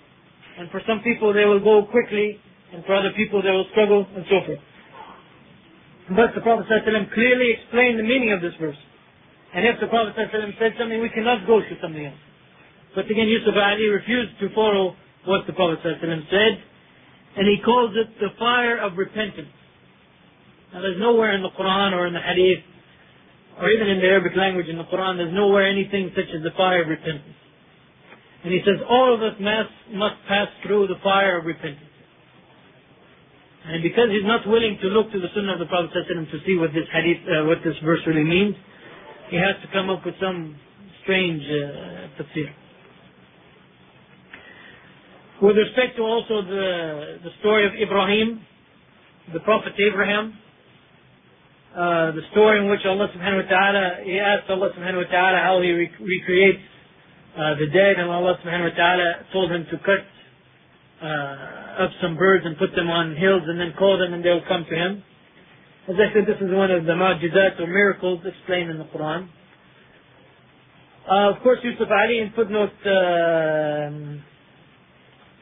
And 0.59 0.69
for 0.71 0.83
some 0.89 1.01
people 1.07 1.33
they 1.33 1.45
will 1.45 1.63
go 1.63 1.87
quickly, 1.87 2.41
and 2.73 2.85
for 2.85 2.95
other 2.97 3.13
people 3.15 3.41
they 3.41 3.53
will 3.53 3.67
struggle, 3.71 4.05
and 4.17 4.25
so 4.29 4.43
forth. 4.45 4.59
But 6.11 6.35
the 6.35 6.41
Prophet 6.43 6.67
ﷺ 6.67 7.15
clearly 7.15 7.55
explained 7.55 8.01
the 8.01 8.03
meaning 8.03 8.33
of 8.33 8.43
this 8.43 8.55
verse. 8.59 8.77
And 9.55 9.65
if 9.65 9.79
the 9.81 9.87
Prophet 9.87 10.19
ﷺ 10.19 10.59
said 10.59 10.73
something, 10.77 11.01
we 11.01 11.09
cannot 11.11 11.47
go 11.47 11.61
to 11.61 11.75
something 11.81 12.05
else. 12.05 12.19
But 12.96 13.06
again, 13.06 13.28
Yusuf 13.28 13.54
Ali 13.56 13.88
refused 13.88 14.40
to 14.42 14.50
follow 14.56 14.96
what 15.26 15.46
the 15.46 15.54
Prophet 15.54 15.80
said, 15.84 16.64
and 17.38 17.48
he 17.48 17.62
calls 17.64 17.96
it 17.96 18.20
the 18.20 18.30
fire 18.40 18.78
of 18.78 18.98
repentance. 18.98 19.54
Now 20.74 20.82
there's 20.82 21.00
nowhere 21.00 21.36
in 21.36 21.42
the 21.42 21.50
Quran 21.50 21.94
or 21.94 22.08
in 22.08 22.14
the 22.14 22.22
Hadith, 22.22 22.64
or 23.60 23.70
even 23.70 23.88
in 23.88 24.00
the 24.00 24.08
Arabic 24.08 24.36
language 24.36 24.68
in 24.68 24.78
the 24.78 24.86
Quran, 24.86 25.18
there's 25.18 25.34
nowhere 25.34 25.68
anything 25.68 26.12
such 26.16 26.30
as 26.34 26.42
the 26.44 26.56
fire 26.56 26.84
of 26.84 26.90
repentance. 26.90 27.36
And 28.44 28.54
he 28.54 28.62
says 28.64 28.80
all 28.88 29.14
of 29.14 29.22
us 29.22 29.36
must, 29.40 29.76
must 29.92 30.16
pass 30.28 30.48
through 30.66 30.88
the 30.88 30.96
fire 31.04 31.38
of 31.38 31.46
repentance. 31.46 31.92
And 33.66 33.84
because 33.84 34.10
he's 34.10 34.26
not 34.26 34.48
willing 34.48 34.80
to 34.82 34.88
look 34.88 35.12
to 35.12 35.20
the 35.20 35.28
Sunnah 35.36 35.54
of 35.54 35.60
the 35.60 35.66
Prophet 35.66 35.92
to 35.94 36.40
see 36.48 36.58
what 36.58 36.72
this 36.74 36.88
hadith, 36.94 37.22
uh, 37.28 37.46
what 37.46 37.60
this 37.64 37.76
verse 37.84 38.00
really 38.08 38.24
means, 38.24 38.56
he 39.30 39.36
has 39.36 39.60
to 39.62 39.68
come 39.74 39.90
up 39.90 40.06
with 40.06 40.16
some 40.22 40.56
strange 41.04 41.44
uh, 41.44 42.16
tafsir. 42.18 42.50
With 45.42 45.56
respect 45.56 45.96
to 45.96 46.04
also 46.04 46.42
the, 46.42 47.20
the 47.24 47.32
story 47.40 47.66
of 47.66 47.72
Ibrahim, 47.74 48.42
the 49.32 49.40
Prophet 49.40 49.72
Abraham, 49.80 50.38
uh, 51.74 52.12
the 52.12 52.24
story 52.32 52.60
in 52.60 52.70
which 52.70 52.82
Allah 52.86 53.08
subhanahu 53.16 53.46
wa 53.46 53.50
ta'ala, 53.50 54.04
he 54.04 54.20
asked 54.20 54.50
Allah 54.50 54.70
subhanahu 54.76 55.06
wa 55.06 55.12
ta'ala 55.12 55.38
how 55.40 55.62
he 55.62 55.72
rec- 55.72 56.00
recreates 56.02 56.60
uh, 57.38 57.56
the 57.56 57.68
dead 57.72 58.00
and 58.00 58.12
Allah 58.12 58.38
subhanahu 58.44 58.72
wa 58.72 58.76
ta'ala 58.76 59.14
told 59.32 59.50
him 59.50 59.66
to 59.72 59.78
cut 59.78 60.04
uh, 61.02 61.86
up 61.86 61.92
some 62.02 62.18
birds 62.18 62.46
and 62.46 62.58
put 62.58 62.76
them 62.76 62.90
on 62.90 63.16
hills 63.16 63.44
and 63.48 63.58
then 63.58 63.72
call 63.80 63.98
them 63.98 64.14
and 64.14 64.26
they'll 64.26 64.44
come 64.46 64.66
to 64.70 64.76
him. 64.76 65.04
As 65.88 65.96
I 65.96 66.12
said, 66.14 66.28
this 66.28 66.42
is 66.42 66.54
one 66.54 66.70
of 66.70 66.84
the 66.84 66.92
mu'jizat 66.92 67.62
or 67.62 67.68
miracles 67.68 68.20
explained 68.26 68.72
in 68.72 68.78
the 68.78 68.92
Quran. 68.92 69.30
Uh, 71.10 71.32
of 71.32 71.42
course, 71.44 71.60
Yusuf 71.64 71.88
Ali 71.88 72.20
in 72.20 72.34
footnote 72.36 72.76
uh, 72.86 74.29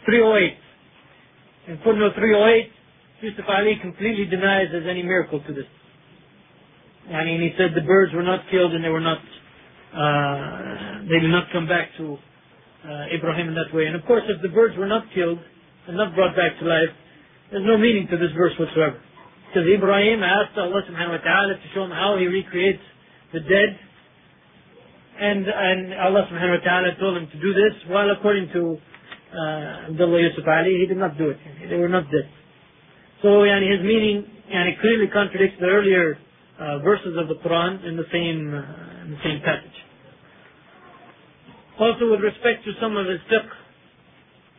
308. 0.07 0.57
In 1.67 1.77
footnote 1.83 2.15
308, 2.15 2.71
Yusuf 3.21 3.45
Ali 3.49 3.75
completely 3.81 4.25
denies 4.25 4.71
there's 4.71 4.87
any 4.87 5.03
miracle 5.03 5.43
to 5.43 5.51
this. 5.53 5.67
I 7.11 7.23
mean, 7.27 7.43
he 7.43 7.51
said 7.59 7.75
the 7.75 7.83
birds 7.83 8.13
were 8.13 8.23
not 8.23 8.47
killed 8.49 8.71
and 8.73 8.83
they 8.83 8.89
were 8.89 9.03
not, 9.03 9.19
uh, 9.19 11.03
they 11.11 11.19
did 11.19 11.31
not 11.31 11.51
come 11.51 11.67
back 11.67 11.91
to 11.99 12.15
uh, 12.87 13.15
Ibrahim 13.15 13.49
in 13.51 13.55
that 13.55 13.75
way. 13.75 13.85
And 13.85 13.95
of 13.95 14.05
course, 14.07 14.23
if 14.27 14.41
the 14.41 14.47
birds 14.47 14.77
were 14.77 14.87
not 14.87 15.03
killed 15.13 15.39
and 15.87 15.97
not 15.97 16.15
brought 16.15 16.35
back 16.35 16.59
to 16.59 16.65
life, 16.65 16.93
there's 17.51 17.67
no 17.67 17.77
meaning 17.77 18.07
to 18.11 18.17
this 18.17 18.31
verse 18.35 18.55
whatsoever. 18.59 18.99
Because 19.47 19.67
Ibrahim 19.67 20.23
asked 20.23 20.57
Allah 20.57 20.83
subhanahu 20.87 21.19
wa 21.19 21.23
ta'ala 21.23 21.53
to 21.55 21.67
show 21.73 21.83
him 21.83 21.91
how 21.91 22.15
he 22.19 22.27
recreates 22.27 22.83
the 23.33 23.39
dead. 23.39 23.79
And, 25.19 25.47
and 25.47 25.99
Allah 25.99 26.27
subhanahu 26.31 26.59
wa 26.59 26.63
ta'ala 26.63 26.87
told 26.99 27.17
him 27.17 27.27
to 27.31 27.39
do 27.39 27.51
this, 27.51 27.75
while 27.87 28.11
according 28.11 28.51
to 28.53 28.77
uh, 29.33 29.91
Abdullah 29.91 30.21
Yusuf 30.21 30.45
Ali, 30.47 30.77
he 30.81 30.85
did 30.87 30.97
not 30.97 31.17
do 31.17 31.29
it. 31.29 31.37
They 31.69 31.77
were 31.77 31.89
not 31.89 32.05
dead. 32.11 32.29
So 33.21 33.43
yani, 33.43 33.71
his 33.71 33.85
meaning 33.85 34.25
yani, 34.53 34.79
clearly 34.79 35.07
contradicts 35.07 35.57
the 35.59 35.67
earlier 35.67 36.17
uh, 36.59 36.79
verses 36.79 37.17
of 37.17 37.27
the 37.27 37.35
Quran 37.35 37.85
in 37.85 37.97
the 37.97 38.05
same 38.11 38.53
uh, 38.53 39.03
in 39.05 39.11
the 39.11 39.21
same 39.23 39.41
passage. 39.41 39.77
Also, 41.79 42.09
with 42.09 42.21
respect 42.21 42.65
to 42.65 42.71
some 42.81 42.97
of 42.97 43.05
his 43.05 43.19
fiqh 43.29 43.49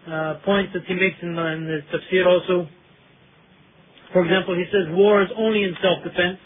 uh, 0.07 0.41
points 0.45 0.73
that 0.73 0.85
he 0.87 0.95
makes 0.95 1.17
in, 1.21 1.35
the, 1.35 1.47
in 1.47 1.83
tafsir 1.91 2.27
also, 2.27 2.69
for 4.13 4.25
example, 4.25 4.55
he 4.55 4.65
says 4.73 4.87
war 4.91 5.23
is 5.23 5.29
only 5.37 5.65
in 5.65 5.75
self-defense. 5.83 6.39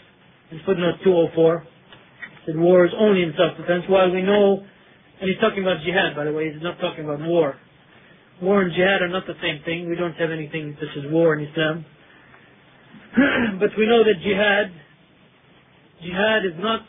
In 0.51 0.59
footnote 0.65 0.95
204, 1.03 1.63
he 1.63 2.51
said 2.51 2.59
war 2.59 2.85
is 2.85 2.91
only 2.97 3.23
in 3.23 3.33
self-defense, 3.37 3.85
while 3.87 4.11
we 4.11 4.21
know, 4.21 4.65
and 5.19 5.29
he's 5.29 5.39
talking 5.39 5.63
about 5.63 5.81
jihad, 5.83 6.15
by 6.15 6.25
the 6.25 6.33
way, 6.33 6.51
he's 6.51 6.61
not 6.61 6.79
talking 6.79 7.05
about 7.05 7.21
war. 7.21 7.55
War 8.43 8.61
and 8.61 8.73
jihad 8.75 9.01
are 9.01 9.07
not 9.07 9.25
the 9.25 9.39
same 9.41 9.63
thing. 9.63 9.87
We 9.87 9.95
don't 9.95 10.19
have 10.19 10.31
anything 10.31 10.75
such 10.75 10.91
as 10.99 11.09
war 11.11 11.33
in 11.33 11.47
Islam. 11.47 11.85
but 13.59 13.71
we 13.77 13.87
know 13.87 14.03
that 14.03 14.19
jihad, 14.19 14.67
jihad 16.03 16.43
is 16.43 16.59
not 16.59 16.83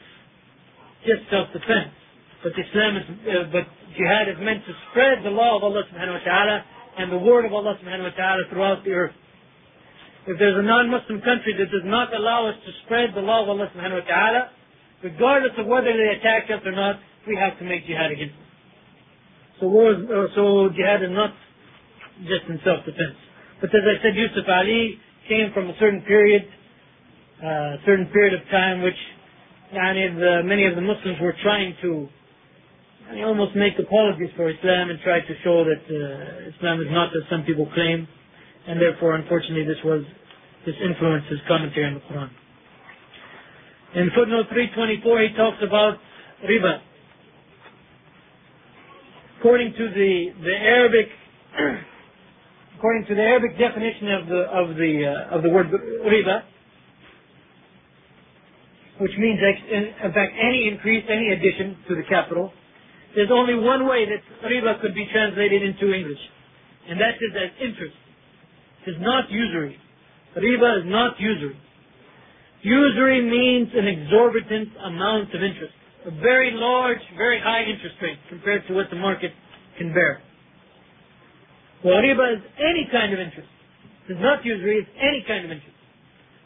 just 1.07 1.31
self-defense. 1.31 1.95
But 2.43 2.53
Islam 2.59 2.97
is, 2.97 3.07
uh, 3.07 3.45
but 3.55 3.71
jihad 3.95 4.29
is 4.35 4.39
meant 4.43 4.67
to 4.67 4.73
spread 4.91 5.23
the 5.23 5.31
law 5.31 5.57
of 5.57 5.63
Allah 5.63 5.87
subhanahu 5.95 6.19
wa 6.19 6.25
ta'ala 6.27 6.65
and 6.99 7.13
the 7.13 7.23
word 7.23 7.45
of 7.45 7.53
Allah 7.53 7.79
subhanahu 7.79 8.11
wa 8.11 8.17
ta'ala 8.19 8.43
throughout 8.51 8.83
the 8.85 8.91
earth. 8.91 9.15
If 10.27 10.39
there's 10.39 10.59
a 10.59 10.67
non-Muslim 10.67 11.21
country 11.21 11.55
that 11.55 11.71
does 11.71 11.87
not 11.87 12.11
allow 12.17 12.49
us 12.49 12.57
to 12.67 12.71
spread 12.85 13.15
the 13.15 13.21
law 13.21 13.45
of 13.45 13.49
Allah 13.49 13.71
subhanahu 13.77 14.03
wa 14.03 14.09
ta'ala, 14.09 14.51
regardless 15.05 15.53
of 15.59 15.67
whether 15.67 15.93
they 15.93 16.19
attack 16.19 16.51
us 16.51 16.67
or 16.67 16.73
not, 16.73 16.99
we 17.29 17.37
have 17.37 17.59
to 17.61 17.65
make 17.65 17.87
jihad 17.87 18.11
against 18.11 18.35
them. 18.35 18.49
So 19.61 19.69
war, 19.69 19.93
uh, 19.93 20.27
so 20.35 20.69
jihad 20.75 21.05
is 21.05 21.13
not 21.13 21.33
just 22.23 22.47
in 22.49 22.61
self-defense. 22.65 23.19
But 23.61 23.75
as 23.75 23.83
I 23.83 24.03
said, 24.03 24.15
Yusuf 24.17 24.47
Ali 24.49 24.99
came 25.29 25.53
from 25.53 25.71
a 25.71 25.77
certain 25.79 26.03
period, 26.03 26.47
uh, 27.43 27.79
a 27.79 27.81
certain 27.87 28.07
period 28.07 28.35
of 28.35 28.47
time 28.51 28.83
which 28.83 28.99
the, 29.73 30.43
many 30.45 30.67
of 30.67 30.77
the 30.77 30.81
Muslims 30.81 31.19
were 31.21 31.35
trying 31.43 31.75
to 31.83 32.09
almost 33.25 33.57
make 33.57 33.75
apologies 33.79 34.31
for 34.37 34.49
Islam 34.49 34.91
and 34.91 34.99
try 35.03 35.21
to 35.21 35.35
show 35.43 35.65
that 35.65 35.83
uh, 35.91 36.55
Islam 36.57 36.81
is 36.81 36.89
not 36.91 37.09
as 37.09 37.23
some 37.31 37.43
people 37.43 37.69
claim. 37.75 38.07
And 38.67 38.81
therefore, 38.81 39.15
unfortunately, 39.17 39.65
this 39.65 39.83
was, 39.85 40.05
this 40.65 40.75
influenced 40.83 41.29
his 41.29 41.41
commentary 41.47 41.87
on 41.87 41.95
the 41.95 42.01
Quran. 42.01 42.31
In 43.95 44.11
footnote 44.15 44.47
324, 44.51 45.21
he 45.21 45.29
talks 45.37 45.59
about 45.63 45.99
riba 46.49 46.81
according 49.45 49.75
to 49.75 49.91
the, 49.91 50.33
the 50.43 50.57
Arabic 50.57 51.07
according 52.77 53.07
to 53.07 53.15
the 53.15 53.23
Arabic 53.23 53.59
definition 53.59 54.13
of 54.13 54.27
the 54.29 54.41
of 54.51 54.77
the 54.77 54.93
uh, 55.07 55.37
of 55.37 55.43
the 55.43 55.51
word 55.51 55.67
riba, 55.71 56.43
which 59.01 59.13
means 59.19 59.41
in 59.71 60.13
fact 60.13 60.33
any 60.39 60.69
increase, 60.69 61.05
any 61.09 61.33
addition 61.33 61.77
to 61.89 61.95
the 61.95 62.03
capital, 62.09 62.53
there's 63.15 63.31
only 63.33 63.55
one 63.55 63.89
way 63.89 64.07
that 64.07 64.23
riba 64.49 64.81
could 64.81 64.95
be 64.95 65.07
translated 65.13 65.63
into 65.63 65.95
English, 65.95 66.21
and 66.89 67.01
that 67.01 67.15
is 67.21 67.33
as 67.35 67.51
interest. 67.61 67.97
It 68.87 68.91
is 68.91 68.97
not 69.01 69.31
usury. 69.31 69.79
Riba 70.37 70.81
is 70.81 70.85
not 70.87 71.19
usury. 71.19 71.57
Usury 72.63 73.21
means 73.23 73.69
an 73.75 73.87
exorbitant 73.87 74.69
amount 74.85 75.35
of 75.35 75.43
interest, 75.43 75.75
a 76.07 76.11
very 76.11 76.51
large, 76.53 76.99
very 77.17 77.39
high 77.41 77.63
interest 77.63 77.97
rate 78.01 78.19
compared 78.29 78.67
to 78.69 78.75
what 78.75 78.89
the 78.91 78.97
market 78.97 79.33
can 79.79 79.93
bear. 79.93 80.23
Well, 81.85 82.01
riba 82.01 82.37
is 82.37 82.43
any 82.59 82.89
kind 82.91 83.13
of 83.13 83.21
interest. 83.21 83.49
It's 84.09 84.21
not 84.21 84.45
usury, 84.45 84.79
it's 84.79 84.91
any 84.97 85.23
kind 85.29 85.45
of 85.45 85.51
interest. 85.51 85.77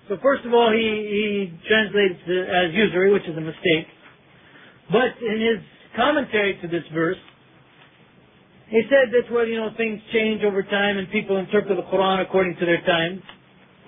So 0.09 0.17
first 0.23 0.45
of 0.45 0.53
all, 0.53 0.73
he, 0.73 0.83
he 0.83 1.69
translates 1.69 2.19
as 2.27 2.75
usury, 2.75 3.13
which 3.13 3.23
is 3.29 3.37
a 3.37 3.41
mistake. 3.41 3.87
But 4.91 5.15
in 5.23 5.39
his 5.39 5.63
commentary 5.95 6.59
to 6.63 6.67
this 6.67 6.83
verse, 6.93 7.19
he 8.69 8.83
said 8.91 9.13
that, 9.13 9.33
well, 9.33 9.47
you 9.47 9.57
know, 9.57 9.71
things 9.77 10.01
change 10.13 10.43
over 10.43 10.63
time 10.63 10.99
and 10.99 11.11
people 11.11 11.37
interpret 11.37 11.77
the 11.77 11.83
Quran 11.85 12.21
according 12.21 12.57
to 12.57 12.67
their 12.67 12.83
times. 12.83 13.23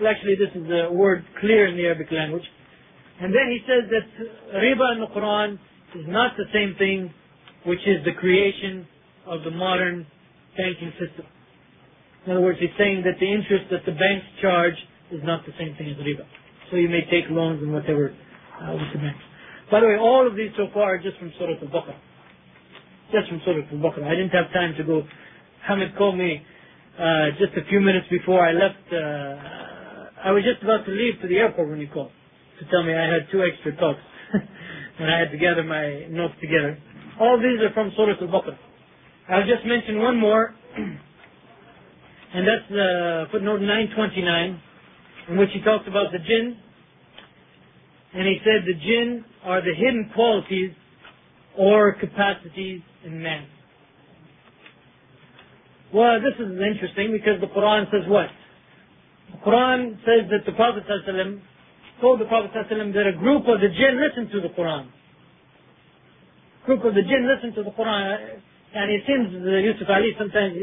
Well, 0.01 0.11
actually, 0.11 0.37
this 0.37 0.51
is 0.55 0.71
a 0.71 0.93
word 0.93 1.25
clear 1.41 1.67
in 1.67 1.77
the 1.77 1.85
Arabic 1.85 2.13
language. 2.13 2.45
And 3.21 3.35
then 3.35 3.51
he 3.51 3.59
says 3.67 3.91
that 3.91 4.57
riba 4.57 4.95
in 4.95 5.01
the 5.01 5.09
Quran 5.09 5.55
is 5.97 6.07
not 6.07 6.37
the 6.37 6.47
same 6.55 6.77
thing 6.79 7.13
which 7.67 7.81
is 7.87 8.05
the 8.05 8.13
creation 8.13 8.87
of 9.27 9.43
the 9.45 9.51
modern 9.51 10.07
banking 10.57 10.93
system. 10.93 11.27
In 12.27 12.33
other 12.33 12.41
words, 12.43 12.59
he's 12.61 12.71
saying 12.79 13.03
that 13.05 13.19
the 13.19 13.31
interest 13.31 13.71
that 13.71 13.85
the 13.87 13.93
banks 13.93 14.27
charge 14.43 14.77
is 15.11 15.21
not 15.25 15.45
the 15.47 15.53
same 15.59 15.75
thing 15.77 15.91
as 15.91 15.97
riba. 15.97 16.27
So 16.71 16.77
you 16.77 16.89
may 16.89 17.05
take 17.11 17.25
loans 17.31 17.63
and 17.63 17.73
whatever 17.73 18.15
uh, 18.61 18.73
with 18.73 18.93
the 18.93 18.99
banks. 18.99 19.25
By 19.71 19.81
the 19.81 19.87
way, 19.87 19.97
all 19.97 20.27
of 20.27 20.37
these 20.37 20.51
so 20.57 20.69
far 20.75 20.95
are 20.95 20.99
just 20.99 21.19
from 21.19 21.33
Surah 21.39 21.55
Al-Baqarah. 21.63 21.97
Just 23.13 23.29
from 23.29 23.41
Surah 23.45 23.65
Al-Baqarah. 23.73 24.05
I 24.05 24.15
didn't 24.15 24.31
have 24.37 24.53
time 24.53 24.75
to 24.77 24.85
go. 24.85 25.03
Hamid 25.67 25.97
called 25.97 26.19
me 26.19 26.43
uh, 26.99 27.31
just 27.39 27.57
a 27.57 27.65
few 27.69 27.81
minutes 27.81 28.07
before 28.11 28.45
I 28.45 28.53
left. 28.53 28.85
Uh, 28.93 30.29
I 30.29 30.33
was 30.33 30.45
just 30.45 30.63
about 30.63 30.85
to 30.85 30.93
leave 30.93 31.21
to 31.23 31.29
the 31.29 31.39
airport 31.39 31.71
when 31.71 31.81
he 31.81 31.87
called 31.87 32.11
to 32.59 32.67
tell 32.71 32.83
me 32.83 32.93
I 32.93 33.09
had 33.09 33.31
two 33.33 33.43
extra 33.43 33.75
talks. 33.77 34.01
and 34.99 35.11
I 35.11 35.19
had 35.19 35.31
to 35.31 35.39
gather 35.39 35.65
my 35.65 36.07
notes 36.11 36.35
together. 36.41 36.79
All 37.19 37.39
these 37.39 37.61
are 37.65 37.73
from 37.73 37.93
Surah 37.97 38.21
Al-Baqarah. 38.21 38.59
I'll 39.31 39.47
just 39.47 39.65
mention 39.65 39.99
one 40.01 40.19
more. 40.19 40.55
And 42.33 42.47
that's 42.47 42.71
uh, 42.71 43.33
footnote 43.33 43.61
929, 43.61 44.63
in 45.31 45.37
which 45.37 45.51
he 45.53 45.61
talks 45.63 45.85
about 45.89 46.13
the 46.13 46.19
jinn. 46.19 46.57
And 48.15 48.27
he 48.27 48.39
said 48.45 48.67
the 48.67 48.75
jinn 48.75 49.25
are 49.45 49.61
the 49.61 49.75
hidden 49.75 50.11
qualities 50.15 50.71
or 51.59 51.95
capacities 51.95 52.83
in 53.05 53.23
man. 53.23 53.47
Well, 55.93 56.21
this 56.23 56.39
is 56.39 56.53
interesting 56.55 57.11
because 57.11 57.41
the 57.41 57.51
Quran 57.51 57.91
says 57.91 58.07
what? 58.07 58.31
The 59.33 59.39
Quran 59.43 59.99
says 60.07 60.31
that 60.31 60.47
the 60.47 60.53
Prophet 60.53 60.85
ﷺ 60.87 61.41
told 62.01 62.21
the 62.21 62.27
Prophet 62.27 62.51
ﷺ 62.55 62.95
that 62.95 63.07
a 63.11 63.19
group 63.19 63.43
of 63.49 63.59
the 63.59 63.69
jinn 63.75 63.99
listened 63.99 64.31
to 64.31 64.41
the 64.41 64.55
Quran. 64.55 64.87
A 66.63 66.67
group 66.67 66.85
of 66.85 66.95
the 66.95 67.03
jinn 67.03 67.27
listened 67.27 67.55
to 67.57 67.65
the 67.65 67.75
Quran. 67.75 68.39
And 68.73 68.91
it 68.91 69.03
seems 69.03 69.35
that 69.43 69.63
Yusuf 69.67 69.89
Ali 69.91 70.15
sometimes 70.17 70.55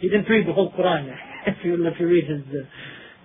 he 0.00 0.08
didn't 0.08 0.28
read 0.28 0.48
the 0.48 0.52
whole 0.52 0.72
Quran 0.72 1.12
if 1.46 1.56
you 1.64 1.86
if 1.86 2.00
you 2.00 2.06
read 2.08 2.24
his 2.24 2.42
uh, 2.48 2.64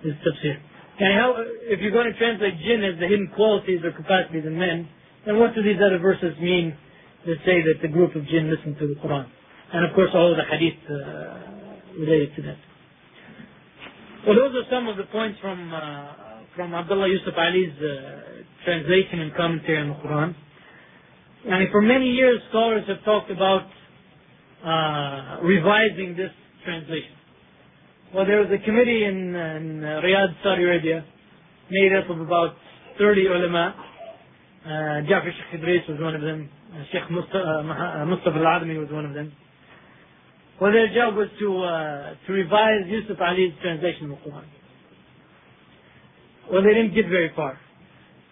his 0.04 0.14
tafsir. 0.20 0.56
And 0.98 1.12
how, 1.12 1.36
if 1.68 1.80
you're 1.80 1.92
going 1.92 2.10
to 2.10 2.16
translate 2.16 2.56
jinn 2.64 2.80
as 2.84 2.98
the 2.98 3.06
hidden 3.06 3.28
qualities 3.36 3.84
or 3.84 3.92
capacities 3.92 4.44
in 4.46 4.56
men, 4.56 4.88
then 5.26 5.38
what 5.38 5.54
do 5.54 5.62
these 5.62 5.76
other 5.76 5.98
verses 5.98 6.32
mean 6.40 6.76
that 7.26 7.36
say 7.44 7.60
that 7.60 7.82
the 7.82 7.88
group 7.88 8.16
of 8.16 8.24
jinn 8.28 8.48
listen 8.48 8.76
to 8.80 8.88
the 8.88 8.96
Quran? 9.00 9.26
And 9.72 9.84
of 9.84 9.94
course 9.94 10.10
all 10.14 10.32
of 10.32 10.38
the 10.38 10.48
hadith 10.48 10.80
uh, 10.88 12.00
related 12.00 12.36
to 12.36 12.42
that. 12.42 12.56
Well, 14.26 14.36
those 14.36 14.56
are 14.56 14.66
some 14.70 14.88
of 14.88 14.96
the 14.96 15.04
points 15.12 15.38
from 15.40 15.72
uh, 15.72 16.12
from 16.56 16.74
Abdullah 16.74 17.08
Yusuf 17.08 17.34
Ali's 17.36 17.76
uh, 17.76 18.64
translation 18.64 19.20
and 19.20 19.34
commentary 19.36 19.78
on 19.78 19.88
the 19.88 20.00
Quran. 20.00 20.34
And 21.44 21.70
for 21.70 21.82
many 21.82 22.06
years, 22.06 22.40
scholars 22.48 22.84
have 22.88 23.04
talked 23.04 23.30
about 23.30 23.68
uh, 24.64 25.44
revising 25.44 26.16
this 26.16 26.32
translation. 26.66 27.14
Well, 28.14 28.26
there 28.26 28.40
was 28.42 28.50
a 28.50 28.58
committee 28.64 29.04
in, 29.04 29.34
in 29.34 29.84
uh, 29.84 30.02
Riyadh, 30.02 30.42
Saudi 30.42 30.62
Arabia, 30.62 31.04
made 31.70 31.92
up 31.94 32.10
of 32.10 32.20
about 32.20 32.54
30 32.98 33.26
ulama. 33.26 33.74
Uh, 34.64 35.02
Jafar 35.06 35.30
Sheikh 35.30 35.60
Idris 35.60 35.86
was 35.88 36.00
one 36.00 36.14
of 36.14 36.22
them. 36.22 36.50
Uh, 36.74 36.82
Sheikh 36.90 37.10
Mustafa, 37.10 37.38
uh, 37.38 38.04
Mustafa 38.06 38.38
Al-A'zami 38.38 38.78
was 38.78 38.90
one 38.90 39.06
of 39.06 39.14
them. 39.14 39.32
Well, 40.60 40.72
their 40.72 40.88
job 40.92 41.14
was 41.14 41.28
to, 41.38 41.48
uh, 41.62 42.14
to 42.26 42.32
revise 42.32 42.86
Yusuf 42.86 43.18
Ali's 43.20 43.54
translation 43.62 44.10
of 44.10 44.18
the 44.18 44.30
Quran. 44.30 44.48
Well, 46.50 46.62
they 46.62 46.74
didn't 46.74 46.94
get 46.94 47.08
very 47.08 47.30
far. 47.34 47.58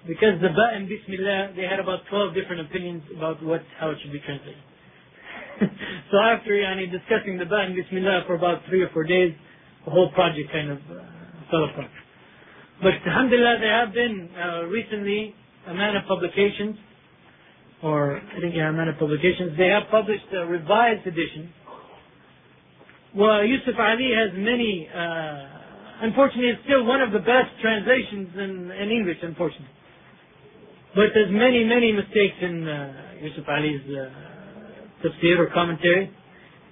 Because 0.06 0.40
the 0.40 0.48
Ba 0.48 0.66
and 0.74 0.88
Bismillah, 0.88 1.52
they 1.56 1.64
had 1.64 1.80
about 1.80 2.00
12 2.10 2.34
different 2.34 2.60
opinions 2.68 3.02
about 3.16 3.42
what, 3.42 3.62
how 3.80 3.90
it 3.90 3.98
should 4.02 4.12
be 4.12 4.20
translated. 4.20 4.60
so 6.10 6.18
after 6.18 6.50
yani, 6.50 6.90
discussing 6.90 7.38
the 7.38 7.44
Ba 7.44 7.66
and 7.66 7.74
Bismillah 7.74 8.24
for 8.26 8.34
about 8.34 8.62
three 8.68 8.82
or 8.82 8.90
four 8.90 9.04
days, 9.04 9.34
the 9.84 9.90
whole 9.90 10.10
project 10.12 10.50
kind 10.52 10.70
of 10.70 10.78
uh, 10.78 11.04
fell 11.50 11.64
apart. 11.64 11.90
But 12.82 12.94
alhamdulillah, 13.06 13.58
there 13.60 13.86
have 13.86 13.94
been 13.94 14.30
uh, 14.36 14.62
recently 14.64 15.34
of 15.66 16.04
Publications, 16.08 16.76
or 17.82 18.18
I 18.18 18.40
think 18.40 18.54
yeah, 18.54 18.68
Amana 18.68 18.92
Publications, 18.98 19.56
they 19.56 19.68
have 19.68 19.84
published 19.90 20.26
a 20.32 20.46
revised 20.46 21.06
edition. 21.06 21.52
Well, 23.14 23.44
Yusuf 23.44 23.74
Ali 23.78 24.10
has 24.12 24.30
many, 24.34 24.88
uh, 24.92 25.46
unfortunately 26.02 26.50
it's 26.50 26.62
still 26.64 26.84
one 26.84 27.00
of 27.00 27.12
the 27.12 27.20
best 27.20 27.54
translations 27.62 28.28
in, 28.36 28.70
in 28.72 28.90
English, 28.90 29.18
unfortunately. 29.22 29.68
But 30.94 31.10
there's 31.14 31.30
many, 31.30 31.64
many 31.64 31.92
mistakes 31.92 32.34
in 32.40 32.68
uh, 32.68 32.92
Yusuf 33.22 33.44
Ali's 33.48 33.82
uh, 33.88 34.23
tafsir 35.04 35.38
or 35.38 35.50
commentary. 35.52 36.10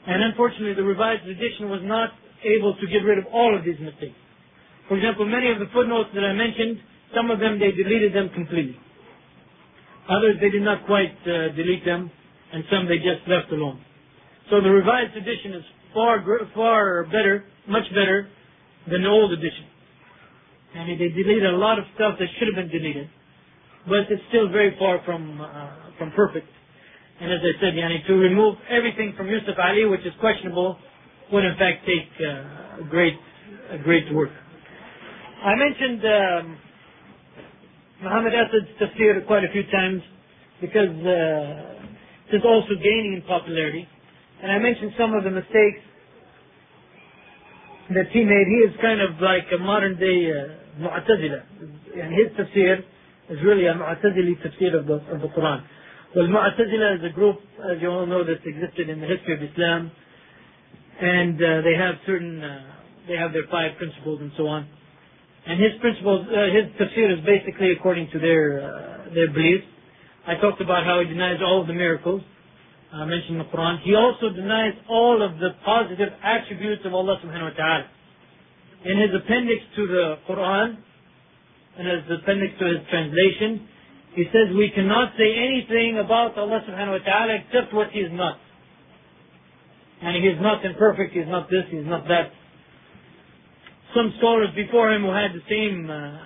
And 0.06 0.22
unfortunately, 0.22 0.74
the 0.74 0.82
revised 0.82 1.26
edition 1.28 1.68
was 1.68 1.80
not 1.84 2.10
able 2.44 2.74
to 2.74 2.86
get 2.88 3.04
rid 3.04 3.18
of 3.18 3.26
all 3.32 3.56
of 3.56 3.64
these 3.64 3.78
mistakes. 3.78 4.16
For 4.88 4.96
example, 4.96 5.26
many 5.26 5.50
of 5.50 5.58
the 5.58 5.66
footnotes 5.72 6.10
that 6.14 6.24
I 6.24 6.32
mentioned, 6.32 6.80
some 7.14 7.30
of 7.30 7.38
them 7.38 7.60
they 7.60 7.70
deleted 7.70 8.14
them 8.14 8.30
completely. 8.34 8.76
Others 10.08 10.36
they 10.40 10.50
did 10.50 10.62
not 10.62 10.86
quite 10.86 11.14
uh, 11.26 11.54
delete 11.54 11.84
them, 11.84 12.10
and 12.52 12.64
some 12.70 12.88
they 12.88 12.98
just 12.98 13.22
left 13.28 13.52
alone. 13.52 13.80
So 14.50 14.60
the 14.60 14.70
revised 14.70 15.16
edition 15.16 15.54
is 15.54 15.64
far 15.94 16.24
far 16.54 17.04
better, 17.04 17.44
much 17.68 17.88
better 17.90 18.28
than 18.90 19.02
the 19.02 19.08
old 19.08 19.32
edition. 19.32 19.66
And 20.74 20.88
they 20.88 21.08
deleted 21.08 21.46
a 21.46 21.56
lot 21.56 21.78
of 21.78 21.84
stuff 21.94 22.14
that 22.18 22.26
should 22.38 22.48
have 22.48 22.56
been 22.56 22.68
deleted, 22.68 23.08
but 23.86 24.10
it's 24.10 24.22
still 24.30 24.48
very 24.48 24.76
far 24.78 25.00
from 25.04 25.40
uh, 25.40 25.70
from 25.98 26.10
perfect. 26.12 26.48
And 27.22 27.32
as 27.32 27.38
I 27.38 27.60
said, 27.60 27.74
yani, 27.74 28.04
to 28.08 28.14
remove 28.14 28.56
everything 28.68 29.14
from 29.16 29.28
Yusuf 29.28 29.54
Ali, 29.56 29.84
which 29.84 30.00
is 30.00 30.12
questionable, 30.18 30.76
would 31.30 31.44
in 31.44 31.56
fact 31.56 31.86
take 31.86 32.10
uh, 32.18 32.82
a 32.82 32.84
great, 32.90 33.14
great 33.84 34.12
work. 34.12 34.30
I 35.44 35.54
mentioned 35.54 36.02
um, 36.04 36.58
Muhammad 38.02 38.34
Asad's 38.34 38.74
tafsir 38.80 39.24
quite 39.28 39.44
a 39.44 39.52
few 39.52 39.62
times 39.70 40.02
because 40.60 40.90
uh, 40.90 41.86
it 42.26 42.36
is 42.38 42.42
also 42.44 42.74
gaining 42.82 43.14
in 43.14 43.22
popularity. 43.28 43.86
And 44.42 44.50
I 44.50 44.58
mentioned 44.58 44.90
some 44.98 45.14
of 45.14 45.22
the 45.22 45.30
mistakes 45.30 45.78
that 47.94 48.10
he 48.10 48.24
made. 48.24 48.46
He 48.48 48.66
is 48.66 48.74
kind 48.82 49.00
of 49.00 49.20
like 49.20 49.46
a 49.54 49.58
modern 49.62 49.96
day 49.96 50.26
uh, 50.26 50.82
Mu'tazila. 50.82 51.42
And 52.02 52.14
his 52.18 52.34
tafsir 52.34 52.82
is 53.30 53.38
really 53.44 53.66
a 53.66 53.74
Mu'tazili 53.74 54.34
tafsir 54.42 54.76
of 54.76 54.88
the, 54.88 54.94
of 55.14 55.20
the 55.22 55.28
Quran. 55.28 55.62
Well, 56.14 56.26
Mu'tazila 56.28 56.98
is 56.98 57.04
a 57.08 57.14
group, 57.14 57.40
as 57.72 57.80
you 57.80 57.88
all 57.88 58.04
know, 58.04 58.22
that's 58.22 58.44
existed 58.44 58.90
in 58.90 59.00
the 59.00 59.06
history 59.06 59.32
of 59.32 59.40
Islam. 59.40 59.90
And 61.00 61.40
uh, 61.40 61.62
they 61.64 61.72
have 61.72 61.94
certain, 62.04 62.44
uh, 62.44 62.60
they 63.08 63.16
have 63.16 63.32
their 63.32 63.48
five 63.50 63.78
principles 63.78 64.20
and 64.20 64.30
so 64.36 64.46
on. 64.46 64.68
And 65.46 65.58
his 65.58 65.72
principles, 65.80 66.28
uh, 66.28 66.52
his 66.52 66.68
tafsir 66.76 67.16
is 67.16 67.24
basically 67.24 67.72
according 67.72 68.10
to 68.12 68.18
their, 68.18 68.60
uh, 68.60 69.14
their 69.14 69.32
beliefs. 69.32 69.64
I 70.28 70.34
talked 70.36 70.60
about 70.60 70.84
how 70.84 71.00
he 71.00 71.08
denies 71.08 71.40
all 71.42 71.62
of 71.62 71.66
the 71.66 71.72
miracles. 71.72 72.20
I 72.92 73.06
mentioned 73.06 73.40
the 73.40 73.48
Quran. 73.48 73.80
He 73.80 73.94
also 73.94 74.28
denies 74.36 74.74
all 74.90 75.22
of 75.22 75.38
the 75.38 75.56
positive 75.64 76.12
attributes 76.22 76.82
of 76.84 76.92
Allah 76.92 77.20
subhanahu 77.24 77.52
wa 77.52 77.56
ta'ala. 77.56 77.86
In 78.84 79.00
his 79.00 79.10
appendix 79.16 79.62
to 79.76 79.86
the 79.86 80.18
Quran, 80.28 80.76
and 81.78 81.88
as 81.88 82.04
appendix 82.20 82.52
to 82.60 82.66
his 82.66 82.84
translation, 82.90 83.66
he 84.14 84.24
says 84.24 84.54
we 84.56 84.70
cannot 84.74 85.12
say 85.16 85.32
anything 85.36 85.98
about 85.98 86.36
Allah 86.36 86.60
subhanahu 86.68 87.00
wa 87.00 87.04
ta'ala 87.04 87.32
except 87.40 87.72
what 87.72 87.90
He 87.90 88.00
is 88.00 88.12
not. 88.12 88.38
And 90.02 90.22
He 90.22 90.28
is 90.28 90.38
not 90.40 90.64
imperfect, 90.64 91.14
He 91.14 91.20
is 91.20 91.28
not 91.28 91.48
this, 91.48 91.64
He 91.70 91.78
is 91.78 91.86
not 91.86 92.06
that. 92.08 92.32
some 93.94 94.12
scholars 94.18 94.48
before 94.54 94.92
him 94.92 95.02
who 95.02 95.12
had 95.12 95.32
the 95.32 95.44
same 95.48 95.88
uh, 95.88 96.18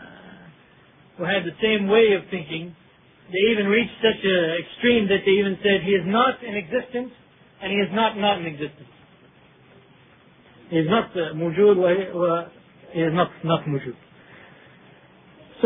who 1.18 1.24
had 1.24 1.45
the 1.45 1.57
same 1.62 1.89
way 1.89 2.12
of 2.14 2.22
thinking. 2.30 2.74
They 3.30 3.53
even 3.53 3.66
reached 3.66 3.99
such 3.99 4.22
an 4.22 4.57
extreme 4.62 5.09
that 5.09 5.26
they 5.26 5.32
even 5.32 5.59
said 5.62 5.82
he 5.82 5.91
is 5.91 6.07
not 6.07 6.43
in 6.45 6.55
existence 6.55 7.11
and 7.62 7.72
he 7.72 7.78
is 7.78 7.91
not 7.93 8.16
not 8.16 8.39
in 8.39 8.47
existence. 8.47 8.91
He 10.70 10.78
is 10.78 10.89
not 10.89 11.11
uh, 11.11 11.34
mujud 11.34 12.51
he 12.93 13.01
is 13.01 13.12
not 13.14 13.30
not 13.45 13.62
mujud. 13.64 13.97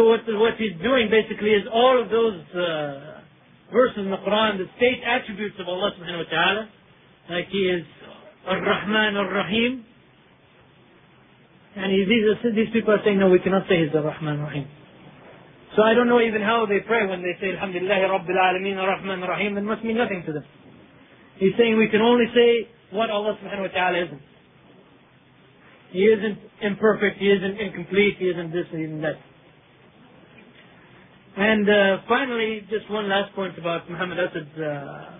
So 0.00 0.08
what 0.08 0.24
what 0.40 0.56
he's 0.56 0.80
doing 0.80 1.12
basically 1.12 1.52
is 1.52 1.68
all 1.68 2.00
of 2.00 2.08
those 2.08 2.40
uh, 2.56 3.20
verses 3.68 4.00
in 4.00 4.08
the 4.08 4.16
Quran 4.16 4.56
that 4.56 4.64
state 4.80 5.04
attributes 5.04 5.60
of 5.60 5.68
Allah 5.68 5.92
subhanahu 5.92 6.24
wa 6.24 6.30
ta'ala, 6.32 6.62
like 7.28 7.52
he 7.52 7.68
is 7.68 7.84
Ar-Rahman 8.48 9.20
Ar-Rahim, 9.20 9.84
and 11.76 11.92
these, 11.92 12.08
these 12.56 12.72
people 12.72 12.94
are 12.94 13.04
saying, 13.04 13.18
no, 13.18 13.28
we 13.28 13.40
cannot 13.40 13.68
say 13.68 13.84
he's 13.84 13.94
Ar-Rahman 13.94 14.40
Ar-Rahim. 14.40 14.68
So 15.76 15.82
I 15.82 15.92
don't 15.92 16.08
know 16.08 16.22
even 16.22 16.40
how 16.40 16.64
they 16.64 16.80
pray 16.80 17.06
when 17.06 17.20
they 17.20 17.36
say 17.36 17.52
Alhamdulillah 17.52 18.00
Rabbil 18.08 18.40
Alameen 18.40 18.80
Ar-Rahman 18.80 19.22
Ar-Rahim. 19.22 19.58
It 19.58 19.68
must 19.68 19.84
mean 19.84 19.98
nothing 19.98 20.24
to 20.24 20.32
them. 20.32 20.44
He's 21.36 21.52
saying 21.58 21.76
we 21.76 21.90
can 21.92 22.00
only 22.00 22.24
say 22.32 22.72
what 22.96 23.10
Allah 23.10 23.36
subhanahu 23.36 23.68
wa 23.68 23.74
ta'ala 23.76 23.98
isn't. 24.06 24.22
He 25.92 26.08
isn't 26.08 26.38
imperfect, 26.62 27.18
he 27.18 27.28
isn't 27.28 27.60
incomplete, 27.60 28.16
he 28.18 28.32
isn't 28.32 28.50
this, 28.50 28.64
he 28.72 28.84
isn't 28.88 29.02
that. 29.02 29.20
And 31.36 31.68
uh, 31.68 31.98
finally, 32.08 32.66
just 32.70 32.90
one 32.90 33.08
last 33.08 33.34
point 33.34 33.56
about 33.58 33.88
Muhammad 33.88 34.18
Asad. 34.18 34.48
Uh, 34.58 35.10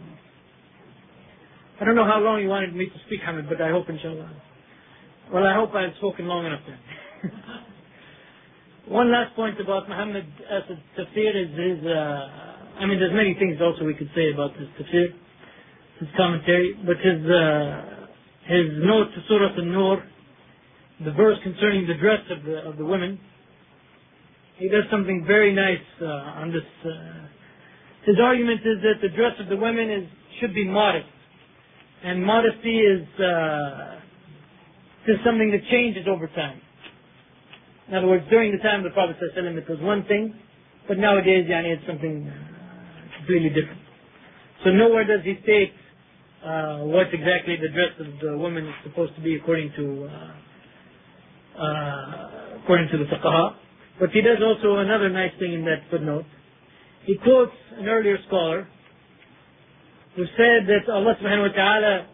I 1.81 1.85
don't 1.85 1.95
know 1.95 2.05
how 2.05 2.19
long 2.21 2.43
you 2.43 2.49
wanted 2.49 2.75
me 2.75 2.87
to 2.87 2.99
speak, 3.07 3.21
Hamid, 3.25 3.49
but 3.49 3.63
I 3.63 3.71
hope 3.71 3.89
inshallah. 3.89 4.31
Well, 5.33 5.45
I 5.45 5.55
hope 5.55 5.73
I've 5.75 5.95
spoken 5.99 6.27
long 6.27 6.47
enough 6.47 6.61
then. 6.67 7.33
one 8.89 9.13
last 9.13 9.37
point 9.37 9.61
about 9.61 9.89
Muhammad 9.89 10.27
Asad's 10.51 10.81
tafsir 10.99 11.31
is 11.31 11.51
his, 11.57 11.87
uh, 11.87 12.81
I 12.81 12.87
mean, 12.87 12.99
there's 12.99 13.15
many 13.15 13.35
things 13.35 13.59
also 13.63 13.85
we 13.85 13.95
could 13.95 14.11
say 14.15 14.33
about 14.33 14.57
his 14.57 14.69
tafsir, 14.81 15.15
his 16.01 16.09
commentary, 16.17 16.75
but 16.85 16.97
his, 16.97 17.25
uh, 17.31 18.07
his 18.47 18.67
note 18.85 19.15
to 19.15 19.23
Surah 19.29 19.57
An-Nur, 19.57 20.03
the 21.05 21.13
verse 21.13 21.39
concerning 21.45 21.87
the 21.87 21.95
dress 21.95 22.21
of 22.31 22.43
the, 22.43 22.59
of 22.69 22.77
the 22.77 22.85
women, 22.85 23.21
he 24.61 24.69
does 24.69 24.85
something 24.91 25.25
very 25.27 25.53
nice 25.55 25.81
uh, 26.01 26.05
on 26.05 26.53
this. 26.53 26.63
Uh, 26.85 27.27
his 28.05 28.17
argument 28.23 28.61
is 28.61 28.77
that 28.83 29.01
the 29.01 29.09
dress 29.09 29.33
of 29.41 29.49
the 29.49 29.57
women 29.57 29.91
is 29.91 30.05
should 30.39 30.55
be 30.55 30.69
modest, 30.69 31.09
and 32.05 32.25
modesty 32.25 32.79
is 32.79 33.07
uh, 33.19 34.01
is 35.09 35.17
something 35.25 35.51
that 35.51 35.63
changes 35.71 36.07
over 36.07 36.27
time. 36.29 36.61
In 37.89 37.95
other 37.95 38.07
words, 38.07 38.25
during 38.31 38.53
the 38.53 38.63
time 38.63 38.81
of 38.81 38.85
the 38.85 38.91
Prophet 38.91 39.17
ﷺ 39.37 39.57
it 39.57 39.69
was 39.69 39.81
one 39.81 40.05
thing, 40.05 40.35
but 40.87 40.99
nowadays 40.99 41.47
yani, 41.51 41.77
it's 41.77 41.87
something 41.87 42.29
uh, 42.29 43.17
completely 43.17 43.49
different. 43.49 43.81
So 44.63 44.71
nowhere 44.71 45.05
does 45.05 45.25
he 45.25 45.39
state 45.43 45.73
uh, 46.45 46.79
what 46.85 47.13
exactly 47.13 47.57
the 47.57 47.69
dress 47.69 47.93
of 47.99 48.07
the 48.21 48.37
woman 48.37 48.67
is 48.69 48.75
supposed 48.85 49.15
to 49.17 49.23
be 49.23 49.37
according 49.37 49.73
to 49.77 50.09
uh, 50.09 50.33
uh, 51.61 52.61
according 52.63 52.89
to 52.93 52.99
the 52.99 53.05
fuqaha. 53.05 53.57
But 54.01 54.11
he 54.11 54.23
does 54.23 54.39
also 54.43 54.79
another 54.79 55.11
nice 55.11 55.33
thing 55.39 55.53
in 55.53 55.65
that 55.67 55.83
footnote. 55.91 56.25
He 57.05 57.17
quotes 57.17 57.53
an 57.77 57.87
earlier 57.87 58.17
scholar 58.27 58.67
who 60.17 60.25
said 60.37 60.67
that 60.67 60.91
Allah 60.91 61.15
subhanahu 61.23 61.51
wa 61.51 61.55
ta'ala 61.55 62.07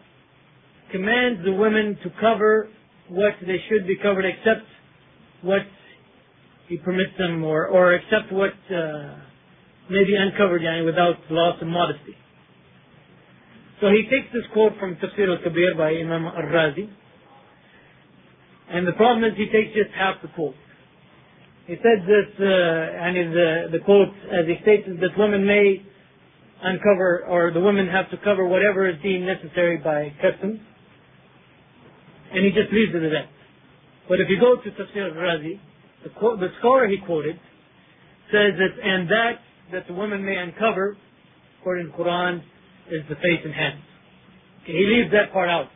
commands 0.91 1.43
the 1.45 1.53
women 1.53 1.97
to 2.03 2.11
cover 2.19 2.69
what 3.09 3.35
they 3.45 3.57
should 3.69 3.87
be 3.87 3.97
covered 3.97 4.25
except 4.25 4.67
what 5.41 5.61
he 6.67 6.77
permits 6.77 7.17
them 7.17 7.43
or, 7.43 7.67
or 7.67 7.93
except 7.93 8.31
what 8.31 8.53
uh, 8.69 9.15
may 9.89 10.03
be 10.03 10.15
uncovered 10.15 10.61
yani, 10.61 10.85
without 10.85 11.15
loss 11.29 11.61
of 11.61 11.67
modesty. 11.67 12.15
So 13.79 13.87
he 13.89 14.03
takes 14.03 14.33
this 14.33 14.43
quote 14.51 14.73
from 14.79 14.95
Tafsir 14.95 15.29
al-Kabir 15.29 15.75
by 15.77 15.91
Imam 15.91 16.25
al-Razi 16.25 16.89
and 18.69 18.85
the 18.85 18.91
problem 18.93 19.23
is 19.23 19.37
he 19.37 19.45
takes 19.45 19.73
just 19.73 19.91
half 19.95 20.21
the 20.21 20.27
quote. 20.29 20.55
He 21.67 21.75
said 21.83 22.07
that, 22.07 22.31
uh, 22.39 23.03
and 23.03 23.17
in 23.17 23.31
the, 23.31 23.77
the 23.77 23.83
quote, 23.83 24.07
as 24.31 24.47
he 24.47 24.55
states, 24.63 24.87
that 24.87 25.17
women 25.17 25.45
may 25.45 25.83
uncover, 26.63 27.25
or 27.27 27.51
the 27.51 27.59
women 27.59 27.87
have 27.89 28.09
to 28.11 28.17
cover 28.23 28.47
whatever 28.47 28.87
is 28.87 28.95
deemed 29.03 29.25
necessary 29.25 29.77
by 29.77 30.15
custom. 30.23 30.61
And 32.31 32.45
he 32.45 32.51
just 32.51 32.71
leaves 32.71 32.95
it 32.95 33.03
at 33.03 33.11
that. 33.11 33.29
But 34.07 34.21
if 34.21 34.29
you 34.29 34.39
go 34.39 34.55
to 34.55 34.69
Tafsir 34.71 35.11
al-Razi, 35.11 35.59
the, 36.03 36.09
the 36.39 36.47
scholar 36.59 36.87
he 36.87 36.97
quoted 37.05 37.37
says 38.31 38.55
that, 38.55 38.73
and 38.81 39.09
that, 39.09 39.33
that 39.73 39.87
the 39.87 39.93
women 39.93 40.23
may 40.23 40.35
uncover, 40.35 40.95
according 41.59 41.87
to 41.87 41.91
the 41.91 41.97
Quran, 41.97 42.41
is 42.91 43.03
the 43.09 43.15
face 43.15 43.43
and 43.43 43.53
hands. 43.53 43.83
Okay, 44.63 44.71
he 44.71 44.85
leaves 44.85 45.11
that 45.11 45.33
part 45.33 45.49
out. 45.49 45.67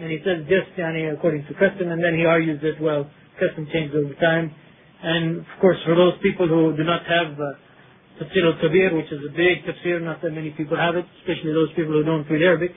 And 0.00 0.10
he 0.10 0.18
says 0.24 0.42
just 0.48 0.76
yani, 0.76 1.12
according 1.12 1.46
to 1.46 1.54
custom, 1.54 1.90
and 1.90 2.02
then 2.02 2.18
he 2.18 2.24
argues 2.24 2.60
that, 2.62 2.80
well, 2.80 3.08
custom 3.38 3.68
changes 3.72 3.94
over 3.94 4.14
time. 4.14 4.54
And 5.02 5.38
of 5.38 5.60
course, 5.60 5.78
for 5.84 5.94
those 5.94 6.14
people 6.22 6.48
who 6.48 6.76
do 6.76 6.82
not 6.82 7.02
have 7.06 7.38
uh, 7.38 7.54
Tafsir 8.18 8.42
al-Kabir, 8.50 8.96
which 8.96 9.12
is 9.14 9.22
a 9.22 9.30
big 9.30 9.62
tafsir, 9.62 10.02
not 10.02 10.20
that 10.22 10.34
many 10.34 10.50
people 10.50 10.76
have 10.76 10.96
it, 10.96 11.06
especially 11.22 11.54
those 11.54 11.70
people 11.78 11.94
who 11.94 12.02
don't 12.02 12.26
read 12.26 12.42
Arabic. 12.42 12.74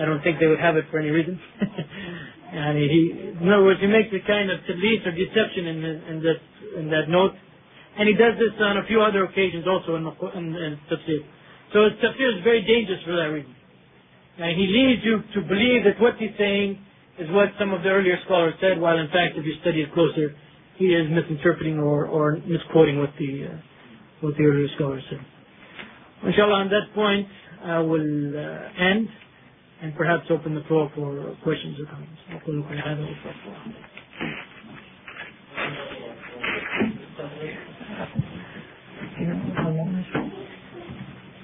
I 0.00 0.06
don't 0.06 0.22
think 0.22 0.40
they 0.40 0.46
would 0.46 0.60
have 0.60 0.76
it 0.76 0.86
for 0.90 0.98
any 0.98 1.10
reason. 1.10 1.36
and 1.60 2.78
he, 2.78 3.34
in 3.36 3.48
other 3.52 3.64
words, 3.64 3.80
he 3.80 3.86
makes 3.86 4.08
a 4.16 4.22
kind 4.24 4.48
of 4.48 4.64
tadlis 4.64 5.04
or 5.04 5.12
deception 5.12 5.66
in, 5.66 5.78
in, 5.84 6.16
that, 6.24 6.40
in 6.80 6.86
that 6.88 7.12
note. 7.12 7.36
And 7.98 8.08
he 8.08 8.14
does 8.14 8.38
this 8.40 8.56
on 8.62 8.78
a 8.78 8.86
few 8.86 9.02
other 9.02 9.24
occasions 9.24 9.66
also 9.68 9.96
in, 9.96 10.06
in, 10.08 10.46
in 10.56 10.72
tafsir. 10.88 11.20
So 11.74 11.84
his 11.84 12.00
tafsir 12.00 12.38
is 12.38 12.40
very 12.44 12.64
dangerous 12.64 13.04
for 13.04 13.12
that 13.12 13.28
reason. 13.28 13.52
And 14.38 14.56
he 14.56 14.66
leads 14.70 15.04
you 15.04 15.20
to 15.34 15.40
believe 15.44 15.84
that 15.84 16.00
what 16.00 16.16
he's 16.16 16.32
saying 16.38 16.78
is 17.18 17.28
what 17.34 17.50
some 17.58 17.74
of 17.74 17.82
the 17.82 17.90
earlier 17.90 18.16
scholars 18.24 18.54
said, 18.62 18.80
while 18.80 18.96
in 18.96 19.08
fact, 19.08 19.36
if 19.36 19.44
you 19.44 19.58
study 19.60 19.82
it 19.82 19.92
closer, 19.92 20.32
he 20.78 20.86
is 20.86 21.10
misinterpreting 21.10 21.78
or, 21.78 22.06
or 22.06 22.38
misquoting 22.46 22.98
what 23.00 23.12
the, 23.18 23.46
uh, 23.48 23.58
what 24.22 24.36
the 24.38 24.44
earlier 24.44 24.68
scholars 24.76 25.04
said. 25.10 25.20
Inshallah, 26.26 26.54
on 26.62 26.70
that 26.70 26.94
point, 26.94 27.28
I 27.64 27.78
will 27.80 28.38
uh, 28.38 28.82
end 28.82 29.08
and 29.82 29.94
perhaps 29.96 30.26
open 30.30 30.54
the 30.54 30.62
floor 30.62 30.90
for 30.96 31.36
questions 31.44 31.78
or 31.80 31.86
comments. 31.86 32.20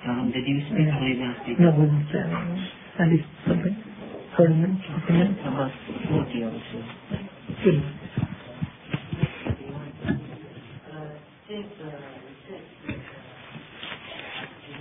Um, 0.09 0.33
did 0.33 0.47
you 0.47 0.61
speak. 0.67 1.59
No, 1.61 1.71
uh, 1.71 3.03
at 3.03 3.09
least 3.11 3.25
something. 3.49 3.85
30 4.39 4.55
minutes, 4.55 4.83
50 5.09 5.13
minutes? 5.15 5.41
About 5.47 5.73
40 6.11 6.45
or 6.45 6.63
so. 6.73 6.79
Good. 7.65 7.85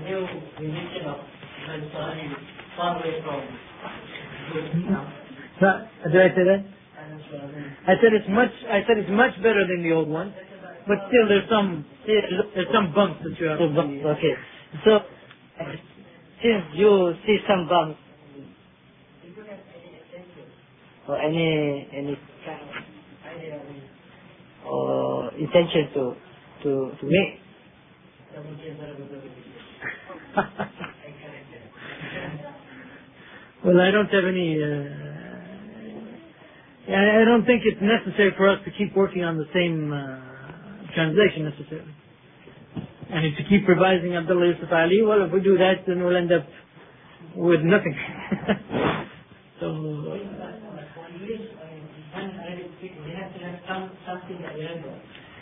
new 0.06 0.28
religion 0.60 1.06
of 1.08 1.18
Nasrani 1.70 2.36
far 2.84 2.98
away 3.00 3.22
from 3.24 3.42
did 6.12 6.22
I 6.22 6.30
say 6.36 6.44
that? 6.52 6.66
I 7.88 7.94
said 8.02 8.14
it's 8.14 8.30
much. 8.30 8.52
I 8.70 8.82
said 8.88 8.98
it's 8.98 9.10
much 9.12 9.36
better 9.44 9.66
than 9.68 9.84
the 9.84 9.94
old 9.94 10.10
one, 10.10 10.34
but 10.88 10.98
still 11.08 11.28
there's 11.30 11.50
some 11.50 11.86
there's 12.08 12.68
some 12.74 12.94
bumps 12.94 13.22
that 13.24 13.40
you 13.40 13.48
have. 13.48 13.60
So, 13.60 13.66
okay, 14.12 14.36
so 14.86 15.00
since 16.44 16.64
you 16.76 17.14
see 17.26 17.38
some 17.48 17.70
bumps 17.70 18.00
or 21.08 21.18
any 21.20 21.88
any 21.94 22.20
or 24.66 25.34
intention 25.36 25.90
to 25.96 26.16
to 26.64 26.92
to 27.00 27.06
make 27.06 27.40
well, 33.66 33.82
I 33.82 33.92
don't 33.92 34.08
have 34.10 34.26
any. 34.26 34.62
Uh, 34.62 35.14
I 36.90 37.24
don't 37.26 37.46
think 37.46 37.64
it's 37.66 37.82
necessary 37.82 38.34
for 38.38 38.50
us 38.50 38.60
to 38.66 38.72
keep 38.72 38.96
working 38.96 39.24
on 39.24 39.38
the 39.38 39.48
same 39.54 39.94
uh, 39.94 40.94
translation 40.94 41.46
necessarily. 41.46 41.94
And 43.10 43.26
if 43.26 43.38
to 43.38 43.44
keep 43.44 43.68
revising 43.68 44.16
Abdullah 44.16 44.48
Yusuf 44.48 44.70
Ali, 44.72 45.02
well, 45.04 45.24
if 45.24 45.32
we 45.32 45.42
do 45.42 45.58
that, 45.58 45.86
then 45.88 46.04
we'll 46.04 46.18
end 46.18 46.32
up 46.32 46.48
with 47.36 47.62
nothing. 47.62 47.96
so. 49.60 50.18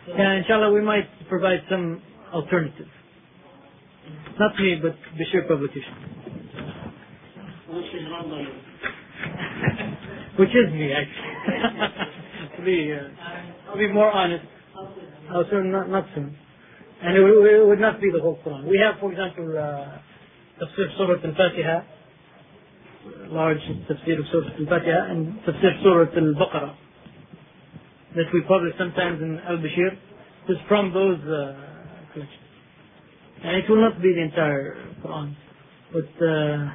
Yeah, 0.08 0.34
inshallah, 0.34 0.72
we 0.72 0.82
might 0.82 1.08
provide 1.30 1.62
some 1.70 2.02
alternative. 2.34 2.88
Not 4.40 4.58
me, 4.60 4.80
but 4.82 4.96
Bashir 5.18 5.48
Publication. 5.48 6.11
Which 10.40 10.50
is 10.50 10.74
me, 10.74 10.94
actually. 10.94 11.32
to 12.58 12.62
be 12.66 12.94
uh, 12.94 13.10
to 13.72 13.78
be 13.78 13.88
more 13.92 14.12
honest. 14.12 14.46
Oh, 15.34 15.44
soon, 15.50 15.72
not, 15.72 15.90
not 15.90 16.06
soon. 16.16 16.36
And 17.02 17.18
it, 17.18 17.22
it 17.22 17.68
would 17.68 17.80
not 17.80 18.00
be 18.02 18.12
the 18.12 18.20
whole 18.22 18.38
Quran. 18.46 18.70
We 18.70 18.78
have, 18.80 19.00
for 19.00 19.12
example, 19.12 19.58
uh, 19.58 19.98
Tafsir 20.64 20.98
Surah 20.98 21.24
Al-Fatiha, 21.24 21.82
large 23.30 23.62
Tafsir 23.90 24.20
of 24.20 24.26
Surah 24.32 24.50
Al-Fatiha, 24.60 25.12
and 25.12 25.40
Tafsir 25.42 25.82
Surah 25.84 26.16
Al-Baqarah 26.16 26.76
that 28.16 28.26
we 28.34 28.42
publish 28.42 28.74
sometimes 28.78 29.22
in 29.22 29.40
Al-Bashir 29.48 29.94
is 30.50 30.58
from 30.68 30.94
those 30.94 31.20
uh, 31.22 31.56
collections. 32.14 32.40
And 33.44 33.58
it 33.58 33.70
will 33.70 33.82
not 33.82 34.02
be 34.02 34.14
the 34.14 34.22
entire 34.22 34.76
Quran. 35.04 35.36
But 35.94 36.10
uh, 36.24 36.72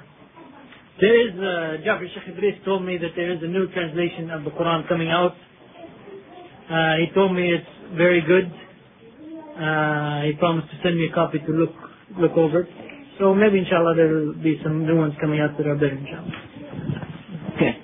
there 1.00 1.28
is, 1.28 1.34
uh, 1.38 1.84
Jafar 1.84 2.06
Sheikh 2.14 2.36
Idris 2.36 2.54
told 2.64 2.84
me 2.84 2.96
that 2.98 3.10
there 3.16 3.32
is 3.32 3.42
a 3.42 3.46
new 3.46 3.68
translation 3.72 4.30
of 4.30 4.44
the 4.44 4.50
Quran 4.50 4.88
coming 4.88 5.08
out. 5.10 5.34
Uh, 6.70 6.96
he 6.96 7.06
told 7.14 7.34
me 7.34 7.52
it's 7.52 7.66
very 7.96 8.20
good. 8.22 8.50
Uh, 9.56 10.22
he 10.22 10.32
promised 10.34 10.68
to 10.70 10.76
send 10.82 10.96
me 10.96 11.06
a 11.06 11.14
copy 11.14 11.38
to 11.38 11.52
look 11.52 11.74
look 12.18 12.32
over. 12.36 12.66
So 13.18 13.34
maybe 13.34 13.58
inshallah 13.58 13.94
there 13.94 14.08
will 14.08 14.34
be 14.34 14.60
some 14.62 14.86
new 14.86 14.96
ones 14.96 15.14
coming 15.20 15.40
out 15.40 15.56
that 15.56 15.66
are 15.66 15.74
better 15.74 15.96
inshallah. 15.96 16.32
Okay. 17.56 17.82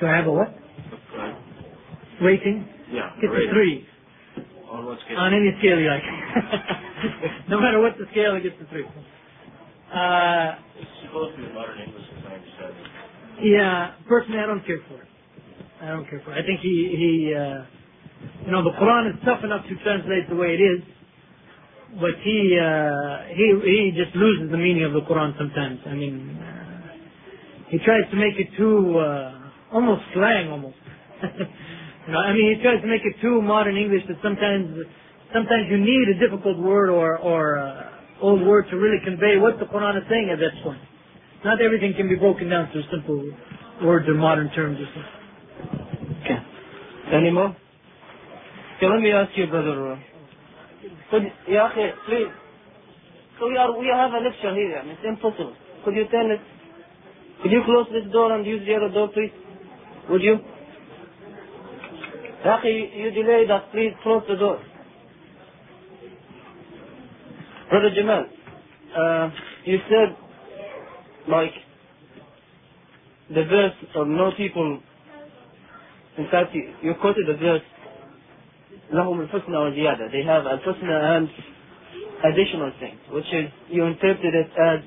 Do 0.00 0.06
I 0.06 0.16
have 0.16 0.26
a 0.26 0.32
what? 0.32 0.54
Rating? 2.20 2.68
Yeah. 2.90 3.10
It's 3.22 3.50
a 3.50 3.52
three. 3.52 3.86
On 4.70 4.84
what 4.86 4.98
scale? 5.04 5.18
On 5.18 5.32
any 5.34 5.54
scale 5.58 5.78
you 5.78 5.88
like. 5.88 6.02
no 7.48 7.60
matter 7.60 7.80
what 7.80 7.94
the 7.98 8.06
scale, 8.12 8.36
it 8.36 8.42
gets 8.42 8.56
a 8.62 8.66
three. 8.70 8.84
Uh, 8.84 10.56
It's 10.78 10.90
supposed 11.04 11.36
to 11.36 11.42
be 11.46 11.52
modern 11.52 11.78
English, 11.80 12.04
as 12.18 12.24
I 12.24 12.34
understand 12.34 12.74
it. 12.80 13.44
yeah, 13.52 13.92
personally, 14.08 14.38
I 14.40 14.46
don't 14.46 14.64
care 14.66 14.80
for 14.88 15.02
it. 15.02 15.08
I 15.82 15.88
don't 15.88 16.08
care 16.08 16.22
for 16.24 16.32
it. 16.32 16.42
I 16.42 16.46
think 16.46 16.60
he, 16.60 16.74
he, 16.96 17.34
uh, 17.34 17.64
you 18.46 18.52
know, 18.52 18.62
the 18.64 18.70
Quran 18.78 19.10
is 19.10 19.16
tough 19.24 19.44
enough 19.44 19.66
to 19.68 19.74
translate 19.82 20.28
the 20.28 20.36
way 20.36 20.54
it 20.54 20.62
is, 20.62 20.82
but 22.00 22.14
he, 22.22 22.56
uh, 22.58 23.28
he, 23.34 23.46
he 23.64 23.92
just 23.96 24.16
loses 24.16 24.50
the 24.50 24.56
meaning 24.58 24.84
of 24.84 24.92
the 24.92 25.02
Quran 25.02 25.36
sometimes. 25.38 25.80
I 25.86 25.94
mean, 25.94 26.38
uh, 26.40 26.72
he 27.68 27.78
tries 27.78 28.08
to 28.10 28.16
make 28.16 28.38
it 28.38 28.48
too, 28.56 28.98
uh, 28.98 29.50
almost 29.72 30.02
slang, 30.14 30.48
almost. 30.50 30.76
you 32.06 32.12
know, 32.12 32.18
I 32.20 32.32
mean, 32.32 32.56
he 32.56 32.62
tries 32.62 32.80
to 32.82 32.86
make 32.88 33.02
it 33.04 33.20
too 33.20 33.42
modern 33.42 33.76
English 33.76 34.02
that 34.08 34.16
sometimes, 34.22 34.76
sometimes 35.32 35.66
you 35.70 35.78
need 35.78 36.08
a 36.16 36.18
difficult 36.18 36.58
word 36.58 36.90
or, 36.90 37.18
or 37.18 37.58
uh, 37.58 37.90
old 38.20 38.46
word 38.46 38.66
to 38.70 38.76
really 38.76 38.98
convey 39.04 39.38
what 39.38 39.58
the 39.58 39.66
Quran 39.66 39.96
is 39.96 40.04
saying 40.08 40.30
at 40.32 40.38
that 40.38 40.62
point. 40.62 40.80
Not 41.44 41.60
everything 41.60 41.94
can 41.96 42.08
be 42.08 42.14
broken 42.16 42.48
down 42.48 42.70
to 42.72 42.82
simple 42.90 43.32
words 43.84 44.08
or 44.08 44.14
modern 44.14 44.50
terms 44.52 44.78
or 44.80 44.86
something. 44.94 46.20
Okay. 46.24 46.38
Any 47.12 47.30
more? 47.30 47.56
Okay, 48.76 48.86
let 48.86 49.00
me 49.00 49.12
ask 49.12 49.36
you, 49.36 49.46
brother. 49.48 50.02
Could, 51.10 51.22
yeah, 51.48 51.68
please. 52.08 52.28
So 53.38 53.48
we 53.48 53.56
are 53.56 53.76
we 53.78 53.86
have 53.94 54.12
a 54.12 54.18
lecture 54.18 54.54
here. 54.54 54.76
and 54.78 54.90
It's 54.90 55.00
impossible. 55.04 55.54
Could 55.84 55.96
you 55.96 56.06
turn 56.08 56.30
it? 56.30 56.40
Could 57.42 57.50
you 57.52 57.62
close 57.64 57.86
this 57.92 58.10
door 58.12 58.32
and 58.36 58.46
use 58.46 58.62
the 58.66 58.74
other 58.74 58.88
door, 58.92 59.08
please? 59.08 59.32
Would 60.10 60.22
you? 60.22 60.38
Yeah, 62.44 62.62
you, 62.64 63.10
delayed 63.10 63.50
us. 63.50 63.62
Please 63.72 63.92
close 64.02 64.22
the 64.28 64.36
door. 64.36 64.60
Brother 67.71 67.89
Jamal, 67.95 68.25
uh, 68.97 69.29
you 69.65 69.79
said 69.89 70.15
like 71.27 71.51
the 73.29 73.43
verse 73.45 73.73
or 73.95 74.05
no 74.05 74.31
people 74.37 74.79
in 76.17 76.27
fact, 76.31 76.53
you, 76.55 76.73
you 76.81 76.95
quoted 76.99 77.27
the 77.27 77.35
verse, 77.37 77.61
لهم 78.91 79.21
الحسنى 79.29 79.57
وزيادة. 79.57 80.11
They 80.11 80.23
have 80.23 80.47
al-husna 80.47 81.17
and 81.17 81.29
additional 82.25 82.71
things, 82.79 82.97
which 83.11 83.25
is, 83.33 83.51
you 83.69 83.85
interpret 83.85 84.33
it 84.33 84.49
as 84.57 84.79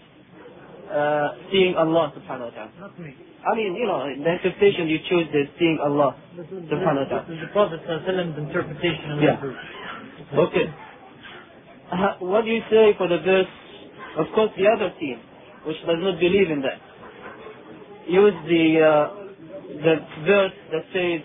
uh, 0.90 1.28
seeing 1.52 1.76
Allah 1.76 2.12
subhanahu 2.18 2.50
wa 2.50 2.50
ta'ala. 2.50 2.70
Not 2.80 2.98
me. 2.98 3.14
I 3.46 3.54
mean, 3.54 3.74
you 3.76 3.86
know, 3.86 4.04
the 4.04 4.32
interpretation 4.32 4.88
you 4.88 4.98
choose 5.08 5.28
is 5.32 5.48
seeing 5.58 5.78
Allah 5.80 6.16
This 6.36 6.46
is, 6.46 6.52
subhanahu 6.68 7.06
wa 7.06 7.08
ta'ala. 7.08 7.26
this 7.28 7.36
is 7.36 7.40
the 7.42 7.52
Prophet 7.52 7.80
Prophet's 7.86 8.38
interpretation 8.38 9.12
of 9.12 9.22
Yeah. 9.22 9.36
that 9.36 9.40
verse. 9.40 10.48
Okay. 10.50 10.66
Uh, 11.91 12.15
what 12.19 12.45
do 12.45 12.51
you 12.51 12.61
say 12.69 12.93
for 12.97 13.07
the 13.07 13.19
verse, 13.19 13.47
of 14.17 14.25
course 14.33 14.51
the 14.57 14.65
other 14.67 14.93
team, 14.99 15.19
which 15.65 15.77
does 15.85 15.97
not 15.99 16.19
believe 16.19 16.49
in 16.49 16.61
that, 16.61 16.79
use 18.07 18.33
the, 18.47 18.81
uh, 18.81 19.15
the 19.83 19.95
verse 20.25 20.53
that 20.71 20.83
says, 20.93 21.21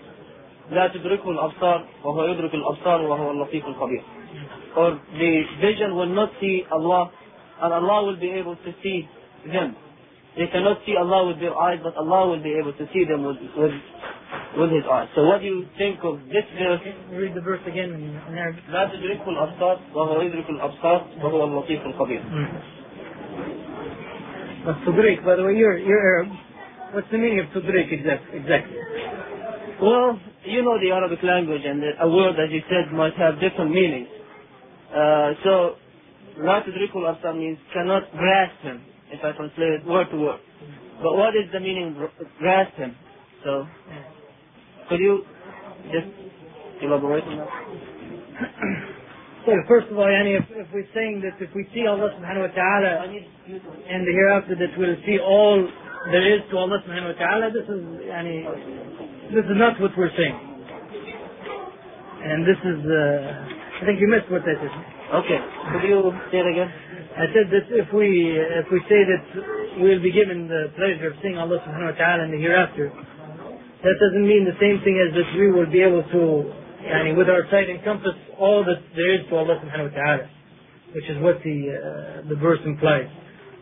لا 0.71 0.87
تدركه 0.87 1.29
الأبصار 1.29 1.85
وهو 2.03 2.25
يدرك 2.25 2.53
الأبصار 2.53 3.01
وهو 3.01 3.31
اللطيف 3.31 3.65
الخبير. 3.65 4.03
Or 4.77 5.01
the 5.19 5.43
vision 5.59 5.95
will 5.95 6.13
not 6.13 6.31
see 6.39 6.63
Allah 6.71 7.11
and 7.61 7.73
Allah 7.73 8.05
will 8.05 8.17
be 8.19 8.29
able 8.29 8.55
to 8.55 8.73
see 8.81 9.07
them. 9.51 9.75
They 10.37 10.47
cannot 10.47 10.79
see 10.85 10.95
Allah 10.95 11.27
with 11.27 11.39
their 11.39 11.57
eyes, 11.57 11.79
but 11.83 11.95
Allah 11.97 12.29
will 12.29 12.41
be 12.41 12.55
able 12.57 12.71
to 12.73 12.87
see 12.93 13.03
them 13.03 13.25
with, 13.25 13.37
with, 13.57 13.71
with 14.58 14.70
His 14.70 14.84
eyes. 14.90 15.08
So 15.14 15.24
what 15.24 15.40
do 15.40 15.46
you 15.46 15.66
think 15.78 16.00
of 16.02 16.20
this 16.28 16.44
verse 16.58 16.80
Read 17.12 17.34
the 17.34 17.40
verse 17.40 17.60
again 17.66 17.90
in, 17.92 18.02
in 18.28 18.34
Arabic. 18.38 18.64
لا 18.70 18.90
تدركه 18.90 19.28
الأبصار 19.28 19.80
وهو 19.94 20.22
يدرك 20.22 20.50
الأبصار 20.50 21.06
وهو 21.22 21.44
اللطيف 21.44 21.86
الخبير. 21.86 22.22
But 24.66 24.82
Tudrik, 24.82 25.24
by 25.24 25.36
the 25.36 25.44
way, 25.44 25.54
you're, 25.54 25.78
you're 25.78 26.00
Arab. 26.00 26.28
What's 26.92 27.06
the 27.12 27.18
meaning 27.18 27.38
of 27.38 27.46
Tudrik 27.54 27.92
exact, 27.92 28.34
exactly? 28.34 28.76
Well, 29.80 30.18
you 30.44 30.62
know 30.62 30.80
the 30.80 30.90
Arabic 30.90 31.22
language 31.22 31.62
and 31.64 31.82
a 32.00 32.08
word, 32.08 32.34
as 32.40 32.50
you 32.50 32.62
said, 32.68 32.92
might 32.92 33.14
have 33.14 33.38
different 33.38 33.70
meanings. 33.70 34.08
Uh, 34.90 35.34
so, 35.44 35.76
لا 36.38 36.62
تدركه 36.66 36.96
الأبصار 36.96 37.34
means 37.34 37.58
cannot 37.72 38.10
grasp 38.18 38.58
him, 38.62 38.82
if 39.12 39.22
I 39.22 39.32
translate 39.32 39.80
it 39.80 39.86
word 39.86 40.10
to 40.10 40.16
word. 40.16 40.40
But 41.02 41.16
what 41.16 41.36
is 41.36 41.50
the 41.52 41.60
meaning 41.60 41.94
of 42.02 42.26
grasp 42.38 42.74
him? 42.76 42.96
So, 43.44 43.66
could 44.91 44.99
you 44.99 45.23
just 45.87 46.11
elaborate 46.83 47.23
on 47.23 47.37
that? 47.39 47.47
So 49.45 49.55
first 49.67 49.87
of 49.87 49.97
all, 49.97 50.05
yani, 50.05 50.37
if, 50.37 50.45
if 50.51 50.67
we're 50.69 50.85
saying 50.93 51.23
that 51.25 51.39
if 51.41 51.49
we 51.55 51.65
see 51.73 51.87
Allah 51.87 52.13
subhanahu 52.13 52.45
wa 52.45 52.53
ta'ala 52.53 53.07
and 53.09 54.01
the 54.05 54.13
hereafter 54.13 54.53
that 54.53 54.69
we'll 54.77 54.99
see 55.07 55.17
all 55.17 55.65
there 56.11 56.27
is 56.35 56.41
to 56.51 56.57
Allah 56.57 56.77
subhanahu 56.85 57.15
wa 57.15 57.17
ta'ala, 57.17 57.49
this 57.49 57.65
is, 57.65 57.81
yani, 58.05 58.45
this 59.33 59.45
is 59.47 59.57
not 59.57 59.79
what 59.79 59.97
we're 59.97 60.13
saying. 60.13 60.37
And 62.21 62.45
this 62.45 62.59
is, 62.61 62.79
uh, 62.85 63.81
I 63.81 63.85
think 63.87 63.97
you 63.97 64.11
missed 64.11 64.29
what 64.29 64.45
I 64.45 64.53
said. 64.59 64.73
Okay, 65.25 65.39
could 65.73 65.89
you 65.89 66.13
say 66.29 66.37
it 66.43 66.49
again? 66.51 66.69
I 67.17 67.25
said 67.33 67.49
that 67.49 67.65
if 67.71 67.89
we, 67.95 68.07
if 68.37 68.67
we 68.69 68.79
say 68.85 69.01
that 69.09 69.23
we'll 69.81 70.03
be 70.03 70.11
given 70.11 70.47
the 70.47 70.69
pleasure 70.77 71.09
of 71.09 71.17
seeing 71.23 71.37
Allah 71.37 71.57
subhanahu 71.65 71.91
wa 71.91 71.97
ta'ala 71.97 72.29
in 72.29 72.31
the 72.31 72.37
hereafter, 72.37 72.93
that 73.83 73.95
doesn't 73.99 74.27
mean 74.27 74.45
the 74.45 74.57
same 74.61 74.81
thing 74.83 74.97
as 75.01 75.15
that 75.15 75.37
we 75.37 75.51
will 75.51 75.69
be 75.69 75.81
able 75.81 76.03
to, 76.03 76.53
yani, 76.85 77.17
with 77.17 77.29
our 77.29 77.45
sight 77.49 77.69
encompass 77.69 78.13
all 78.37 78.63
that 78.63 78.81
there 78.95 79.13
is 79.15 79.21
to 79.29 79.35
Allah 79.35 79.57
subhanahu 79.63 79.89
wa 79.91 79.97
ta'ala, 79.97 80.29
which 80.93 81.09
is 81.09 81.17
what 81.21 81.41
the, 81.43 81.57
uh, 81.73 82.29
the 82.29 82.35
verse 82.35 82.59
implies. 82.65 83.09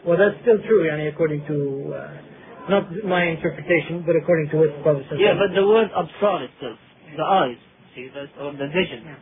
Well, 0.05 0.17
that's 0.17 0.35
still 0.41 0.57
true, 0.67 0.87
yani, 0.89 1.07
according 1.11 1.45
to, 1.47 1.93
uh, 1.95 2.69
not 2.69 2.91
my 3.05 3.23
interpretation, 3.25 4.03
but 4.05 4.15
according 4.15 4.49
to 4.51 4.57
what 4.57 4.75
the 4.75 4.83
Prophet 4.83 5.05
said. 5.09 5.19
Yeah, 5.19 5.35
but 5.39 5.55
the 5.55 5.65
word 5.65 5.89
absar 5.95 6.43
itself, 6.47 6.79
the 7.15 7.23
eyes, 7.23 7.57
see, 7.95 8.09
that's, 8.13 8.31
or 8.39 8.51
the 8.51 8.67
vision. 8.67 9.03
Yeah. 9.05 9.15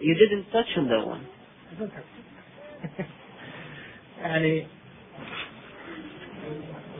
You 0.00 0.14
didn't 0.14 0.50
touch 0.50 0.66
on 0.76 0.88
that 0.88 1.06
one. 1.06 1.26
yani, 4.22 4.66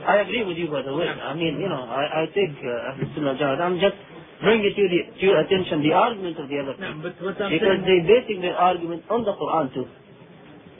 I 0.05 0.21
agree 0.23 0.43
with 0.43 0.57
you, 0.57 0.67
by 0.71 0.81
the 0.81 0.93
way. 0.95 1.07
I 1.07 1.33
mean, 1.33 1.59
you 1.59 1.69
know, 1.69 1.83
I, 1.83 2.23
I 2.23 2.25
think 2.33 2.55
uh, 2.63 2.91
Ahlul. 2.95 3.61
I'm 3.61 3.79
just 3.79 3.95
bringing 4.41 4.71
to, 4.71 4.83
the, 4.87 4.99
to 5.19 5.25
your 5.25 5.39
attention 5.41 5.83
the 5.83 5.93
argument 5.93 6.39
of 6.39 6.47
the 6.47 6.57
other 6.59 6.75
no, 6.79 6.87
people. 6.95 7.01
but 7.11 7.15
what 7.23 7.35
I'm 7.41 7.51
Because 7.51 7.79
they're 7.83 8.07
basing 8.07 8.39
their 8.41 8.55
argument 8.55 9.03
on 9.09 9.23
the 9.25 9.33
Quran 9.35 9.73
too. 9.73 9.87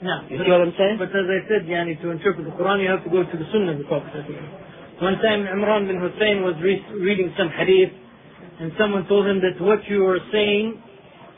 no, 0.02 0.14
You 0.28 0.38
but- 0.38 0.46
see 0.46 0.50
what 0.52 0.62
I'm 0.62 0.74
saying? 0.78 0.96
But 0.98 1.10
as 1.12 1.26
I 1.28 1.40
said, 1.48 1.62
yani, 1.68 2.00
to 2.00 2.10
interpret 2.10 2.44
the 2.46 2.56
Quran, 2.56 2.80
you 2.82 2.88
have 2.88 3.04
to 3.04 3.10
go 3.10 3.22
to 3.24 3.36
the 3.36 3.48
Sunnah 3.52 3.72
of 3.72 3.78
the 3.78 3.84
Prophet. 3.84 4.24
One 5.00 5.16
time, 5.20 5.44
Imran 5.48 5.86
bin 5.88 5.96
Hussein 6.00 6.42
was 6.42 6.56
re- 6.60 6.84
reading 7.00 7.32
some 7.36 7.48
hadith, 7.48 7.92
and 8.60 8.72
someone 8.78 9.06
told 9.08 9.26
him 9.26 9.40
that 9.40 9.60
what 9.60 9.80
you 9.88 10.04
are 10.06 10.20
saying 10.32 10.76